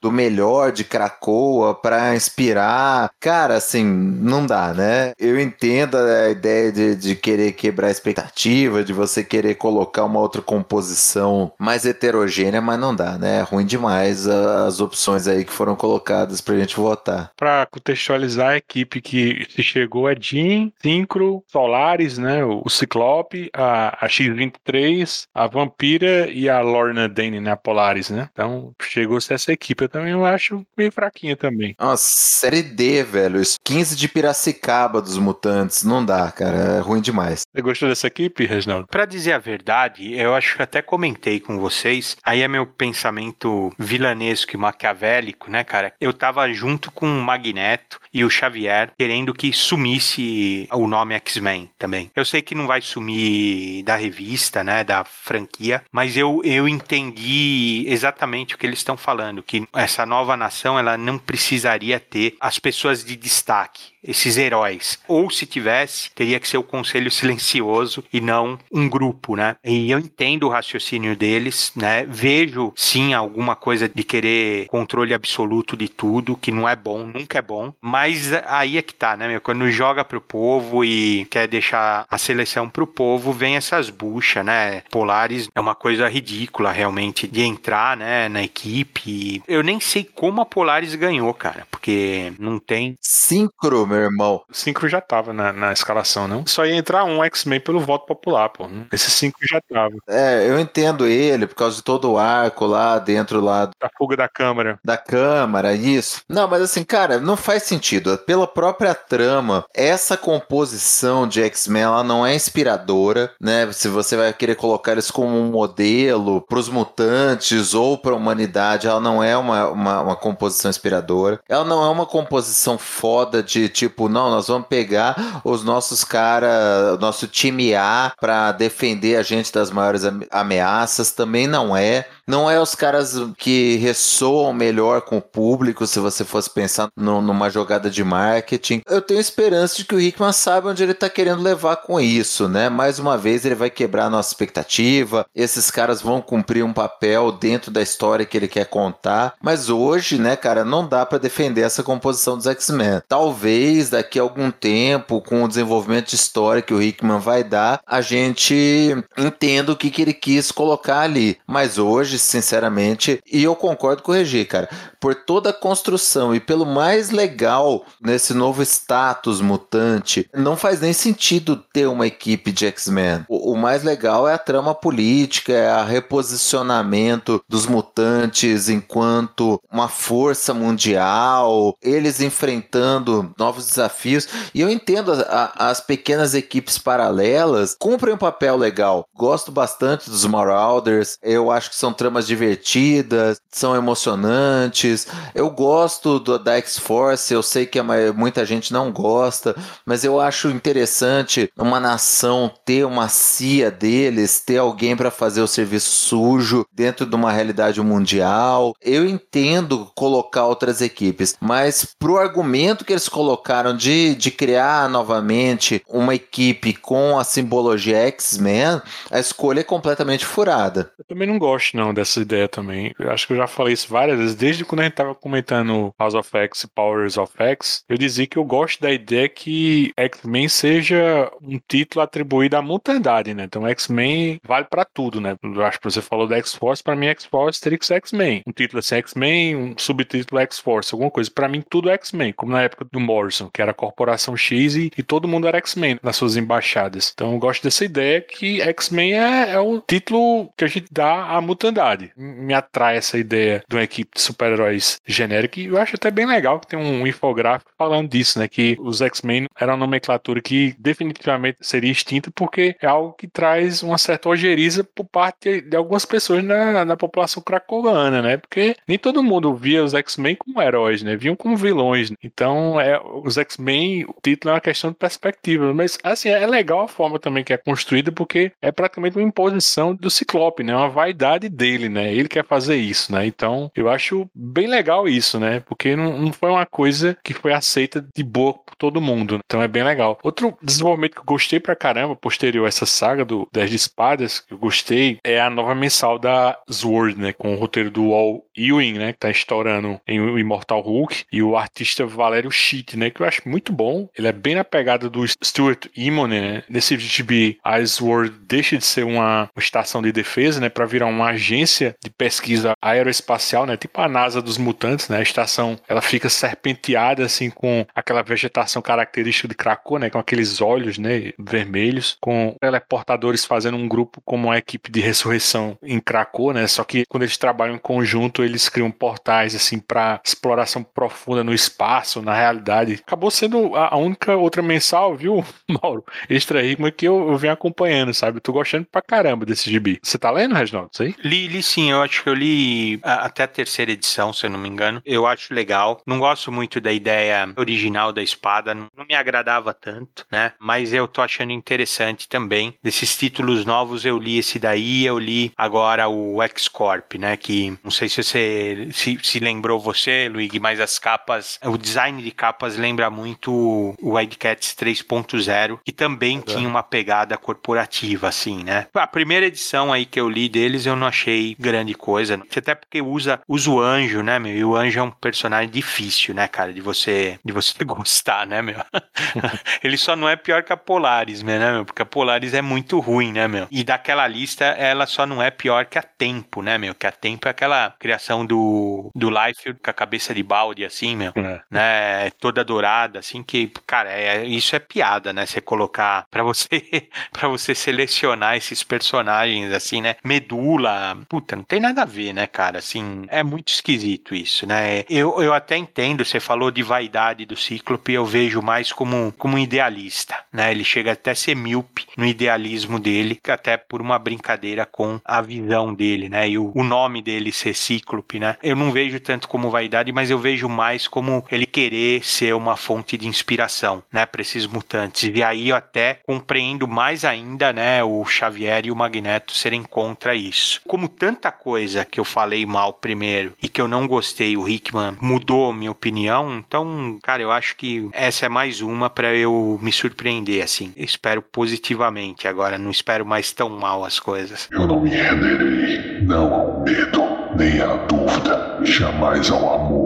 do 0.00 0.10
melhor 0.10 0.72
de 0.72 0.84
Krakoa 0.84 1.74
para 1.74 2.14
inspirar. 2.14 3.10
Cara, 3.20 3.56
assim, 3.56 3.84
não 3.84 4.46
dá, 4.46 4.72
né? 4.72 5.12
Eu 5.18 5.40
entendo 5.40 5.96
a 5.96 6.30
ideia 6.30 6.72
de, 6.72 6.96
de 6.96 7.14
querer 7.14 7.52
quebrar 7.52 7.88
a 7.88 7.90
expectativa, 7.90 8.84
de 8.84 8.92
você 8.92 9.22
querer 9.22 9.54
colocar 9.54 10.04
uma 10.04 10.20
outra 10.20 10.42
composição 10.42 11.52
mais 11.58 11.86
heterogênea, 11.86 12.60
mas 12.60 12.78
não 12.78 12.94
dá, 12.94 13.18
né? 13.18 13.38
É 13.38 13.42
ruim 13.42 13.64
demais 13.64 14.26
as 14.26 14.80
opções 14.80 15.26
aí 15.26 15.44
que 15.44 15.52
foram 15.52 15.76
colocadas 15.76 16.40
pra 16.40 16.56
gente 16.56 16.76
votar. 16.76 17.30
Pra 17.36 17.66
contextualizar, 17.66 18.54
é 18.54 18.56
equipe 18.58 19.00
que 19.00 19.46
se 19.50 19.62
chegou 19.62 20.08
é 20.08 20.16
Jean, 20.18 20.70
Synchro, 20.82 21.44
Solaris, 21.46 22.18
né? 22.18 22.44
O, 22.44 22.68
Ciclope, 22.68 23.50
a, 23.54 24.04
a 24.04 24.08
X-23, 24.08 25.26
a 25.34 25.46
Vampira 25.46 26.28
e 26.30 26.48
a 26.48 26.60
Lorna 26.60 27.08
Dane, 27.08 27.40
né? 27.40 27.52
A 27.52 27.56
Polaris, 27.56 28.10
né? 28.10 28.28
Então 28.32 28.72
chegou-se 28.94 29.32
essa 29.34 29.52
equipe. 29.52 29.84
Eu 29.84 29.88
também 29.88 30.12
eu 30.12 30.24
acho 30.24 30.64
meio 30.76 30.92
fraquinha 30.92 31.36
também. 31.36 31.74
Nossa, 31.78 32.04
série 32.04 32.62
D, 32.62 33.02
velho. 33.02 33.42
15 33.64 33.96
de 33.96 34.08
Piracicaba 34.08 35.02
dos 35.02 35.18
mutantes. 35.18 35.82
Não 35.82 36.04
dá, 36.04 36.30
cara. 36.30 36.56
É 36.56 36.80
ruim 36.80 37.00
demais. 37.00 37.42
Você 37.52 37.62
gostou 37.62 37.88
dessa 37.88 38.06
equipe, 38.06 38.46
Reginaldo? 38.46 38.86
Pra 38.86 39.04
dizer 39.04 39.32
a 39.32 39.38
verdade, 39.38 40.14
eu 40.14 40.34
acho 40.34 40.56
que 40.56 40.62
até 40.62 40.80
comentei 40.80 41.40
com 41.40 41.58
vocês. 41.58 42.16
Aí 42.24 42.42
é 42.42 42.48
meu 42.48 42.66
pensamento 42.66 43.72
vilanesco 43.78 44.54
e 44.54 44.58
maquiavélico, 44.58 45.50
né, 45.50 45.64
cara? 45.64 45.92
Eu 46.00 46.12
tava 46.12 46.50
junto 46.52 46.92
com 46.92 47.06
o 47.06 47.22
Magneto 47.22 47.98
e 48.14 48.24
o 48.24 48.30
Xavier 48.30 48.92
querendo 48.96 49.34
que 49.34 49.52
sumisse 49.52 50.68
o 50.72 50.86
nome 50.86 51.14
X-Men 51.16 51.68
também. 51.76 52.10
Eu 52.14 52.24
sei 52.24 52.40
que 52.40 52.54
não 52.54 52.66
vai 52.66 52.80
sumir 52.80 53.82
da 53.82 53.96
revista, 53.96 54.62
né, 54.62 54.84
da 54.84 55.04
franquia, 55.04 55.82
mas 55.90 56.16
eu, 56.16 56.40
eu 56.44 56.68
entendi 56.68 57.84
exatamente 57.88 58.54
o 58.54 58.58
que 58.58 58.66
eles 58.66 58.78
estão 58.78 58.96
falando, 58.96 59.42
que 59.42 59.66
essa 59.74 60.06
nova 60.06 60.36
nação 60.36 60.78
ela 60.78 60.96
não 60.96 61.18
precisaria 61.18 61.98
ter 61.98 62.36
as 62.40 62.58
pessoas 62.58 63.04
de 63.04 63.16
destaque 63.16 63.93
esses 64.04 64.36
heróis. 64.36 64.98
Ou 65.08 65.30
se 65.30 65.46
tivesse, 65.46 66.10
teria 66.14 66.38
que 66.38 66.46
ser 66.46 66.58
o 66.58 66.62
conselho 66.62 67.10
silencioso 67.10 68.04
e 68.12 68.20
não 68.20 68.58
um 68.70 68.88
grupo, 68.88 69.34
né? 69.34 69.56
E 69.64 69.90
eu 69.90 69.98
entendo 69.98 70.44
o 70.44 70.50
raciocínio 70.50 71.16
deles, 71.16 71.72
né? 71.74 72.04
Vejo 72.06 72.72
sim 72.76 73.14
alguma 73.14 73.56
coisa 73.56 73.88
de 73.88 74.04
querer 74.04 74.66
controle 74.66 75.14
absoluto 75.14 75.76
de 75.76 75.88
tudo, 75.88 76.36
que 76.36 76.52
não 76.52 76.68
é 76.68 76.76
bom, 76.76 77.06
nunca 77.06 77.38
é 77.38 77.42
bom, 77.42 77.72
mas 77.80 78.32
aí 78.46 78.76
é 78.78 78.82
que 78.82 78.94
tá, 78.94 79.16
né, 79.16 79.26
meu? 79.28 79.40
Quando 79.40 79.70
joga 79.70 80.04
pro 80.04 80.20
povo 80.20 80.84
e 80.84 81.26
quer 81.26 81.48
deixar 81.48 82.06
a 82.10 82.18
seleção 82.18 82.68
pro 82.68 82.86
povo, 82.86 83.32
vem 83.32 83.56
essas 83.56 83.90
buchas, 83.90 84.44
né? 84.44 84.82
Polaris 84.90 85.48
é 85.54 85.60
uma 85.60 85.74
coisa 85.74 86.08
ridícula 86.08 86.72
realmente 86.72 87.26
de 87.26 87.42
entrar, 87.42 87.96
né, 87.96 88.28
na 88.28 88.42
equipe. 88.42 89.42
Eu 89.48 89.62
nem 89.62 89.80
sei 89.80 90.04
como 90.04 90.40
a 90.40 90.46
Polaris 90.46 90.94
ganhou, 90.94 91.32
cara, 91.32 91.66
porque 91.70 92.32
não 92.38 92.58
tem 92.58 92.96
Sincro, 93.00 93.86
meu 93.86 93.93
irmão. 93.96 94.42
O 94.50 94.54
Synchro 94.54 94.88
já 94.88 95.00
tava 95.00 95.32
na, 95.32 95.52
na 95.52 95.72
escalação, 95.72 96.26
não? 96.28 96.46
Só 96.46 96.64
ia 96.64 96.74
entrar 96.74 97.04
um 97.04 97.22
X-Men 97.24 97.60
pelo 97.60 97.80
voto 97.80 98.06
popular, 98.06 98.48
pô. 98.48 98.68
Esse 98.92 99.10
Synchro 99.10 99.46
já 99.48 99.60
tava. 99.72 99.94
É, 100.08 100.48
eu 100.48 100.58
entendo 100.58 101.06
ele 101.06 101.46
por 101.46 101.54
causa 101.54 101.76
de 101.76 101.82
todo 101.82 102.12
o 102.12 102.18
arco 102.18 102.66
lá 102.66 102.98
dentro 102.98 103.40
lá 103.40 103.66
Da 103.80 103.90
fuga 103.96 104.16
da 104.16 104.28
Câmara. 104.28 104.78
da 104.84 104.96
Câmara, 104.96 105.74
isso. 105.74 106.22
Não, 106.28 106.48
mas 106.48 106.62
assim, 106.62 106.84
cara, 106.84 107.18
não 107.18 107.36
faz 107.36 107.62
sentido. 107.64 108.16
Pela 108.18 108.46
própria 108.46 108.94
trama, 108.94 109.64
essa 109.74 110.16
composição 110.16 111.26
de 111.26 111.42
X-Men, 111.42 111.82
ela 111.82 112.04
não 112.04 112.24
é 112.26 112.34
inspiradora, 112.34 113.32
né? 113.40 113.70
Se 113.72 113.88
você 113.88 114.16
vai 114.16 114.32
querer 114.32 114.54
colocar 114.56 114.92
eles 114.92 115.10
como 115.10 115.36
um 115.38 115.50
modelo 115.50 116.42
pros 116.42 116.68
mutantes 116.68 117.74
ou 117.74 117.98
pra 117.98 118.14
humanidade, 118.14 118.86
ela 118.86 119.00
não 119.00 119.22
é 119.22 119.36
uma, 119.36 119.68
uma, 119.68 120.00
uma 120.00 120.16
composição 120.16 120.70
inspiradora. 120.70 121.40
Ela 121.48 121.64
não 121.64 121.84
é 121.84 121.88
uma 121.88 122.06
composição 122.06 122.78
foda 122.78 123.42
de 123.42 123.68
tipo, 123.68 123.83
não, 123.98 124.30
nós 124.30 124.48
vamos 124.48 124.68
pegar 124.68 125.40
os 125.44 125.62
nossos 125.64 126.04
caras, 126.04 126.98
nosso 127.00 127.26
time 127.26 127.74
A 127.74 128.12
pra 128.20 128.52
defender 128.52 129.16
a 129.16 129.22
gente 129.22 129.52
das 129.52 129.70
maiores 129.70 130.04
ame- 130.04 130.26
ameaças. 130.30 131.10
Também 131.12 131.46
não 131.46 131.76
é. 131.76 132.06
Não 132.26 132.50
é 132.50 132.58
os 132.58 132.74
caras 132.74 133.14
que 133.36 133.76
ressoam 133.76 134.52
melhor 134.52 135.02
com 135.02 135.18
o 135.18 135.22
público, 135.22 135.86
se 135.86 135.98
você 136.00 136.24
fosse 136.24 136.48
pensar 136.48 136.88
no- 136.96 137.20
numa 137.20 137.50
jogada 137.50 137.90
de 137.90 138.02
marketing. 138.02 138.80
Eu 138.88 139.02
tenho 139.02 139.20
esperança 139.20 139.76
de 139.76 139.84
que 139.84 139.94
o 139.94 140.00
Hickman 140.00 140.32
sabe 140.32 140.68
onde 140.68 140.82
ele 140.82 140.94
tá 140.94 141.08
querendo 141.10 141.42
levar 141.42 141.76
com 141.76 142.00
isso, 142.00 142.48
né? 142.48 142.68
Mais 142.68 142.98
uma 142.98 143.18
vez, 143.18 143.44
ele 143.44 143.54
vai 143.54 143.68
quebrar 143.70 144.06
a 144.06 144.10
nossa 144.10 144.30
expectativa. 144.30 145.26
Esses 145.34 145.70
caras 145.70 146.00
vão 146.00 146.20
cumprir 146.20 146.64
um 146.64 146.72
papel 146.72 147.30
dentro 147.32 147.70
da 147.70 147.82
história 147.82 148.24
que 148.24 148.36
ele 148.36 148.48
quer 148.48 148.66
contar. 148.66 149.34
Mas 149.42 149.68
hoje, 149.68 150.18
né, 150.18 150.34
cara, 150.36 150.64
não 150.64 150.86
dá 150.86 151.04
pra 151.04 151.18
defender 151.18 151.60
essa 151.60 151.82
composição 151.82 152.36
dos 152.36 152.46
X-Men. 152.46 153.02
Talvez 153.08 153.73
daqui 153.82 154.18
a 154.18 154.22
algum 154.22 154.50
tempo, 154.50 155.20
com 155.20 155.44
o 155.44 155.48
desenvolvimento 155.48 156.10
de 156.10 156.16
história 156.16 156.62
que 156.62 156.74
o 156.74 156.82
Hickman 156.82 157.18
vai 157.18 157.44
dar, 157.44 157.80
a 157.86 158.00
gente 158.00 158.96
entenda 159.16 159.72
o 159.72 159.76
que, 159.76 159.90
que 159.90 160.02
ele 160.02 160.14
quis 160.14 160.50
colocar 160.50 161.00
ali. 161.00 161.38
Mas 161.46 161.78
hoje, 161.78 162.18
sinceramente, 162.18 163.20
e 163.30 163.42
eu 163.42 163.54
concordo 163.56 164.02
com 164.02 164.12
o 164.12 164.14
Regi, 164.14 164.44
cara, 164.44 164.68
por 165.00 165.14
toda 165.14 165.50
a 165.50 165.52
construção 165.52 166.34
e 166.34 166.40
pelo 166.40 166.64
mais 166.64 167.10
legal 167.10 167.84
nesse 168.00 168.32
novo 168.32 168.62
status 168.62 169.40
mutante, 169.40 170.28
não 170.32 170.56
faz 170.56 170.80
nem 170.80 170.92
sentido 170.92 171.56
ter 171.56 171.86
uma 171.86 172.06
equipe 172.06 172.50
de 172.50 172.66
X-Men. 172.66 173.24
O, 173.28 173.52
o 173.52 173.56
mais 173.56 173.82
legal 173.82 174.28
é 174.28 174.34
a 174.34 174.38
trama 174.38 174.74
política, 174.74 175.52
é 175.52 175.68
a 175.70 175.84
reposicionamento 175.84 177.42
dos 177.48 177.66
mutantes 177.66 178.68
enquanto 178.68 179.60
uma 179.70 179.88
força 179.88 180.54
mundial, 180.54 181.76
eles 181.82 182.20
enfrentando 182.20 183.32
novos 183.38 183.63
desafios. 183.66 184.28
E 184.54 184.60
eu 184.60 184.68
entendo 184.70 185.12
a- 185.12 185.52
as 185.70 185.80
pequenas 185.80 186.34
equipes 186.34 186.78
paralelas 186.78 187.76
cumprem 187.78 188.14
um 188.14 188.18
papel 188.18 188.56
legal. 188.56 189.06
Gosto 189.14 189.50
bastante 189.52 190.08
dos 190.10 190.24
Marauders, 190.26 191.18
eu 191.22 191.50
acho 191.50 191.70
que 191.70 191.76
são 191.76 191.92
tramas 191.92 192.26
divertidas, 192.26 193.40
são 193.50 193.74
emocionantes. 193.76 195.06
Eu 195.34 195.50
gosto 195.50 196.18
do- 196.18 196.38
da 196.38 196.56
X-Force, 196.56 197.32
eu 197.32 197.42
sei 197.42 197.66
que 197.66 197.78
a 197.78 197.84
muita 198.14 198.44
gente 198.44 198.72
não 198.72 198.90
gosta, 198.92 199.54
mas 199.84 200.04
eu 200.04 200.20
acho 200.20 200.48
interessante 200.50 201.50
uma 201.56 201.78
nação 201.80 202.50
ter 202.64 202.84
uma 202.84 203.08
CIA 203.08 203.70
deles, 203.70 204.40
ter 204.40 204.58
alguém 204.58 204.96
para 204.96 205.10
fazer 205.10 205.40
o 205.40 205.46
serviço 205.46 205.90
sujo 205.90 206.66
dentro 206.72 207.06
de 207.06 207.14
uma 207.14 207.30
realidade 207.32 207.80
mundial. 207.80 208.74
Eu 208.80 209.06
entendo 209.06 209.90
colocar 209.94 210.46
outras 210.46 210.80
equipes, 210.80 211.34
mas 211.40 211.94
pro 211.98 212.18
argumento 212.18 212.84
que 212.84 212.92
eles 212.92 213.08
colocaram 213.08 213.43
de, 213.76 214.14
de 214.14 214.30
criar 214.30 214.88
novamente 214.88 215.82
uma 215.88 216.14
equipe 216.14 216.74
com 216.74 217.18
a 217.18 217.24
simbologia 217.24 218.06
X-Men, 218.08 218.80
a 219.10 219.18
escolha 219.18 219.60
é 219.60 219.64
completamente 219.64 220.24
furada. 220.24 220.92
Eu 220.98 221.04
também 221.04 221.28
não 221.28 221.38
gosto, 221.38 221.76
não, 221.76 221.92
dessa 221.92 222.20
ideia 222.20 222.48
também. 222.48 222.94
Eu 222.98 223.10
acho 223.10 223.26
que 223.26 223.32
eu 223.32 223.36
já 223.36 223.46
falei 223.46 223.74
isso 223.74 223.88
várias 223.88 224.18
vezes, 224.18 224.34
desde 224.34 224.64
quando 224.64 224.80
a 224.80 224.84
gente 224.84 224.94
tava 224.94 225.14
comentando 225.14 225.94
House 225.98 226.14
of 226.14 226.28
X 226.36 226.64
e 226.64 226.68
Powers 226.68 227.16
of 227.16 227.32
X, 227.38 227.84
eu 227.88 227.96
dizia 227.96 228.26
que 228.26 228.36
eu 228.36 228.44
gosto 228.44 228.80
da 228.80 228.90
ideia 228.90 229.28
que 229.28 229.92
X-Men 229.96 230.48
seja 230.48 231.30
um 231.42 231.60
título 231.68 232.02
atribuído 232.02 232.56
à 232.56 232.62
mutandade, 232.62 233.34
né? 233.34 233.44
Então 233.44 233.66
X-Men 233.66 234.40
vale 234.46 234.66
pra 234.66 234.84
tudo, 234.84 235.20
né? 235.20 235.36
Eu 235.42 235.64
acho 235.64 235.78
que 235.78 235.84
você 235.84 236.00
falou 236.00 236.26
da 236.26 236.36
X-Force, 236.36 236.82
pra 236.82 236.96
mim 236.96 237.06
X-Force 237.06 237.60
teria 237.60 237.78
que 237.78 237.86
ser 237.86 237.94
X-Men. 237.94 238.42
Um 238.46 238.52
título 238.52 238.78
assim 238.78 238.96
X-Men, 238.96 239.56
um 239.56 239.74
subtítulo 239.76 240.40
X-Force, 240.40 240.94
alguma 240.94 241.10
coisa. 241.10 241.30
Pra 241.30 241.48
mim 241.48 241.62
tudo 241.68 241.90
é 241.90 241.94
X-Men, 241.94 242.32
como 242.32 242.52
na 242.52 242.62
época 242.62 242.86
do 242.90 243.00
Morrison, 243.34 243.50
que 243.52 243.60
era 243.60 243.72
a 243.72 243.74
Corporação 243.74 244.36
X 244.36 244.76
e, 244.76 244.90
e 244.96 245.02
todo 245.02 245.28
mundo 245.28 245.48
era 245.48 245.58
X-Men 245.58 245.98
nas 246.02 246.16
suas 246.16 246.36
embaixadas. 246.36 247.12
Então 247.14 247.32
eu 247.32 247.38
gosto 247.38 247.62
dessa 247.64 247.84
ideia 247.84 248.20
que 248.20 248.60
X-Men 248.60 249.14
é, 249.14 249.54
é 249.54 249.56
título 249.86 250.52
que 250.56 250.64
a 250.64 250.68
gente 250.68 250.86
dá 250.90 251.26
à 251.26 251.40
mutandade. 251.40 252.12
Me 252.16 252.54
atrai 252.54 252.96
essa 252.96 253.18
ideia 253.18 253.62
de 253.68 253.76
uma 253.76 253.82
equipe 253.82 254.12
de 254.14 254.22
super-heróis 254.22 255.00
genérica 255.06 255.60
e 255.60 255.66
eu 255.66 255.78
acho 255.78 255.96
até 255.96 256.10
bem 256.10 256.26
legal 256.26 256.60
que 256.60 256.68
tem 256.68 256.78
um 256.78 257.06
infográfico 257.06 257.70
falando 257.76 258.08
disso, 258.08 258.38
né? 258.38 258.48
Que 258.48 258.76
os 258.80 259.00
X-Men 259.00 259.46
era 259.58 259.72
uma 259.72 259.78
nomenclatura 259.78 260.40
que 260.40 260.74
definitivamente 260.78 261.58
seria 261.60 261.90
extinta 261.90 262.30
porque 262.34 262.76
é 262.80 262.86
algo 262.86 263.12
que 263.12 263.26
traz 263.26 263.82
uma 263.82 263.98
certa 263.98 264.28
ojeriza 264.28 264.84
por 264.84 265.04
parte 265.04 265.60
de 265.60 265.76
algumas 265.76 266.04
pessoas 266.04 266.44
na, 266.44 266.84
na 266.84 266.96
população 266.96 267.42
cracovana, 267.42 268.22
né? 268.22 268.36
Porque 268.36 268.76
nem 268.86 268.98
todo 268.98 269.22
mundo 269.22 269.54
via 269.54 269.82
os 269.82 269.94
X-Men 269.94 270.36
como 270.36 270.60
heróis, 270.60 271.02
né? 271.02 271.16
Viam 271.16 271.36
como 271.36 271.56
vilões. 271.56 272.12
Então, 272.22 272.80
é, 272.80 273.00
os 273.24 273.38
X-Men, 273.38 274.04
o 274.04 274.14
título 274.22 274.50
é 274.50 274.54
uma 274.54 274.60
questão 274.60 274.90
de 274.90 274.96
perspectiva. 274.96 275.72
Mas, 275.72 275.98
assim, 276.02 276.28
é 276.28 276.46
legal 276.46 276.82
a 276.82 276.88
forma 276.88 277.18
também 277.18 277.44
que 277.44 277.52
é 277.52 277.56
construída, 277.56 278.12
porque 278.12 278.52
é 278.60 278.70
praticamente 278.70 279.16
uma 279.16 279.26
imposição 279.26 279.94
do 279.94 280.10
Ciclope, 280.10 280.62
né? 280.62 280.74
Uma 280.76 280.88
vaidade 280.88 281.48
dele, 281.48 281.88
né? 281.88 282.12
Ele 282.12 282.28
quer 282.28 282.44
fazer 282.44 282.76
isso, 282.76 283.12
né? 283.12 283.26
Então, 283.26 283.70
eu 283.74 283.88
acho 283.88 284.28
bem 284.34 284.66
legal 284.66 285.08
isso, 285.08 285.38
né? 285.38 285.60
Porque 285.60 285.96
não, 285.96 286.18
não 286.18 286.32
foi 286.32 286.50
uma 286.50 286.66
coisa 286.66 287.16
que 287.22 287.34
foi 287.34 287.52
aceita 287.52 288.04
de 288.14 288.22
boa 288.22 288.54
por 288.54 288.74
todo 288.76 289.00
mundo. 289.00 289.40
Então, 289.44 289.62
é 289.62 289.68
bem 289.68 289.82
legal. 289.82 290.18
Outro 290.22 290.56
desenvolvimento 290.62 291.14
que 291.14 291.20
eu 291.20 291.24
gostei 291.24 291.58
pra 291.58 291.76
caramba, 291.76 292.16
posterior 292.16 292.64
a 292.64 292.68
essa 292.68 292.86
saga 292.86 293.24
do 293.24 293.48
10 293.52 293.70
de 293.70 293.76
espadas, 293.76 294.40
que 294.40 294.52
eu 294.52 294.58
gostei, 294.58 295.18
é 295.24 295.40
a 295.40 295.50
nova 295.50 295.74
mensal 295.74 296.18
da 296.18 296.58
Sword, 296.68 297.18
né? 297.18 297.32
Com 297.32 297.54
o 297.54 297.58
roteiro 297.58 297.90
do 297.90 298.08
Wall 298.10 298.44
Ewing, 298.56 298.94
né? 298.94 299.12
Que 299.12 299.18
tá 299.18 299.30
estourando 299.30 300.00
em 300.06 300.20
O 300.20 300.38
Imortal 300.38 300.80
Hulk. 300.80 301.24
E 301.32 301.42
o 301.42 301.56
artista 301.56 302.04
Valério 302.06 302.50
Schitt, 302.50 302.96
né? 302.96 303.10
Que 303.14 303.22
eu 303.22 303.26
acho 303.26 303.48
muito 303.48 303.72
bom. 303.72 304.08
Ele 304.16 304.28
é 304.28 304.32
bem 304.32 304.54
na 304.54 304.64
pegada 304.64 305.08
do 305.08 305.24
Stuart 305.42 305.86
Immonen, 305.96 306.40
né? 306.40 306.62
Nesse 306.68 306.98
gibi, 306.98 307.58
a 307.62 307.84
Sword 307.86 308.34
deixa 308.46 308.76
de 308.76 308.84
ser 308.84 309.04
uma, 309.04 309.48
estação 309.56 310.02
de 310.02 310.12
defesa, 310.12 310.60
né? 310.60 310.68
Para 310.68 310.86
virar 310.86 311.06
uma 311.06 311.28
agência 311.28 311.96
de 312.02 312.10
pesquisa 312.10 312.74
aeroespacial, 312.82 313.66
né? 313.66 313.76
Tipo 313.76 314.00
a 314.00 314.08
NASA 314.08 314.42
dos 314.42 314.58
mutantes, 314.58 315.08
né? 315.08 315.18
A 315.18 315.22
estação, 315.22 315.78
ela 315.88 316.02
fica 316.02 316.28
serpenteada, 316.28 317.24
assim, 317.24 317.50
com 317.50 317.86
aquela 317.94 318.22
vegetação 318.22 318.82
característica 318.82 319.48
de 319.48 319.54
Krakow, 319.54 319.98
né? 319.98 320.10
Com 320.10 320.18
aqueles 320.18 320.60
olhos, 320.60 320.98
né? 320.98 321.32
Vermelhos, 321.38 322.16
com 322.20 322.56
teleportadores 322.60 323.44
fazendo 323.44 323.76
um 323.76 323.88
grupo 323.88 324.20
como 324.24 324.48
uma 324.48 324.58
equipe 324.58 324.90
de 324.90 325.00
ressurreição 325.00 325.78
em 325.82 326.00
Krakow, 326.00 326.52
né? 326.52 326.66
Só 326.66 326.84
que 326.84 327.04
quando 327.08 327.22
eles 327.22 327.36
trabalham 327.36 327.76
em 327.76 327.78
conjunto, 327.78 328.42
eles 328.42 328.68
criam 328.68 328.90
portais, 328.90 329.54
assim, 329.54 329.78
para 329.78 330.20
exploração 330.24 330.82
profunda 330.82 331.44
no 331.44 331.54
espaço, 331.54 332.22
na 332.22 332.34
realidade. 332.34 333.02
Acabou 333.06 333.30
sendo 333.30 333.76
a 333.76 333.96
única 333.96 334.34
outra 334.36 334.62
mensal, 334.62 335.14
viu, 335.14 335.44
Mauro? 335.68 336.04
Extra 336.28 336.60
que 336.96 337.06
eu, 337.06 337.30
eu 337.30 337.36
venho 337.36 337.52
acompanhando, 337.52 338.14
sabe? 338.14 338.38
Eu 338.38 338.40
tô 338.40 338.52
gostando 338.52 338.86
pra 338.90 339.02
caramba 339.02 339.44
desse 339.44 339.70
gibi. 339.70 339.98
Você 340.02 340.18
tá 340.18 340.30
lendo, 340.30 340.54
Reginaldo? 340.54 340.90
Isso 340.92 341.02
aí? 341.02 341.14
Li, 341.22 341.46
li 341.48 341.62
sim, 341.62 341.90
eu 341.90 342.02
acho 342.02 342.22
que 342.22 342.28
eu 342.28 342.34
li 342.34 342.98
até 343.02 343.42
a 343.42 343.48
terceira 343.48 343.92
edição, 343.92 344.32
se 344.32 344.46
eu 344.46 344.50
não 344.50 344.58
me 344.58 344.68
engano. 344.68 345.02
Eu 345.04 345.26
acho 345.26 345.52
legal. 345.52 346.00
Não 346.06 346.18
gosto 346.18 346.50
muito 346.50 346.80
da 346.80 346.92
ideia 346.92 347.52
original 347.56 348.12
da 348.12 348.22
espada, 348.22 348.74
não 348.74 348.88
me 349.08 349.14
agradava 349.14 349.74
tanto, 349.74 350.26
né? 350.30 350.52
Mas 350.58 350.92
eu 350.92 351.06
tô 351.06 351.20
achando 351.20 351.52
interessante 351.52 352.28
também. 352.28 352.74
Desses 352.82 353.16
títulos 353.16 353.64
novos, 353.64 354.04
eu 354.04 354.18
li 354.18 354.38
esse 354.38 354.58
daí, 354.58 355.04
eu 355.04 355.18
li 355.18 355.52
agora 355.56 356.08
o 356.08 356.42
X-Corp, 356.42 357.14
né? 357.14 357.36
Que 357.36 357.76
não 357.82 357.90
sei 357.90 358.08
se 358.08 358.22
você 358.22 358.88
se, 358.92 359.18
se 359.22 359.38
lembrou 359.40 359.78
você, 359.78 360.28
Luigi, 360.28 360.58
mas 360.58 360.80
as 360.80 360.98
capas, 360.98 361.58
o 361.62 361.76
design 361.76 362.22
de 362.22 362.30
capas 362.30 362.76
lembra 362.76 362.93
muito 363.10 363.52
o 364.00 364.14
Wildcats 364.14 364.74
3.0, 364.74 365.78
que 365.84 365.92
também 365.92 366.38
é. 366.38 366.42
tinha 366.42 366.68
uma 366.68 366.82
pegada 366.82 367.36
corporativa, 367.36 368.28
assim, 368.28 368.64
né? 368.64 368.86
A 368.94 369.06
primeira 369.06 369.46
edição 369.46 369.92
aí 369.92 370.04
que 370.04 370.20
eu 370.20 370.28
li 370.28 370.48
deles, 370.48 370.86
eu 370.86 370.96
não 370.96 371.06
achei 371.06 371.56
grande 371.58 371.94
coisa. 371.94 372.40
Até 372.56 372.74
porque 372.74 373.02
usa, 373.02 373.40
usa 373.48 373.70
o 373.70 373.80
anjo, 373.80 374.22
né, 374.22 374.38
meu? 374.38 374.56
E 374.56 374.64
o 374.64 374.76
anjo 374.76 374.98
é 374.98 375.02
um 375.02 375.10
personagem 375.10 375.70
difícil, 375.70 376.34
né, 376.34 376.48
cara? 376.48 376.72
De 376.72 376.80
você, 376.80 377.38
de 377.44 377.52
você 377.52 377.82
gostar, 377.84 378.46
né, 378.46 378.62
meu? 378.62 378.76
Ele 379.82 379.96
só 379.96 380.16
não 380.16 380.28
é 380.28 380.36
pior 380.36 380.62
que 380.62 380.72
a 380.72 380.76
Polaris, 380.76 381.42
né, 381.42 381.72
meu? 381.72 381.84
Porque 381.84 382.02
a 382.02 382.06
Polaris 382.06 382.54
é 382.54 382.62
muito 382.62 383.00
ruim, 383.00 383.32
né, 383.32 383.48
meu? 383.48 383.66
E 383.70 383.82
daquela 383.84 384.26
lista, 384.26 384.64
ela 384.64 385.06
só 385.06 385.26
não 385.26 385.42
é 385.42 385.50
pior 385.50 385.86
que 385.86 385.98
a 385.98 386.02
Tempo, 386.02 386.62
né, 386.62 386.78
meu? 386.78 386.94
Que 386.94 387.06
a 387.06 387.12
Tempo 387.12 387.48
é 387.48 387.50
aquela 387.50 387.90
criação 387.98 388.46
do, 388.46 389.10
do 389.14 389.28
Life 389.30 389.74
com 389.74 389.90
a 389.90 389.92
cabeça 389.92 390.34
de 390.34 390.42
balde, 390.42 390.84
assim, 390.84 391.16
meu. 391.16 391.32
É. 391.34 391.60
Né? 391.70 392.30
Toda 392.38 392.64
dourada, 392.64 392.83
assim, 392.84 393.42
que, 393.42 393.70
cara, 393.86 394.10
é, 394.10 394.44
isso 394.44 394.74
é 394.76 394.78
piada, 394.78 395.32
né? 395.32 395.46
Você 395.46 395.60
colocar 395.60 396.26
para 396.30 396.42
você 396.42 397.08
para 397.32 397.48
você 397.48 397.74
selecionar 397.74 398.56
esses 398.56 398.82
personagens, 398.82 399.72
assim, 399.72 400.00
né? 400.00 400.16
Medula, 400.24 401.16
puta, 401.28 401.56
não 401.56 401.64
tem 401.64 401.80
nada 401.80 402.02
a 402.02 402.06
ver, 402.06 402.32
né, 402.32 402.46
cara? 402.46 402.78
Assim, 402.78 403.24
é 403.28 403.42
muito 403.42 403.68
esquisito 403.68 404.34
isso, 404.34 404.66
né? 404.66 405.04
Eu, 405.08 405.42
eu 405.42 405.52
até 405.52 405.76
entendo, 405.76 406.24
você 406.24 406.40
falou 406.40 406.70
de 406.70 406.82
vaidade 406.82 407.44
do 407.44 407.56
Cíclope, 407.56 408.12
eu 408.12 408.24
vejo 408.24 408.60
mais 408.60 408.92
como, 408.92 409.32
como 409.38 409.56
um 409.56 409.58
idealista, 409.58 410.36
né? 410.52 410.70
Ele 410.70 410.84
chega 410.84 411.12
até 411.12 411.32
a 411.32 411.34
ser 411.34 411.54
míope 411.54 412.06
no 412.16 412.26
idealismo 412.26 412.98
dele, 412.98 413.40
até 413.48 413.76
por 413.76 414.00
uma 414.00 414.18
brincadeira 414.18 414.86
com 414.86 415.20
a 415.24 415.40
visão 415.40 415.94
dele, 415.94 416.28
né? 416.28 416.48
E 416.48 416.58
o, 416.58 416.72
o 416.74 416.82
nome 416.82 417.22
dele 417.22 417.52
ser 417.52 417.74
Cíclope, 417.74 418.38
né? 418.38 418.56
Eu 418.62 418.76
não 418.76 418.92
vejo 418.92 419.18
tanto 419.20 419.48
como 419.48 419.70
vaidade, 419.70 420.12
mas 420.12 420.30
eu 420.30 420.38
vejo 420.38 420.68
mais 420.68 421.06
como 421.06 421.44
ele 421.50 421.66
querer 421.66 422.24
ser 422.24 422.54
uma 422.54 422.73
fonte 422.76 423.16
de 423.16 423.26
inspiração, 423.26 424.02
né? 424.12 424.26
Para 424.26 424.42
esses 424.42 424.66
mutantes. 424.66 425.30
E 425.32 425.42
aí 425.42 425.70
eu 425.70 425.76
até 425.76 426.20
compreendo 426.26 426.86
mais 426.86 427.24
ainda, 427.24 427.72
né? 427.72 428.02
O 428.02 428.24
Xavier 428.24 428.86
e 428.86 428.90
o 428.90 428.96
Magneto 428.96 429.52
serem 429.52 429.82
contra 429.82 430.34
isso. 430.34 430.80
Como 430.86 431.08
tanta 431.08 431.50
coisa 431.50 432.04
que 432.04 432.20
eu 432.20 432.24
falei 432.24 432.64
mal 432.66 432.92
primeiro 432.92 433.52
e 433.62 433.68
que 433.68 433.80
eu 433.80 433.88
não 433.88 434.06
gostei, 434.06 434.56
o 434.56 434.68
Hickman 434.68 435.16
mudou 435.20 435.72
minha 435.72 435.90
opinião, 435.90 436.58
então, 436.58 437.18
cara, 437.22 437.42
eu 437.42 437.50
acho 437.50 437.76
que 437.76 438.08
essa 438.12 438.46
é 438.46 438.48
mais 438.48 438.80
uma 438.80 439.10
para 439.10 439.34
eu 439.34 439.78
me 439.82 439.92
surpreender, 439.92 440.62
assim. 440.62 440.92
Eu 440.96 441.04
espero 441.04 441.42
positivamente 441.42 442.48
agora, 442.48 442.78
não 442.78 442.90
espero 442.90 443.24
mais 443.24 443.52
tão 443.52 443.68
mal 443.68 444.04
as 444.04 444.18
coisas. 444.18 444.68
Eu 444.70 444.86
não 444.86 445.00
me 445.00 445.10
renderei, 445.10 446.20
não 446.22 446.54
ao 446.54 446.80
medo, 446.82 447.22
nem 447.56 447.80
à 447.80 447.96
dúvida, 447.96 448.78
jamais 448.82 449.50
ao 449.50 449.74
amor, 449.74 450.03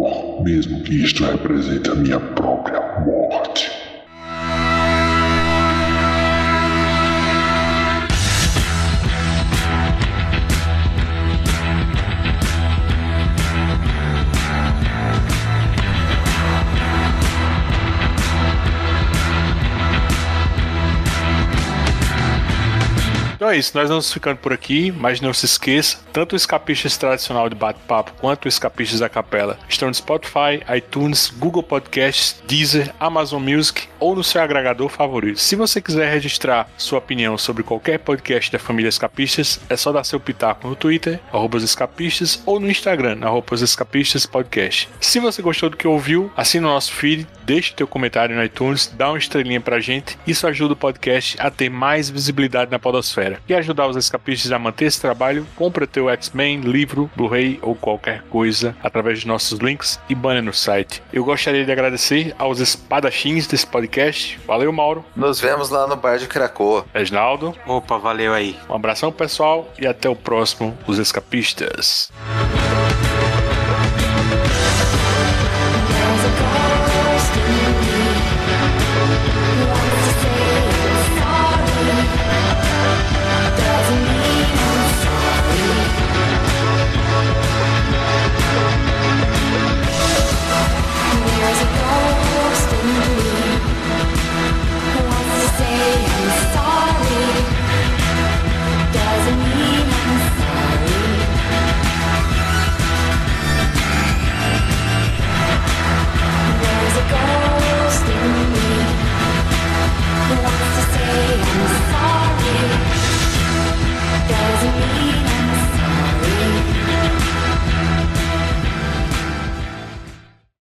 mesmo 0.49 0.81
que 0.81 0.95
isto 0.95 1.25
represente 1.27 1.91
a 1.91 1.95
minha 1.95 2.19
própria 2.19 2.81
morte. 3.05 3.78
Então 23.49 23.55
é 23.55 23.61
isso, 23.61 23.79
nós 23.79 23.89
vamos 23.89 24.13
ficando 24.13 24.37
por 24.37 24.53
aqui, 24.53 24.93
mas 24.93 25.23
não 25.23 25.33
se 25.33 25.47
esqueça, 25.47 26.01
tanto 26.13 26.35
o 26.35 26.37
Escapistas 26.37 26.99
tradicional 26.99 27.49
de 27.49 27.55
bate-papo 27.55 28.13
quanto 28.21 28.45
o 28.45 28.49
Escapistas 28.49 29.01
da 29.01 29.09
Capela 29.09 29.59
estão 29.67 29.89
no 29.89 29.95
Spotify, 29.95 30.63
iTunes, 30.77 31.33
Google 31.39 31.63
Podcasts, 31.63 32.43
Deezer, 32.47 32.93
Amazon 33.01 33.43
Music 33.43 33.89
ou 33.99 34.15
no 34.15 34.23
seu 34.23 34.43
agregador 34.43 34.91
favorito. 34.91 35.41
Se 35.41 35.57
você 35.57 35.81
quiser 35.81 36.13
registrar 36.13 36.69
sua 36.77 36.99
opinião 36.99 37.39
sobre 37.39 37.63
qualquer 37.63 38.01
podcast 38.01 38.53
da 38.53 38.59
família 38.59 38.91
Escapistas, 38.91 39.59
é 39.71 39.77
só 39.79 39.93
dar 39.93 40.05
seu 40.05 40.21
pitaco 40.21 40.69
no 40.69 40.77
Twitter, 40.77 41.19
arroba 41.33 41.57
escapistas, 41.57 42.43
ou 42.45 42.61
no 42.61 42.71
Instagram, 42.71 43.21
arroba 43.23 43.55
escapistas 43.55 44.27
podcast. 44.27 44.91
Se 45.01 45.21
você 45.21 45.41
gostou 45.41 45.71
do 45.71 45.77
que 45.79 45.89
ouviu, 45.89 46.31
assine 46.37 46.67
o 46.67 46.69
nosso 46.69 46.93
feed, 46.93 47.27
deixe 47.47 47.73
teu 47.73 47.87
comentário 47.87 48.37
no 48.37 48.45
iTunes, 48.45 48.93
dá 48.95 49.09
uma 49.09 49.17
estrelinha 49.17 49.59
pra 49.59 49.81
gente, 49.81 50.19
isso 50.27 50.47
ajuda 50.47 50.75
o 50.75 50.77
podcast 50.77 51.35
a 51.41 51.51
ter 51.51 51.71
mais 51.71 52.11
visibilidade 52.11 52.71
na 52.71 52.79
podosfera 52.79 53.38
Quer 53.47 53.59
ajudar 53.59 53.87
os 53.87 53.97
escapistas 53.97 54.53
a 54.53 54.59
manter 54.59 54.87
esse 54.87 55.01
trabalho? 55.01 55.47
Compra 55.57 55.87
teu 55.87 56.09
X-Men, 56.11 56.61
livro, 56.61 57.11
Blu-ray 57.17 57.59
ou 57.63 57.75
qualquer 57.75 58.23
coisa 58.25 58.77
através 58.83 59.21
de 59.21 59.27
nossos 59.27 59.59
links 59.59 59.99
e 60.09 60.15
banner 60.15 60.43
no 60.43 60.53
site. 60.53 61.03
Eu 61.13 61.25
gostaria 61.25 61.65
de 61.65 61.73
agradecer 61.73 62.35
aos 62.39 62.61
espadachins 62.61 63.47
desse 63.47 63.67
podcast. 63.67 64.39
Valeu, 64.47 64.73
Mauro. 64.73 65.05
Nos 65.15 65.41
vemos 65.41 65.71
lá 65.71 65.87
no 65.87 65.97
bar 65.97 66.19
de 66.19 66.27
Cracoa. 66.27 66.85
Reginaldo. 66.93 67.55
Opa, 67.67 67.99
valeu 67.99 68.33
aí. 68.35 68.57
Um 68.69 68.75
abração, 68.75 69.13
pessoal, 69.13 69.73
e 69.79 69.87
até 69.87 70.09
o 70.09 70.17
próximo, 70.17 70.77
Os 70.87 70.99
Escapistas. 70.99 72.11